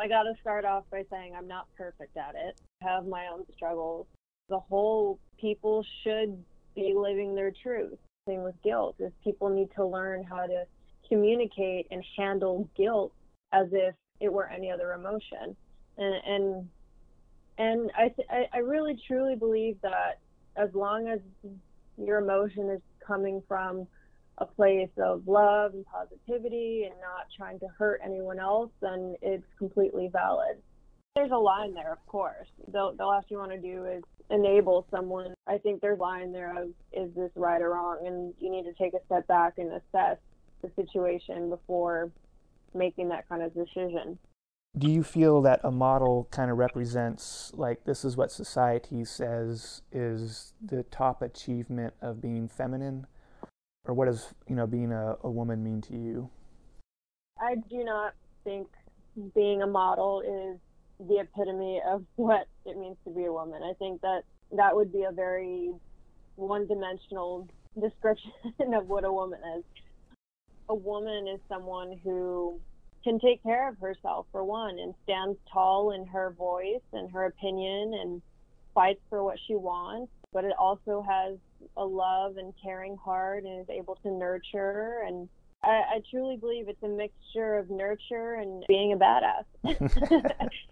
I 0.00 0.08
got 0.08 0.22
to 0.24 0.34
start 0.40 0.64
off 0.64 0.84
by 0.90 1.04
saying 1.10 1.34
I'm 1.36 1.48
not 1.48 1.66
perfect 1.76 2.16
at 2.16 2.34
it. 2.34 2.60
I 2.82 2.90
have 2.90 3.06
my 3.06 3.26
own 3.26 3.44
struggles. 3.54 4.06
The 4.48 4.58
whole 4.58 5.18
people 5.38 5.84
should 6.02 6.42
be 6.74 6.94
living 6.96 7.34
their 7.34 7.52
truth. 7.62 7.98
Same 8.28 8.42
with 8.42 8.54
guilt 8.62 8.96
is 8.98 9.12
people 9.22 9.48
need 9.48 9.68
to 9.76 9.84
learn 9.84 10.22
how 10.22 10.46
to 10.46 10.64
communicate 11.08 11.86
and 11.90 12.02
handle 12.16 12.68
guilt 12.76 13.12
as 13.52 13.66
if 13.72 13.94
it 14.20 14.32
were 14.32 14.48
any 14.48 14.70
other 14.70 14.92
emotion. 14.92 15.56
And 15.98 16.14
and 16.26 16.68
and 17.58 17.90
I 17.96 18.08
th- 18.08 18.28
I 18.52 18.58
really 18.58 18.98
truly 19.06 19.36
believe 19.36 19.76
that 19.82 20.18
as 20.56 20.68
long 20.74 21.08
as 21.08 21.20
your 21.96 22.18
emotion 22.18 22.70
is 22.70 22.80
coming 23.06 23.42
from 23.46 23.86
a 24.38 24.46
place 24.46 24.90
of 24.98 25.26
love 25.26 25.74
and 25.74 25.84
positivity 25.84 26.84
and 26.84 26.94
not 27.00 27.26
trying 27.36 27.58
to 27.60 27.66
hurt 27.78 28.00
anyone 28.04 28.38
else, 28.38 28.70
then 28.80 29.14
it's 29.20 29.44
completely 29.58 30.08
valid. 30.12 30.56
There's 31.14 31.30
a 31.32 31.38
line 31.38 31.74
there, 31.74 31.92
of 31.92 32.04
course. 32.06 32.48
The, 32.72 32.94
the 32.96 33.04
last 33.04 33.26
you 33.30 33.38
want 33.38 33.52
to 33.52 33.60
do 33.60 33.84
is 33.84 34.02
enable 34.30 34.86
someone. 34.90 35.34
I 35.46 35.58
think 35.58 35.80
there's 35.80 35.98
a 35.98 36.02
line 36.02 36.32
there 36.32 36.62
of 36.62 36.70
is 36.92 37.14
this 37.14 37.30
right 37.34 37.60
or 37.60 37.70
wrong, 37.70 38.06
and 38.06 38.32
you 38.38 38.50
need 38.50 38.64
to 38.64 38.72
take 38.74 38.94
a 38.94 39.04
step 39.06 39.26
back 39.26 39.54
and 39.58 39.72
assess 39.72 40.18
the 40.62 40.70
situation 40.76 41.50
before 41.50 42.10
making 42.74 43.08
that 43.08 43.28
kind 43.28 43.42
of 43.42 43.52
decision. 43.52 44.18
Do 44.78 44.88
you 44.90 45.02
feel 45.02 45.42
that 45.42 45.60
a 45.64 45.70
model 45.70 46.28
kind 46.30 46.50
of 46.50 46.56
represents 46.56 47.52
like 47.54 47.84
this 47.84 48.04
is 48.04 48.16
what 48.16 48.30
society 48.30 49.04
says 49.04 49.82
is 49.92 50.52
the 50.62 50.82
top 50.84 51.22
achievement 51.22 51.92
of 52.00 52.20
being 52.20 52.48
feminine 52.48 53.06
or 53.84 53.94
what 53.94 54.06
does 54.06 54.34
you 54.48 54.54
know 54.54 54.66
being 54.66 54.92
a, 54.92 55.16
a 55.22 55.30
woman 55.30 55.62
mean 55.62 55.80
to 55.80 55.94
you 55.94 56.30
I 57.40 57.54
do 57.54 57.84
not 57.84 58.14
think 58.44 58.68
being 59.34 59.62
a 59.62 59.66
model 59.66 60.20
is 60.20 60.60
the 61.08 61.20
epitome 61.20 61.80
of 61.86 62.04
what 62.16 62.46
it 62.66 62.76
means 62.78 62.96
to 63.04 63.10
be 63.10 63.24
a 63.24 63.32
woman. 63.32 63.62
I 63.62 63.72
think 63.78 64.00
that 64.02 64.22
that 64.52 64.74
would 64.74 64.92
be 64.92 65.04
a 65.04 65.12
very 65.12 65.72
one 66.36 66.66
dimensional 66.66 67.48
description 67.80 68.32
of 68.74 68.88
what 68.88 69.04
a 69.04 69.12
woman 69.12 69.40
is. 69.58 69.64
A 70.68 70.74
woman 70.74 71.26
is 71.26 71.40
someone 71.48 71.98
who 72.04 72.60
can 73.02 73.18
take 73.18 73.42
care 73.42 73.68
of 73.68 73.78
herself, 73.78 74.26
for 74.32 74.44
one, 74.44 74.78
and 74.78 74.94
stands 75.04 75.38
tall 75.52 75.92
in 75.92 76.06
her 76.06 76.30
voice 76.30 76.82
and 76.92 77.10
her 77.12 77.24
opinion 77.24 77.94
and 77.94 78.22
fights 78.74 79.00
for 79.08 79.24
what 79.24 79.38
she 79.46 79.54
wants. 79.54 80.12
But 80.32 80.44
it 80.44 80.52
also 80.58 81.04
has 81.08 81.36
a 81.76 81.84
love 81.84 82.36
and 82.36 82.52
caring 82.62 82.96
heart 82.96 83.44
and 83.44 83.60
is 83.60 83.68
able 83.68 83.96
to 84.02 84.10
nurture. 84.10 85.02
And 85.06 85.28
I, 85.62 85.68
I 85.68 86.02
truly 86.10 86.36
believe 86.36 86.68
it's 86.68 86.82
a 86.82 86.88
mixture 86.88 87.58
of 87.58 87.70
nurture 87.70 88.34
and 88.34 88.64
being 88.68 88.92
a 88.92 88.96
badass. 88.96 90.48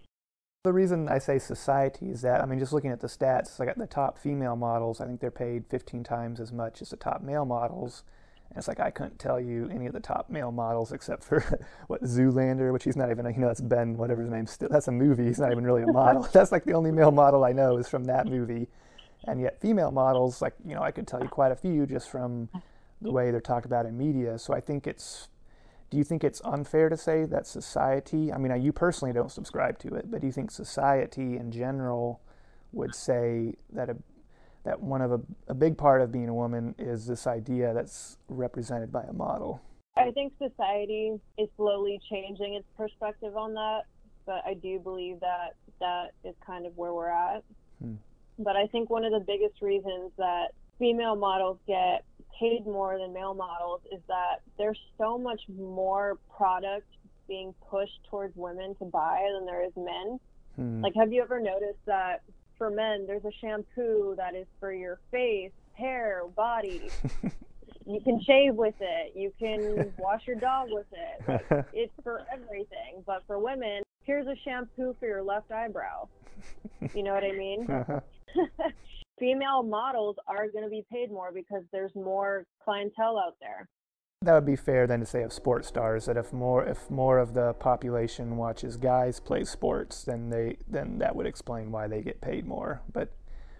the 0.65 0.73
reason 0.73 1.07
i 1.07 1.17
say 1.17 1.39
society 1.39 2.09
is 2.09 2.21
that 2.21 2.41
i 2.41 2.45
mean 2.45 2.59
just 2.59 2.73
looking 2.73 2.91
at 2.91 2.99
the 2.99 3.07
stats 3.07 3.59
like 3.59 3.69
at 3.69 3.77
the 3.77 3.87
top 3.87 4.17
female 4.17 4.57
models 4.57 4.99
i 4.99 5.05
think 5.05 5.21
they're 5.21 5.31
paid 5.31 5.65
15 5.69 6.03
times 6.03 6.39
as 6.39 6.51
much 6.51 6.81
as 6.81 6.89
the 6.89 6.97
top 6.97 7.21
male 7.21 7.45
models 7.45 8.03
and 8.49 8.57
it's 8.57 8.67
like 8.67 8.79
I 8.79 8.89
couldn't 8.89 9.19
tell 9.19 9.39
you 9.39 9.69
any 9.71 9.85
of 9.85 9.93
the 9.93 9.99
top 9.99 10.29
male 10.29 10.51
models 10.51 10.91
except 10.91 11.23
for 11.23 11.43
what 11.87 12.01
Zoolander, 12.03 12.73
which 12.73 12.83
he's 12.83 12.95
not 12.95 13.11
even, 13.11 13.25
you 13.27 13.39
know, 13.39 13.47
that's 13.47 13.61
Ben, 13.61 13.95
whatever 13.95 14.21
his 14.21 14.31
name. 14.31 14.47
Still, 14.47 14.69
that's 14.69 14.87
a 14.87 14.91
movie. 14.91 15.25
He's 15.25 15.39
not 15.39 15.51
even 15.51 15.63
really 15.63 15.83
a 15.83 15.87
model. 15.87 16.27
that's 16.33 16.51
like 16.51 16.65
the 16.65 16.73
only 16.73 16.91
male 16.91 17.11
model 17.11 17.43
I 17.43 17.51
know 17.51 17.77
is 17.77 17.87
from 17.87 18.05
that 18.05 18.25
movie. 18.25 18.67
And 19.25 19.39
yet, 19.39 19.59
female 19.61 19.91
models, 19.91 20.41
like 20.41 20.55
you 20.65 20.73
know, 20.73 20.81
I 20.81 20.91
could 20.91 21.07
tell 21.07 21.21
you 21.21 21.27
quite 21.27 21.51
a 21.51 21.55
few 21.55 21.85
just 21.85 22.09
from 22.09 22.49
the 23.01 23.11
way 23.11 23.31
they're 23.31 23.41
talked 23.41 23.65
about 23.65 23.85
in 23.85 23.97
media. 23.97 24.39
So 24.39 24.53
I 24.53 24.61
think 24.61 24.87
it's 24.87 25.29
Do 25.91 25.97
you 25.97 26.03
think 26.03 26.23
it's 26.23 26.41
unfair 26.43 26.89
to 26.89 26.97
say 26.97 27.25
that 27.25 27.45
society, 27.45 28.33
I 28.33 28.37
mean, 28.37 28.59
you 28.61 28.71
personally 28.71 29.13
don't 29.13 29.31
subscribe 29.31 29.77
to 29.79 29.93
it, 29.95 30.09
but 30.09 30.21
do 30.21 30.27
you 30.27 30.33
think 30.33 30.49
society 30.49 31.37
in 31.37 31.51
general 31.51 32.21
would 32.71 32.95
say 32.95 33.55
that 33.73 33.89
a, 33.89 33.97
that 34.63 34.79
one 34.79 35.01
of 35.01 35.11
a, 35.11 35.21
a 35.47 35.53
big 35.53 35.77
part 35.77 36.01
of 36.01 36.11
being 36.11 36.29
a 36.29 36.33
woman 36.33 36.75
is 36.77 37.05
this 37.07 37.27
idea 37.27 37.73
that's 37.73 38.17
represented 38.27 38.91
by 38.91 39.03
a 39.03 39.13
model? 39.13 39.61
I 39.97 40.11
think 40.11 40.33
society 40.37 41.13
is 41.37 41.49
slowly 41.57 41.99
changing 42.09 42.53
its 42.53 42.67
perspective 42.77 43.35
on 43.35 43.53
that, 43.53 43.81
but 44.25 44.41
I 44.45 44.53
do 44.53 44.79
believe 44.79 45.19
that 45.19 45.55
that 45.79 46.11
is 46.23 46.35
kind 46.45 46.65
of 46.65 46.77
where 46.77 46.93
we're 46.93 47.09
at. 47.09 47.43
Hmm. 47.81 47.95
But 48.37 48.55
I 48.55 48.67
think 48.67 48.89
one 48.89 49.03
of 49.03 49.11
the 49.11 49.19
biggest 49.19 49.61
reasons 49.61 50.11
that 50.17 50.49
female 50.77 51.15
models 51.15 51.57
get 51.67 52.05
paid 52.39 52.65
more 52.65 52.97
than 52.97 53.13
male 53.13 53.33
models 53.33 53.81
is 53.91 53.99
that 54.07 54.41
there's 54.57 54.79
so 54.97 55.17
much 55.17 55.41
more 55.49 56.17
product 56.35 56.87
being 57.27 57.53
pushed 57.69 57.99
towards 58.09 58.35
women 58.35 58.75
to 58.75 58.85
buy 58.85 59.27
than 59.35 59.45
there 59.45 59.63
is 59.65 59.73
men. 59.75 60.19
Hmm. 60.55 60.81
Like, 60.81 60.93
have 60.95 61.11
you 61.11 61.21
ever 61.21 61.39
noticed 61.39 61.85
that 61.85 62.21
for 62.59 62.69
men, 62.69 63.07
there's 63.07 63.25
a 63.25 63.31
shampoo 63.41 64.13
that 64.17 64.35
is 64.35 64.45
for 64.59 64.71
your 64.71 64.99
face, 65.09 65.51
hair, 65.73 66.21
body. 66.35 66.89
you 67.87 67.99
can 68.01 68.21
shave 68.21 68.53
with 68.53 68.75
it. 68.79 69.13
You 69.15 69.33
can 69.39 69.91
wash 69.97 70.21
your 70.27 70.35
dog 70.35 70.67
with 70.69 70.85
it. 70.91 71.41
Like, 71.49 71.65
it's 71.73 71.93
for 72.03 72.21
everything. 72.31 73.03
But 73.07 73.23
for 73.25 73.39
women, 73.39 73.81
here's 74.03 74.27
a 74.27 74.35
shampoo 74.43 74.95
for 74.99 75.07
your 75.07 75.23
left 75.23 75.51
eyebrow. 75.51 76.07
You 76.93 77.03
know 77.03 77.13
what 77.13 77.23
I 77.23 77.31
mean? 77.31 77.67
Uh-huh. 78.37 78.69
Female 79.19 79.63
models 79.63 80.15
are 80.27 80.47
going 80.49 80.63
to 80.63 80.69
be 80.69 80.85
paid 80.91 81.11
more 81.11 81.31
because 81.33 81.63
there's 81.73 81.93
more 81.95 82.45
clientele 82.63 83.17
out 83.17 83.35
there. 83.41 83.67
That 84.21 84.33
would 84.33 84.45
be 84.45 84.57
fair 84.57 84.85
then 84.85 84.99
to 84.99 85.05
say 85.05 85.23
of 85.23 85.31
sports 85.31 85.69
stars 85.69 86.05
that 86.05 86.17
if 86.17 86.33
more 86.33 86.65
if 86.65 86.89
more 86.89 87.19
of 87.19 87.33
the 87.33 87.53
population 87.53 88.35
watches 88.35 88.75
guys 88.75 89.21
play 89.21 89.45
sports, 89.45 90.03
then 90.03 90.29
they 90.29 90.57
then 90.67 90.97
that 90.97 91.15
would 91.15 91.25
explain 91.25 91.71
why 91.71 91.87
they 91.87 92.01
get 92.01 92.19
paid 92.19 92.45
more. 92.45 92.81
But 92.91 93.15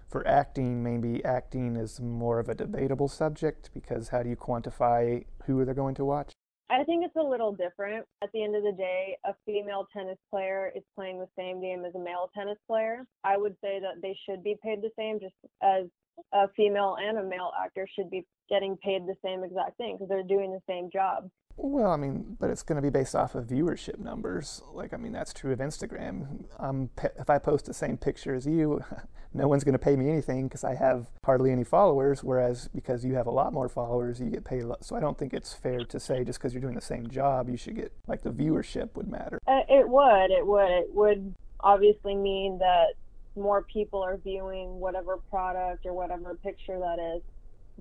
for 0.09 0.27
acting, 0.27 0.83
maybe 0.83 1.23
acting 1.23 1.77
is 1.77 2.01
more 2.01 2.39
of 2.39 2.49
a 2.49 2.55
debatable 2.55 3.07
subject 3.07 3.69
because 3.73 4.09
how 4.09 4.21
do 4.21 4.29
you 4.29 4.35
quantify 4.35 5.23
who 5.45 5.63
they're 5.63 5.73
going 5.73 5.95
to 5.95 6.03
watch? 6.03 6.33
I 6.69 6.83
think 6.83 7.05
it's 7.05 7.15
a 7.15 7.23
little 7.23 7.53
different. 7.53 8.05
At 8.21 8.29
the 8.33 8.43
end 8.43 8.55
of 8.55 8.63
the 8.63 8.73
day, 8.73 9.17
a 9.25 9.33
female 9.45 9.87
tennis 9.93 10.19
player 10.29 10.73
is 10.75 10.83
playing 10.93 11.19
the 11.19 11.29
same 11.37 11.61
game 11.61 11.85
as 11.85 11.95
a 11.95 11.99
male 11.99 12.29
tennis 12.35 12.57
player. 12.67 13.05
I 13.23 13.37
would 13.37 13.55
say 13.61 13.79
that 13.79 14.01
they 14.01 14.17
should 14.25 14.43
be 14.43 14.57
paid 14.61 14.81
the 14.81 14.91
same, 14.97 15.21
just 15.21 15.35
as 15.63 15.85
a 16.33 16.47
female 16.55 16.97
and 16.99 17.17
a 17.17 17.23
male 17.23 17.51
actor 17.63 17.87
should 17.95 18.09
be 18.09 18.25
getting 18.49 18.77
paid 18.77 19.05
the 19.05 19.15
same 19.23 19.43
exact 19.43 19.77
thing 19.77 19.95
because 19.95 20.09
they're 20.09 20.23
doing 20.23 20.51
the 20.51 20.61
same 20.67 20.89
job. 20.91 21.29
Well, 21.61 21.91
I 21.91 21.97
mean, 21.97 22.37
but 22.39 22.49
it's 22.49 22.63
going 22.63 22.77
to 22.77 22.81
be 22.81 22.89
based 22.89 23.15
off 23.15 23.35
of 23.35 23.45
viewership 23.45 23.99
numbers. 23.99 24.61
Like, 24.71 24.93
I 24.93 24.97
mean, 24.97 25.11
that's 25.11 25.33
true 25.33 25.51
of 25.51 25.59
Instagram. 25.59 26.45
Um, 26.57 26.89
if 27.17 27.29
I 27.29 27.37
post 27.37 27.65
the 27.65 27.73
same 27.73 27.97
picture 27.97 28.33
as 28.33 28.45
you, 28.45 28.81
no 29.33 29.49
one's 29.49 29.65
going 29.65 29.73
to 29.73 29.79
pay 29.79 29.97
me 29.97 30.09
anything 30.09 30.47
because 30.47 30.63
I 30.63 30.75
have 30.75 31.07
hardly 31.25 31.51
any 31.51 31.65
followers. 31.65 32.23
Whereas 32.23 32.69
because 32.73 33.03
you 33.03 33.15
have 33.15 33.27
a 33.27 33.31
lot 33.31 33.51
more 33.51 33.67
followers, 33.67 34.21
you 34.21 34.29
get 34.29 34.45
paid 34.45 34.63
a 34.63 34.67
lot. 34.67 34.85
So 34.85 34.95
I 34.95 35.01
don't 35.01 35.17
think 35.17 35.33
it's 35.33 35.53
fair 35.53 35.79
to 35.79 35.99
say 35.99 36.23
just 36.23 36.39
because 36.39 36.53
you're 36.53 36.61
doing 36.61 36.75
the 36.75 36.81
same 36.81 37.09
job, 37.09 37.49
you 37.49 37.57
should 37.57 37.75
get 37.75 37.91
like 38.07 38.21
the 38.21 38.31
viewership 38.31 38.95
would 38.95 39.09
matter. 39.09 39.37
Uh, 39.45 39.61
it 39.67 39.89
would. 39.89 40.31
It 40.31 40.47
would. 40.47 40.71
It 40.71 40.95
would 40.95 41.35
obviously 41.59 42.15
mean 42.15 42.59
that 42.59 42.93
more 43.39 43.63
people 43.63 44.01
are 44.01 44.17
viewing 44.17 44.79
whatever 44.79 45.17
product 45.29 45.85
or 45.85 45.93
whatever 45.93 46.35
picture 46.35 46.77
that 46.77 46.99
is 46.99 47.21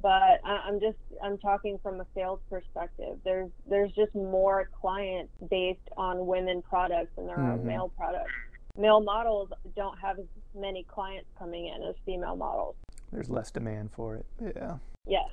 but 0.03 0.41
I'm 0.45 0.81
just 0.81 0.99
I'm 1.23 1.39
talking 1.39 1.79
from 1.83 2.01
a 2.01 2.07
sales 2.15 2.41
perspective. 2.51 3.19
There's 3.25 3.51
there's 3.69 3.93
just 3.93 4.15
more 4.15 4.71
clients 4.81 5.33
based 5.51 5.89
on 5.97 6.27
women 6.27 6.63
products 6.63 7.11
than 7.17 7.27
there 7.27 7.37
mm-hmm. 7.37 7.61
are 7.61 7.65
male 7.65 7.93
products. 7.97 8.31
Male 8.77 9.01
models 9.01 9.51
don't 9.75 9.99
have 9.99 10.19
as 10.19 10.27
many 10.55 10.85
clients 10.85 11.29
coming 11.39 11.67
in 11.67 11.83
as 11.89 11.97
female 12.07 12.37
models. 12.37 12.77
There's 13.13 13.29
less 13.29 13.51
demand 13.51 13.91
for 13.93 14.17
it. 14.17 14.27
Yeah. 14.41 14.77
Yes. 15.07 15.29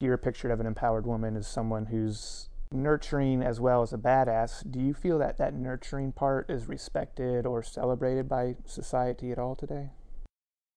You're 0.00 0.16
pictured 0.16 0.50
of 0.50 0.60
an 0.60 0.66
empowered 0.66 1.06
woman 1.06 1.36
as 1.36 1.46
someone 1.46 1.86
who's 1.86 2.48
nurturing 2.72 3.42
as 3.42 3.60
well 3.60 3.82
as 3.82 3.92
a 3.92 3.98
badass. 3.98 4.68
Do 4.70 4.80
you 4.80 4.94
feel 4.94 5.18
that 5.18 5.38
that 5.38 5.54
nurturing 5.54 6.12
part 6.12 6.50
is 6.50 6.68
respected 6.68 7.46
or 7.46 7.62
celebrated 7.62 8.28
by 8.28 8.56
society 8.66 9.30
at 9.32 9.38
all 9.38 9.54
today? 9.54 9.90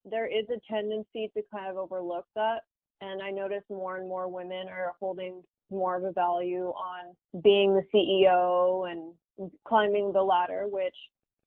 There 0.05 0.27
is 0.27 0.45
a 0.49 0.59
tendency 0.71 1.31
to 1.35 1.43
kind 1.51 1.69
of 1.69 1.77
overlook 1.77 2.25
that 2.35 2.61
and 3.01 3.21
I 3.21 3.31
notice 3.31 3.63
more 3.69 3.97
and 3.97 4.07
more 4.07 4.27
women 4.27 4.67
are 4.69 4.93
holding 4.99 5.43
more 5.69 5.97
of 5.97 6.03
a 6.03 6.11
value 6.11 6.67
on 6.67 7.15
being 7.43 7.75
the 7.75 7.83
CEO 7.93 8.89
and 8.89 9.51
climbing 9.67 10.11
the 10.13 10.23
ladder, 10.23 10.65
which 10.67 10.95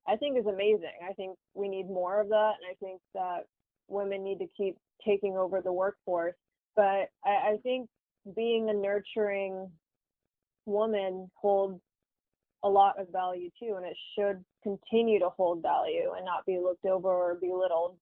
I 0.06 0.16
think 0.16 0.38
is 0.38 0.46
amazing. 0.46 0.92
I 1.08 1.12
think 1.14 1.36
we 1.54 1.68
need 1.68 1.86
more 1.86 2.20
of 2.20 2.28
that, 2.28 2.52
and 2.60 2.70
I 2.70 2.74
think 2.80 3.00
that 3.14 3.46
women 3.88 4.22
need 4.22 4.38
to 4.38 4.46
keep 4.56 4.76
taking 5.04 5.36
over 5.36 5.60
the 5.60 5.72
workforce. 5.72 6.34
But 6.76 7.10
I, 7.24 7.52
I 7.52 7.56
think 7.62 7.88
being 8.36 8.68
a 8.70 8.74
nurturing 8.74 9.70
woman 10.70 11.30
holds 11.34 11.80
a 12.62 12.68
lot 12.68 12.98
of 12.98 13.08
value 13.10 13.50
too, 13.58 13.74
and 13.76 13.86
it 13.86 13.96
should 14.16 14.44
continue 14.62 15.18
to 15.18 15.30
hold 15.30 15.62
value 15.62 16.12
and 16.16 16.24
not 16.24 16.46
be 16.46 16.58
looked 16.58 16.84
over 16.84 17.08
or 17.08 17.38
belittled 17.40 17.96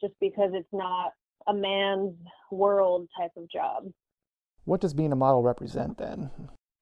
just 0.00 0.14
because 0.20 0.50
it's 0.54 0.72
not 0.72 1.12
a 1.46 1.54
man's 1.54 2.14
world 2.50 3.08
type 3.18 3.30
of 3.36 3.50
job. 3.50 3.84
What 4.64 4.80
does 4.80 4.94
being 4.94 5.12
a 5.12 5.16
model 5.16 5.42
represent 5.42 5.98
then? 5.98 6.30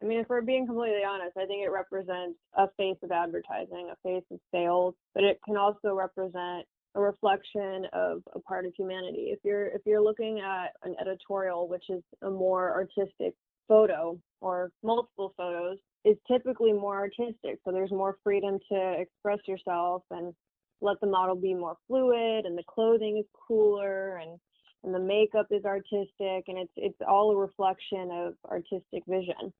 I 0.03 0.07
mean, 0.07 0.21
if 0.21 0.29
we're 0.29 0.41
being 0.41 0.67
completely 0.67 1.05
honest, 1.07 1.37
I 1.37 1.47
think 1.47 1.65
it 1.65 1.71
represents 1.71 2.39
a 2.57 2.69
face 2.77 2.97
of 3.03 3.11
advertising, 3.11 3.91
a 3.93 3.97
face 4.03 4.25
of 4.31 4.41
sales, 4.53 4.95
but 5.15 5.25
it 5.25 5.39
can 5.45 5.57
also 5.57 5.95
represent 5.95 6.67
a 6.95 7.01
reflection 7.01 7.87
of 7.93 8.23
a 8.35 8.41
part 8.41 8.67
of 8.67 8.73
humanity. 8.77 9.29
If 9.31 9.39
you're 9.45 9.67
if 9.67 9.83
you're 9.85 10.03
looking 10.03 10.41
at 10.41 10.73
an 10.83 10.97
editorial, 11.01 11.69
which 11.69 11.85
is 11.89 12.03
a 12.23 12.31
more 12.31 12.73
artistic 12.73 13.35
photo 13.71 14.19
or 14.41 14.73
multiple 14.83 15.33
photos, 15.37 15.79
is 16.05 16.17
typically 16.27 16.73
more 16.73 16.97
artistic. 16.97 17.59
So 17.65 17.73
there's 17.73 17.93
more 17.93 18.17
freedom 18.25 18.59
to 18.73 18.95
express 18.99 19.39
yourself 19.47 20.03
and 20.11 20.35
let 20.81 21.01
the 21.01 21.07
model 21.07 21.37
be 21.37 21.55
more 21.55 21.77
fluid 21.87 22.47
and 22.47 22.57
the 22.57 22.65
clothing 22.69 23.19
is 23.19 23.27
cooler 23.47 24.17
and 24.17 24.39
and 24.83 24.95
the 24.95 24.99
makeup 24.99 25.47
is 25.51 25.65
artistic 25.65 26.45
and 26.49 26.59
it's 26.59 26.73
it's 26.77 26.99
all 27.07 27.33
a 27.33 27.37
reflection 27.37 28.11
of 28.11 28.35
artistic 28.51 29.03
vision 29.07 29.53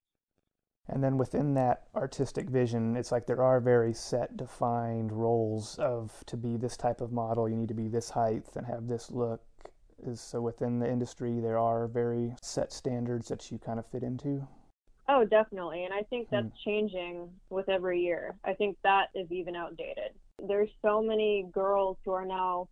and 0.89 1.05
then 1.05 1.19
within 1.19 1.53
that 1.55 1.83
artistic 1.95 2.49
vision 2.49 2.97
it's 2.97 3.13
like 3.13 3.27
there 3.27 3.43
are 3.43 3.61
very 3.61 3.93
set 3.93 4.35
defined 4.37 5.13
roles 5.13 5.79
of 5.79 6.25
to 6.27 6.37
be 6.37 6.57
this 6.57 6.77
type 6.77 7.03
of 7.03 7.13
model 7.13 7.49
you 7.49 7.57
need 7.57 7.69
to 7.69 7.75
be 7.75 7.89
this 7.89 8.09
height 8.09 8.45
and 8.57 8.67
have 8.67 8.89
this 8.89 9.11
look 9.11 9.43
is 10.07 10.21
so 10.21 10.41
within 10.41 10.79
the 10.79 10.91
industry 10.91 11.41
there 11.41 11.59
are 11.59 11.87
very 11.87 12.35
set 12.43 12.73
standards 12.73 13.29
that 13.29 13.51
you 13.51 13.59
kind 13.59 13.79
of 13.79 13.87
fit 13.87 14.03
into 14.03 14.47
oh 15.09 15.25
definitely 15.25 15.85
and 15.85 15.95
i 15.95 16.03
think 16.11 16.29
that's 16.31 16.47
hmm. 16.47 16.71
changing 16.71 17.29
with 17.49 17.69
every 17.69 18.01
year 18.01 18.35
i 18.45 18.53
think 18.53 18.77
that 18.83 19.09
is 19.15 19.31
even 19.31 19.57
outdated 19.57 20.13
there's 20.47 20.71
so 20.83 21.03
many 21.03 21.47
girls 21.53 21.97
who 22.05 22.13
are 22.13 22.27
now 22.27 22.69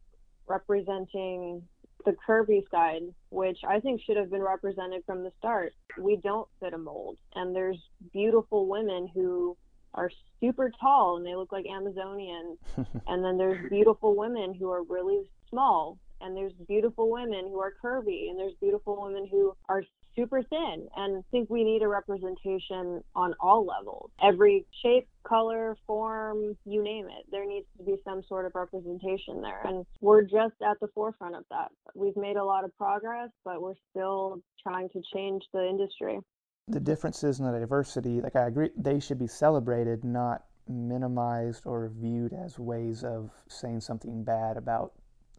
representing 0.47 1.63
the 2.05 2.17
curvy 2.27 2.63
side, 2.71 3.03
which 3.31 3.59
I 3.69 3.81
think 3.81 4.01
should 4.03 4.17
have 4.17 4.31
been 4.31 4.43
represented 4.43 5.03
from 5.05 5.23
the 5.23 5.33
start. 5.39 5.75
We 5.99 6.17
don't 6.17 6.49
fit 6.61 6.73
a 6.73 6.79
mold. 6.79 7.19
And 7.35 7.55
there's 7.55 7.79
beautiful 8.13 8.67
women 8.67 9.09
who 9.13 9.57
are 9.95 10.11
super 10.41 10.71
tall 10.81 11.17
and 11.17 11.27
they 11.27 11.35
look 11.35 11.53
like 11.53 11.67
Amazonians. 11.67 12.57
and 13.07 13.25
then 13.25 13.37
there's 13.37 13.69
beautiful 13.69 14.17
women 14.17 14.55
who 14.55 14.71
are 14.71 14.83
really 14.85 15.29
small. 15.51 15.99
And 16.21 16.37
there's 16.37 16.53
beautiful 16.67 17.11
women 17.11 17.49
who 17.49 17.61
are 17.61 17.73
curvy. 17.83 18.31
And 18.31 18.39
there's 18.39 18.55
beautiful 18.61 19.01
women 19.03 19.27
who 19.31 19.55
are 19.69 19.83
super 20.17 20.43
thin 20.43 20.89
and 20.97 21.25
think 21.31 21.49
we 21.49 21.63
need 21.63 21.83
a 21.83 21.89
representation 21.89 23.03
on 23.15 23.35
all 23.41 23.65
levels. 23.65 24.11
Every 24.23 24.67
shape, 24.83 25.07
color, 25.23 25.77
form, 25.87 26.57
you 26.65 26.83
name 26.83 27.07
it. 27.07 27.27
There 27.31 27.47
needs 27.47 27.67
to 27.79 27.85
be 27.85 27.97
some 28.05 28.23
sort 28.29 28.45
of 28.45 28.53
representation 28.55 29.41
there. 29.43 29.63
And 29.65 29.87
we're 30.01 30.23
just 30.23 30.55
at 30.69 30.81
the 30.81 30.89
forefront 30.95 31.37
of 31.37 31.45
that. 31.51 31.71
We've 31.95 32.17
made 32.17 32.37
a 32.37 32.45
lot 32.45 32.65
of 32.65 32.77
progress, 32.77 33.29
but 33.45 33.63
we're 33.63 33.75
still 33.91 34.43
trying 34.61 34.89
to 34.91 35.03
change 35.15 35.45
the 35.53 35.67
industry. 35.69 36.19
The 36.67 36.81
differences 36.81 37.39
in 37.39 37.47
the 37.51 37.59
diversity, 37.59 38.21
like 38.21 38.37
I 38.37 38.49
agree, 38.49 38.71
they 38.77 39.01
should 39.01 39.19
be 39.19 39.29
celebrated, 39.29 40.05
not 40.05 40.45
minimized 40.69 41.65
or 41.65 41.91
viewed 41.95 42.33
as 42.33 42.59
ways 42.59 43.05
of 43.05 43.31
saying 43.49 43.81
something 43.81 44.23
bad 44.23 44.57
about 44.57 44.93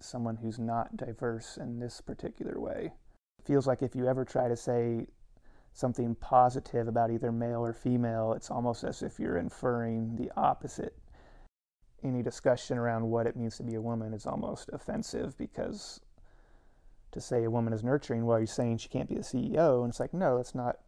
someone 0.03 0.37
who's 0.37 0.59
not 0.59 0.97
diverse 0.97 1.57
in 1.57 1.79
this 1.79 2.01
particular 2.01 2.59
way 2.59 2.93
feels 3.45 3.67
like 3.67 3.81
if 3.81 3.95
you 3.95 4.07
ever 4.07 4.25
try 4.25 4.47
to 4.47 4.55
say 4.55 5.07
something 5.73 6.15
positive 6.15 6.87
about 6.87 7.11
either 7.11 7.31
male 7.31 7.65
or 7.65 7.73
female, 7.73 8.33
it's 8.33 8.51
almost 8.51 8.83
as 8.83 9.01
if 9.01 9.19
you're 9.19 9.37
inferring 9.37 10.15
the 10.15 10.31
opposite. 10.37 10.97
Any 12.03 12.21
discussion 12.21 12.77
around 12.77 13.09
what 13.09 13.27
it 13.27 13.35
means 13.35 13.57
to 13.57 13.63
be 13.63 13.75
a 13.75 13.81
woman 13.81 14.13
is 14.13 14.25
almost 14.25 14.69
offensive 14.73 15.37
because 15.37 15.99
to 17.11 17.19
say 17.21 17.43
a 17.43 17.51
woman 17.51 17.73
is 17.73 17.83
nurturing, 17.83 18.25
well, 18.25 18.39
you're 18.39 18.47
saying 18.47 18.77
she 18.77 18.89
can't 18.89 19.09
be 19.09 19.15
the 19.15 19.21
CEO, 19.21 19.81
and 19.81 19.89
it's 19.89 19.99
like, 19.99 20.13
no, 20.13 20.37
that's 20.37 20.55
not 20.55 20.79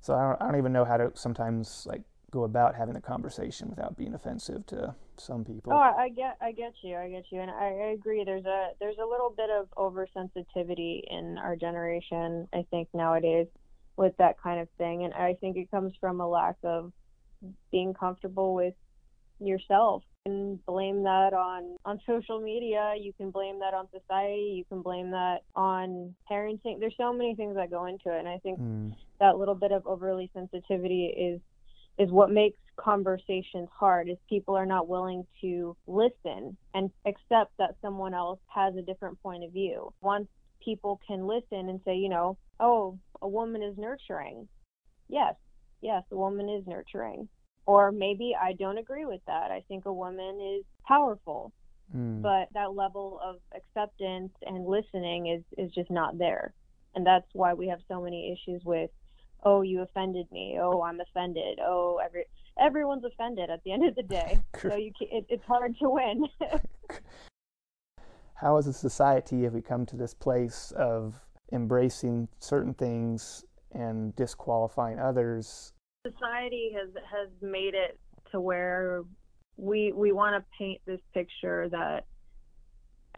So 0.00 0.14
I 0.14 0.22
don't, 0.28 0.42
I 0.42 0.46
don't 0.46 0.58
even 0.58 0.72
know 0.72 0.84
how 0.84 0.96
to 0.96 1.10
sometimes 1.14 1.86
like 1.86 2.02
go 2.30 2.44
about 2.44 2.74
having 2.74 2.94
the 2.94 3.00
conversation 3.00 3.68
without 3.68 3.96
being 3.96 4.14
offensive 4.14 4.66
to 4.66 4.94
some 5.20 5.44
people. 5.44 5.72
Oh, 5.72 5.76
I 5.76 6.08
get, 6.08 6.36
I 6.40 6.52
get 6.52 6.74
you, 6.82 6.96
I 6.96 7.08
get 7.08 7.24
you, 7.30 7.40
and 7.40 7.50
I, 7.50 7.66
I 7.66 7.90
agree. 7.92 8.24
There's 8.24 8.44
a 8.44 8.70
there's 8.80 8.98
a 9.02 9.06
little 9.06 9.34
bit 9.36 9.50
of 9.50 9.68
oversensitivity 9.76 11.02
in 11.08 11.38
our 11.38 11.56
generation, 11.56 12.48
I 12.52 12.64
think 12.70 12.88
nowadays, 12.94 13.46
with 13.96 14.16
that 14.18 14.40
kind 14.40 14.60
of 14.60 14.68
thing, 14.78 15.04
and 15.04 15.14
I 15.14 15.34
think 15.34 15.56
it 15.56 15.70
comes 15.70 15.92
from 16.00 16.20
a 16.20 16.28
lack 16.28 16.56
of 16.64 16.92
being 17.70 17.94
comfortable 17.94 18.54
with 18.54 18.74
yourself. 19.40 20.02
And 20.26 20.64
blame 20.66 21.04
that 21.04 21.32
on 21.32 21.76
on 21.84 22.00
social 22.06 22.40
media. 22.40 22.94
You 23.00 23.12
can 23.14 23.30
blame 23.30 23.60
that 23.60 23.72
on 23.72 23.86
society. 23.90 24.54
You 24.56 24.64
can 24.64 24.82
blame 24.82 25.10
that 25.12 25.38
on 25.54 26.14
parenting. 26.30 26.80
There's 26.80 26.96
so 26.98 27.12
many 27.12 27.34
things 27.34 27.54
that 27.54 27.70
go 27.70 27.86
into 27.86 28.14
it, 28.14 28.18
and 28.18 28.28
I 28.28 28.38
think 28.38 28.60
mm. 28.60 28.94
that 29.20 29.38
little 29.38 29.54
bit 29.54 29.72
of 29.72 29.86
overly 29.86 30.30
sensitivity 30.34 31.06
is 31.06 31.40
is 31.98 32.10
what 32.10 32.30
makes 32.30 32.58
conversations 32.76 33.68
hard 33.74 34.08
is 34.08 34.16
people 34.28 34.54
are 34.54 34.66
not 34.66 34.88
willing 34.88 35.26
to 35.40 35.76
listen 35.86 36.56
and 36.74 36.90
accept 37.06 37.52
that 37.58 37.74
someone 37.82 38.14
else 38.14 38.38
has 38.46 38.76
a 38.76 38.82
different 38.82 39.20
point 39.22 39.44
of 39.44 39.52
view. 39.52 39.92
Once 40.00 40.28
people 40.64 41.00
can 41.06 41.26
listen 41.26 41.68
and 41.68 41.80
say, 41.84 41.96
you 41.96 42.08
know, 42.08 42.36
oh, 42.60 42.98
a 43.20 43.28
woman 43.28 43.62
is 43.62 43.76
nurturing. 43.76 44.48
Yes, 45.08 45.34
yes, 45.80 46.02
a 46.12 46.16
woman 46.16 46.48
is 46.48 46.66
nurturing. 46.66 47.28
Or 47.66 47.92
maybe 47.92 48.34
I 48.40 48.52
don't 48.54 48.78
agree 48.78 49.04
with 49.04 49.20
that. 49.26 49.50
I 49.50 49.62
think 49.68 49.84
a 49.84 49.92
woman 49.92 50.40
is 50.58 50.64
powerful. 50.86 51.52
Mm. 51.94 52.22
But 52.22 52.48
that 52.54 52.74
level 52.74 53.20
of 53.22 53.36
acceptance 53.54 54.32
and 54.46 54.66
listening 54.66 55.28
is, 55.28 55.42
is 55.56 55.72
just 55.72 55.90
not 55.90 56.18
there. 56.18 56.54
And 56.94 57.06
that's 57.06 57.26
why 57.32 57.54
we 57.54 57.68
have 57.68 57.80
so 57.88 58.02
many 58.02 58.32
issues 58.32 58.62
with 58.64 58.90
oh 59.44 59.62
you 59.62 59.82
offended 59.82 60.26
me. 60.32 60.58
Oh 60.60 60.82
i'm 60.82 61.00
offended. 61.00 61.58
Oh 61.60 62.00
every 62.04 62.24
everyone's 62.60 63.04
offended 63.04 63.50
at 63.50 63.62
the 63.64 63.72
end 63.72 63.86
of 63.86 63.94
the 63.94 64.02
day. 64.02 64.40
So 64.60 64.74
you 64.74 64.92
can, 64.98 65.08
it, 65.12 65.26
it's 65.28 65.44
hard 65.44 65.76
to 65.80 65.88
win. 65.88 66.26
How 68.34 68.56
as 68.56 68.66
a 68.66 68.72
society 68.72 69.42
have 69.42 69.54
we 69.54 69.62
come 69.62 69.86
to 69.86 69.96
this 69.96 70.14
place 70.14 70.72
of 70.76 71.14
embracing 71.52 72.28
certain 72.38 72.74
things 72.74 73.44
and 73.72 74.14
disqualifying 74.16 74.98
others? 74.98 75.72
Society 76.06 76.72
has 76.76 76.88
has 76.94 77.28
made 77.40 77.74
it 77.74 77.98
to 78.32 78.40
where 78.40 79.02
we 79.56 79.92
we 79.92 80.12
want 80.12 80.36
to 80.36 80.44
paint 80.56 80.80
this 80.86 81.00
picture 81.12 81.68
that 81.70 82.06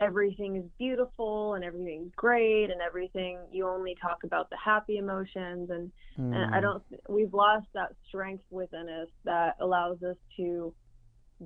everything 0.01 0.57
is 0.57 0.65
beautiful 0.79 1.55
and 1.55 1.65
everything's 1.65 2.13
great 2.17 2.71
and 2.71 2.81
everything 2.81 3.39
you 3.53 3.69
only 3.69 3.95
talk 4.01 4.19
about 4.25 4.49
the 4.51 4.57
happy 4.57 4.97
emotions 4.97 5.71
and, 5.71 5.91
mm. 6.19 6.35
and 6.35 6.55
I 6.55 6.59
mm. 6.59 6.63
don't 6.63 6.83
we've 7.09 7.35
lost 7.35 7.67
that 7.75 7.95
strength 8.09 8.45
within 8.51 8.89
us 8.89 9.09
that 9.25 9.57
allows 9.61 10.03
us 10.03 10.17
to 10.39 10.73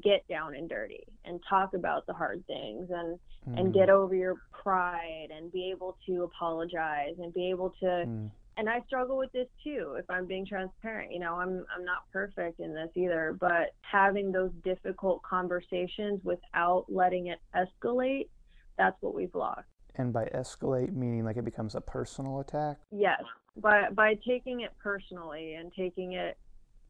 get 0.02 0.26
down 0.28 0.54
and 0.54 0.68
dirty 0.68 1.04
and 1.24 1.40
talk 1.48 1.74
about 1.74 2.06
the 2.06 2.12
hard 2.12 2.44
things 2.46 2.88
and 2.90 3.18
mm. 3.48 3.60
and 3.60 3.74
get 3.74 3.90
over 3.90 4.14
your 4.14 4.36
pride 4.52 5.28
and 5.36 5.52
be 5.52 5.70
able 5.70 5.96
to 6.06 6.22
apologize 6.22 7.14
and 7.18 7.34
be 7.34 7.50
able 7.50 7.70
to 7.80 7.86
mm. 7.86 8.30
and 8.56 8.68
I 8.68 8.82
struggle 8.86 9.18
with 9.18 9.32
this 9.32 9.48
too 9.64 9.96
if 9.98 10.04
I'm 10.08 10.26
being 10.26 10.46
transparent 10.46 11.12
you 11.12 11.18
know 11.18 11.34
I'm 11.34 11.64
I'm 11.76 11.84
not 11.84 12.10
perfect 12.12 12.60
in 12.60 12.72
this 12.72 12.90
either 12.94 13.36
but 13.40 13.74
having 13.80 14.30
those 14.30 14.50
difficult 14.64 15.22
conversations 15.22 16.20
without 16.22 16.86
letting 16.88 17.28
it 17.28 17.40
escalate 17.54 18.28
that's 18.76 18.96
what 19.00 19.14
we've 19.14 19.34
lost. 19.34 19.66
And 19.96 20.12
by 20.12 20.24
escalate, 20.34 20.92
meaning 20.92 21.24
like 21.24 21.36
it 21.36 21.44
becomes 21.44 21.74
a 21.74 21.80
personal 21.80 22.40
attack? 22.40 22.78
Yes. 22.90 23.22
By, 23.56 23.90
by 23.90 24.18
taking 24.26 24.60
it 24.60 24.72
personally 24.82 25.54
and 25.54 25.72
taking 25.72 26.14
it 26.14 26.36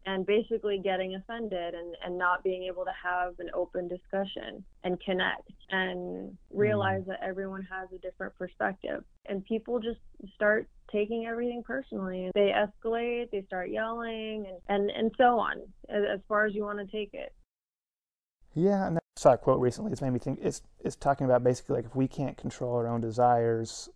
and 0.07 0.27
basically 0.27 0.79
getting 0.83 1.15
offended 1.15 1.75
and, 1.75 1.97
and 2.05 2.19
not 2.19 2.43
being 2.45 2.65
able 2.65 2.85
to 2.85 2.93
have 3.03 3.35
an 3.39 3.51
open 3.55 3.89
discussion 3.89 4.65
and 4.85 5.01
connect 5.01 5.51
and 5.71 6.37
realize 6.51 7.03
mm. 7.03 7.07
that 7.07 7.21
everyone 7.23 7.67
has 7.71 7.89
a 7.95 7.99
different 7.99 8.35
perspective. 8.37 9.03
And 9.27 9.45
people 9.45 9.81
just 9.81 10.01
start 10.35 10.69
taking 10.93 11.27
everything 11.27 11.63
personally. 11.63 12.31
They 12.35 12.53
escalate, 12.55 13.31
they 13.31 13.45
start 13.47 13.71
yelling, 13.71 14.47
and, 14.47 14.59
and, 14.69 14.91
and 14.91 15.11
so 15.17 15.39
on, 15.39 15.61
as, 15.89 16.03
as 16.15 16.21
far 16.29 16.45
as 16.45 16.55
you 16.55 16.63
want 16.65 16.79
to 16.79 16.87
take 16.87 17.15
it. 17.15 17.33
Yeah, 18.55 18.87
and 18.87 18.99
saw 19.17 19.33
a 19.35 19.39
quote 19.39 19.61
recently. 19.61 19.93
It's 19.93 20.03
made 20.03 20.13
me 20.13 20.19
think. 20.19 20.41
It's 20.43 20.63
it's 20.81 20.97
talking 20.97 21.25
about 21.25 21.45
basically 21.45 21.77
like 21.77 21.87
if 21.87 21.95
we 21.95 22.09
can't 22.09 22.37
control 22.37 22.75
our 22.75 22.89
own 22.89 23.01
desires, 23.01 23.89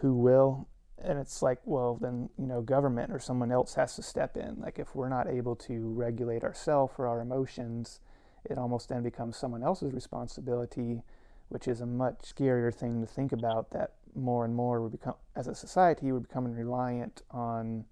who 0.00 0.14
will? 0.14 0.68
And 1.02 1.18
it's 1.18 1.42
like, 1.42 1.60
well, 1.64 1.98
then 2.00 2.30
you 2.38 2.46
know, 2.46 2.62
government 2.62 3.12
or 3.12 3.18
someone 3.18 3.52
else 3.52 3.74
has 3.74 3.94
to 3.96 4.02
step 4.02 4.36
in. 4.36 4.56
Like 4.60 4.78
if 4.78 4.94
we're 4.94 5.08
not 5.08 5.28
able 5.28 5.56
to 5.56 5.92
regulate 5.92 6.42
ourselves 6.42 6.94
or 6.98 7.06
our 7.06 7.20
emotions, 7.20 8.00
it 8.44 8.58
almost 8.58 8.88
then 8.88 9.02
becomes 9.02 9.36
someone 9.36 9.62
else's 9.62 9.92
responsibility, 9.92 11.02
which 11.48 11.68
is 11.68 11.80
a 11.80 11.86
much 11.86 12.34
scarier 12.34 12.74
thing 12.74 13.00
to 13.00 13.06
think 13.06 13.32
about. 13.32 13.70
That 13.70 13.94
more 14.14 14.44
and 14.44 14.54
more 14.54 14.80
we 14.82 14.90
become, 14.90 15.14
as 15.36 15.46
a 15.46 15.54
society, 15.54 16.10
we're 16.10 16.20
becoming 16.20 16.54
reliant 16.54 17.22
on 17.30 17.84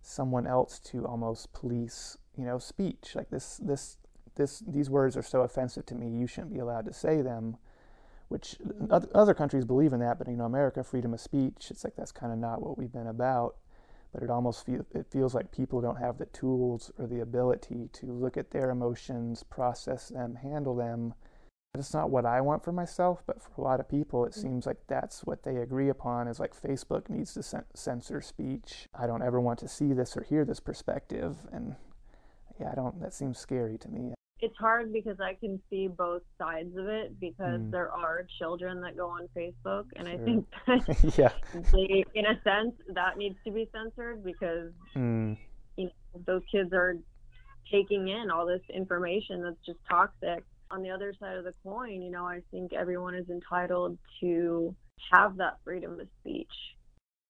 someone 0.00 0.46
else 0.46 0.78
to 0.78 1.06
almost 1.06 1.52
police, 1.52 2.18
you 2.36 2.44
know, 2.44 2.58
speech. 2.58 3.12
Like 3.14 3.30
this, 3.30 3.56
this 3.56 3.96
this, 4.36 4.62
these 4.66 4.90
words 4.90 5.16
are 5.16 5.22
so 5.22 5.42
offensive 5.42 5.86
to 5.86 5.94
me, 5.94 6.08
you 6.08 6.26
shouldn't 6.26 6.52
be 6.52 6.58
allowed 6.58 6.86
to 6.86 6.92
say 6.92 7.22
them, 7.22 7.56
which 8.28 8.56
other 9.14 9.34
countries 9.34 9.64
believe 9.64 9.92
in 9.92 10.00
that, 10.00 10.18
but 10.18 10.28
you 10.28 10.36
know, 10.36 10.44
America, 10.44 10.82
freedom 10.82 11.14
of 11.14 11.20
speech, 11.20 11.68
it's 11.70 11.84
like 11.84 11.94
that's 11.96 12.12
kind 12.12 12.32
of 12.32 12.38
not 12.38 12.62
what 12.62 12.78
we've 12.78 12.92
been 12.92 13.06
about. 13.06 13.56
But 14.12 14.22
it 14.22 14.30
almost 14.30 14.64
feel, 14.64 14.86
it 14.94 15.06
feels 15.10 15.34
like 15.34 15.50
people 15.50 15.80
don't 15.80 15.98
have 15.98 16.18
the 16.18 16.26
tools 16.26 16.92
or 16.98 17.08
the 17.08 17.20
ability 17.20 17.90
to 17.94 18.06
look 18.06 18.36
at 18.36 18.52
their 18.52 18.70
emotions, 18.70 19.42
process 19.42 20.08
them, 20.08 20.36
handle 20.36 20.76
them. 20.76 21.14
It's 21.74 21.92
not 21.92 22.10
what 22.10 22.24
I 22.24 22.40
want 22.40 22.62
for 22.62 22.70
myself, 22.70 23.24
but 23.26 23.42
for 23.42 23.50
a 23.58 23.60
lot 23.60 23.80
of 23.80 23.88
people, 23.88 24.24
it 24.24 24.30
mm. 24.30 24.42
seems 24.42 24.66
like 24.66 24.78
that's 24.86 25.24
what 25.24 25.42
they 25.42 25.56
agree 25.56 25.88
upon 25.88 26.28
is 26.28 26.38
like 26.38 26.54
Facebook 26.54 27.08
needs 27.08 27.34
to 27.34 27.64
censor 27.74 28.20
speech. 28.20 28.88
I 28.94 29.08
don't 29.08 29.22
ever 29.22 29.40
want 29.40 29.58
to 29.58 29.68
see 29.68 29.92
this 29.92 30.16
or 30.16 30.22
hear 30.22 30.44
this 30.44 30.60
perspective. 30.60 31.38
And 31.52 31.74
yeah, 32.60 32.70
I 32.70 32.76
don't, 32.76 33.00
that 33.00 33.14
seems 33.14 33.38
scary 33.38 33.78
to 33.78 33.88
me 33.88 34.14
it's 34.44 34.56
hard 34.58 34.92
because 34.92 35.18
I 35.20 35.34
can 35.34 35.58
see 35.70 35.88
both 35.88 36.20
sides 36.38 36.76
of 36.76 36.86
it 36.86 37.18
because 37.18 37.60
mm. 37.60 37.70
there 37.70 37.90
are 37.90 38.26
children 38.38 38.82
that 38.82 38.94
go 38.94 39.08
on 39.08 39.26
Facebook, 39.34 39.84
and 39.96 40.06
sure. 40.06 40.14
I 40.14 40.24
think 40.24 40.46
that 40.66 41.14
yeah. 41.18 41.32
they, 41.72 42.04
in 42.14 42.26
a 42.26 42.40
sense, 42.42 42.74
that 42.94 43.16
needs 43.16 43.36
to 43.46 43.50
be 43.50 43.68
censored 43.72 44.22
because 44.22 44.70
mm. 44.94 45.36
you 45.76 45.86
know 45.86 45.90
those 46.26 46.42
kids 46.52 46.74
are 46.74 46.96
taking 47.72 48.08
in 48.08 48.30
all 48.30 48.46
this 48.46 48.60
information 48.72 49.42
that's 49.42 49.64
just 49.64 49.78
toxic. 49.88 50.44
On 50.70 50.82
the 50.82 50.90
other 50.90 51.14
side 51.18 51.36
of 51.36 51.44
the 51.44 51.54
coin, 51.62 52.02
you 52.02 52.10
know, 52.10 52.26
I 52.26 52.40
think 52.50 52.72
everyone 52.74 53.14
is 53.14 53.28
entitled 53.30 53.96
to 54.20 54.74
have 55.10 55.36
that 55.38 55.58
freedom 55.64 56.00
of 56.00 56.08
speech. 56.20 56.52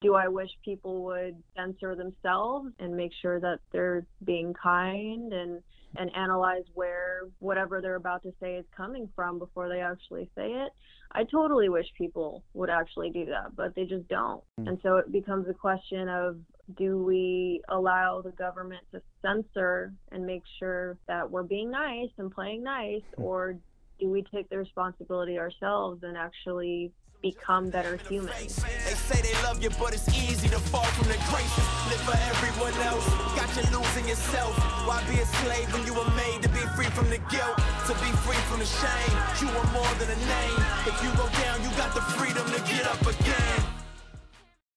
Do 0.05 0.15
I 0.15 0.29
wish 0.29 0.51
people 0.65 1.03
would 1.05 1.43
censor 1.57 1.97
themselves 1.97 2.71
and 2.79 2.95
make 2.97 3.13
sure 3.23 3.41
that 3.41 3.59
they're 3.73 4.07
being 4.25 4.55
kind 4.55 5.33
and 5.33 5.63
and 5.97 6.11
analyze 6.17 6.65
where 6.75 7.23
whatever 7.39 7.81
they're 7.81 7.95
about 7.95 8.23
to 8.25 8.33
say 8.41 8.57
is 8.57 8.65
coming 8.77 9.09
from 9.15 9.39
before 9.39 9.69
they 9.69 9.81
actually 9.81 10.29
say 10.35 10.49
it. 10.49 10.73
I 11.13 11.25
totally 11.25 11.69
wish 11.69 11.87
people 11.97 12.43
would 12.55 12.69
actually 12.69 13.11
do 13.11 13.27
that, 13.27 13.55
but 13.55 13.75
they 13.77 13.85
just 13.85 14.09
don't. 14.09 14.43
Mm. 14.61 14.69
And 14.69 14.79
so 14.83 14.97
it 14.97 15.13
becomes 15.13 15.49
a 15.49 15.55
question 15.55 16.09
of 16.09 16.39
do 16.77 17.03
we 17.03 17.63
allow 17.69 18.23
the 18.23 18.33
government 18.33 18.83
to 18.93 19.01
censor 19.23 19.93
and 20.11 20.27
make 20.27 20.43
sure 20.59 20.97
that 21.07 21.31
we're 21.31 21.45
being 21.45 21.71
nice 21.71 22.11
and 22.19 22.35
playing 22.35 22.65
nice, 22.65 23.03
hmm. 23.17 23.23
or 23.23 23.57
do 24.01 24.09
we 24.09 24.25
take 24.35 24.49
the 24.49 24.59
responsibility 24.59 25.39
ourselves 25.39 26.03
and 26.03 26.17
actually 26.17 26.91
become 27.25 27.71
better 27.71 27.97
humans. 27.97 28.61
They 28.85 28.93
say 28.93 29.19
they 29.25 29.33
love 29.43 29.63
you, 29.63 29.71
but 29.81 29.95
it's 29.95 30.07
easy 30.13 30.47
to 30.51 30.59
fall 30.59 30.85
from 30.93 31.09
the 31.09 31.17
graces. 31.33 31.67
Live 31.89 32.05
for 32.05 32.19
everyone 32.29 32.77
else. 32.85 33.09
Got 33.33 33.49
you 33.57 33.65
losing 33.73 34.07
yourself. 34.07 34.53
Why 34.87 35.03
be 35.09 35.17
a 35.17 35.27
slave 35.41 35.73
when 35.73 35.87
you 35.87 35.95
were 35.95 36.11
made 36.13 36.43
to 36.43 36.51
be 36.51 36.61
free 36.77 36.91
from 36.93 37.09
the 37.09 37.17
guilt? 37.33 37.57
To 37.89 37.95
be 38.05 38.11
free 38.29 38.37
from 38.53 38.61
the 38.61 38.69
shame. 38.69 39.15
You 39.41 39.49
are 39.57 39.69
more 39.73 39.93
than 39.97 40.13
a 40.13 40.21
name. 40.21 40.59
If 40.85 41.01
you 41.03 41.09
go 41.17 41.27
down, 41.41 41.65
you 41.65 41.71
got 41.81 41.95
the 41.95 42.05
freedom 42.13 42.45
to 42.45 42.61
get 42.69 42.85
up 42.87 43.01
again. 43.01 43.74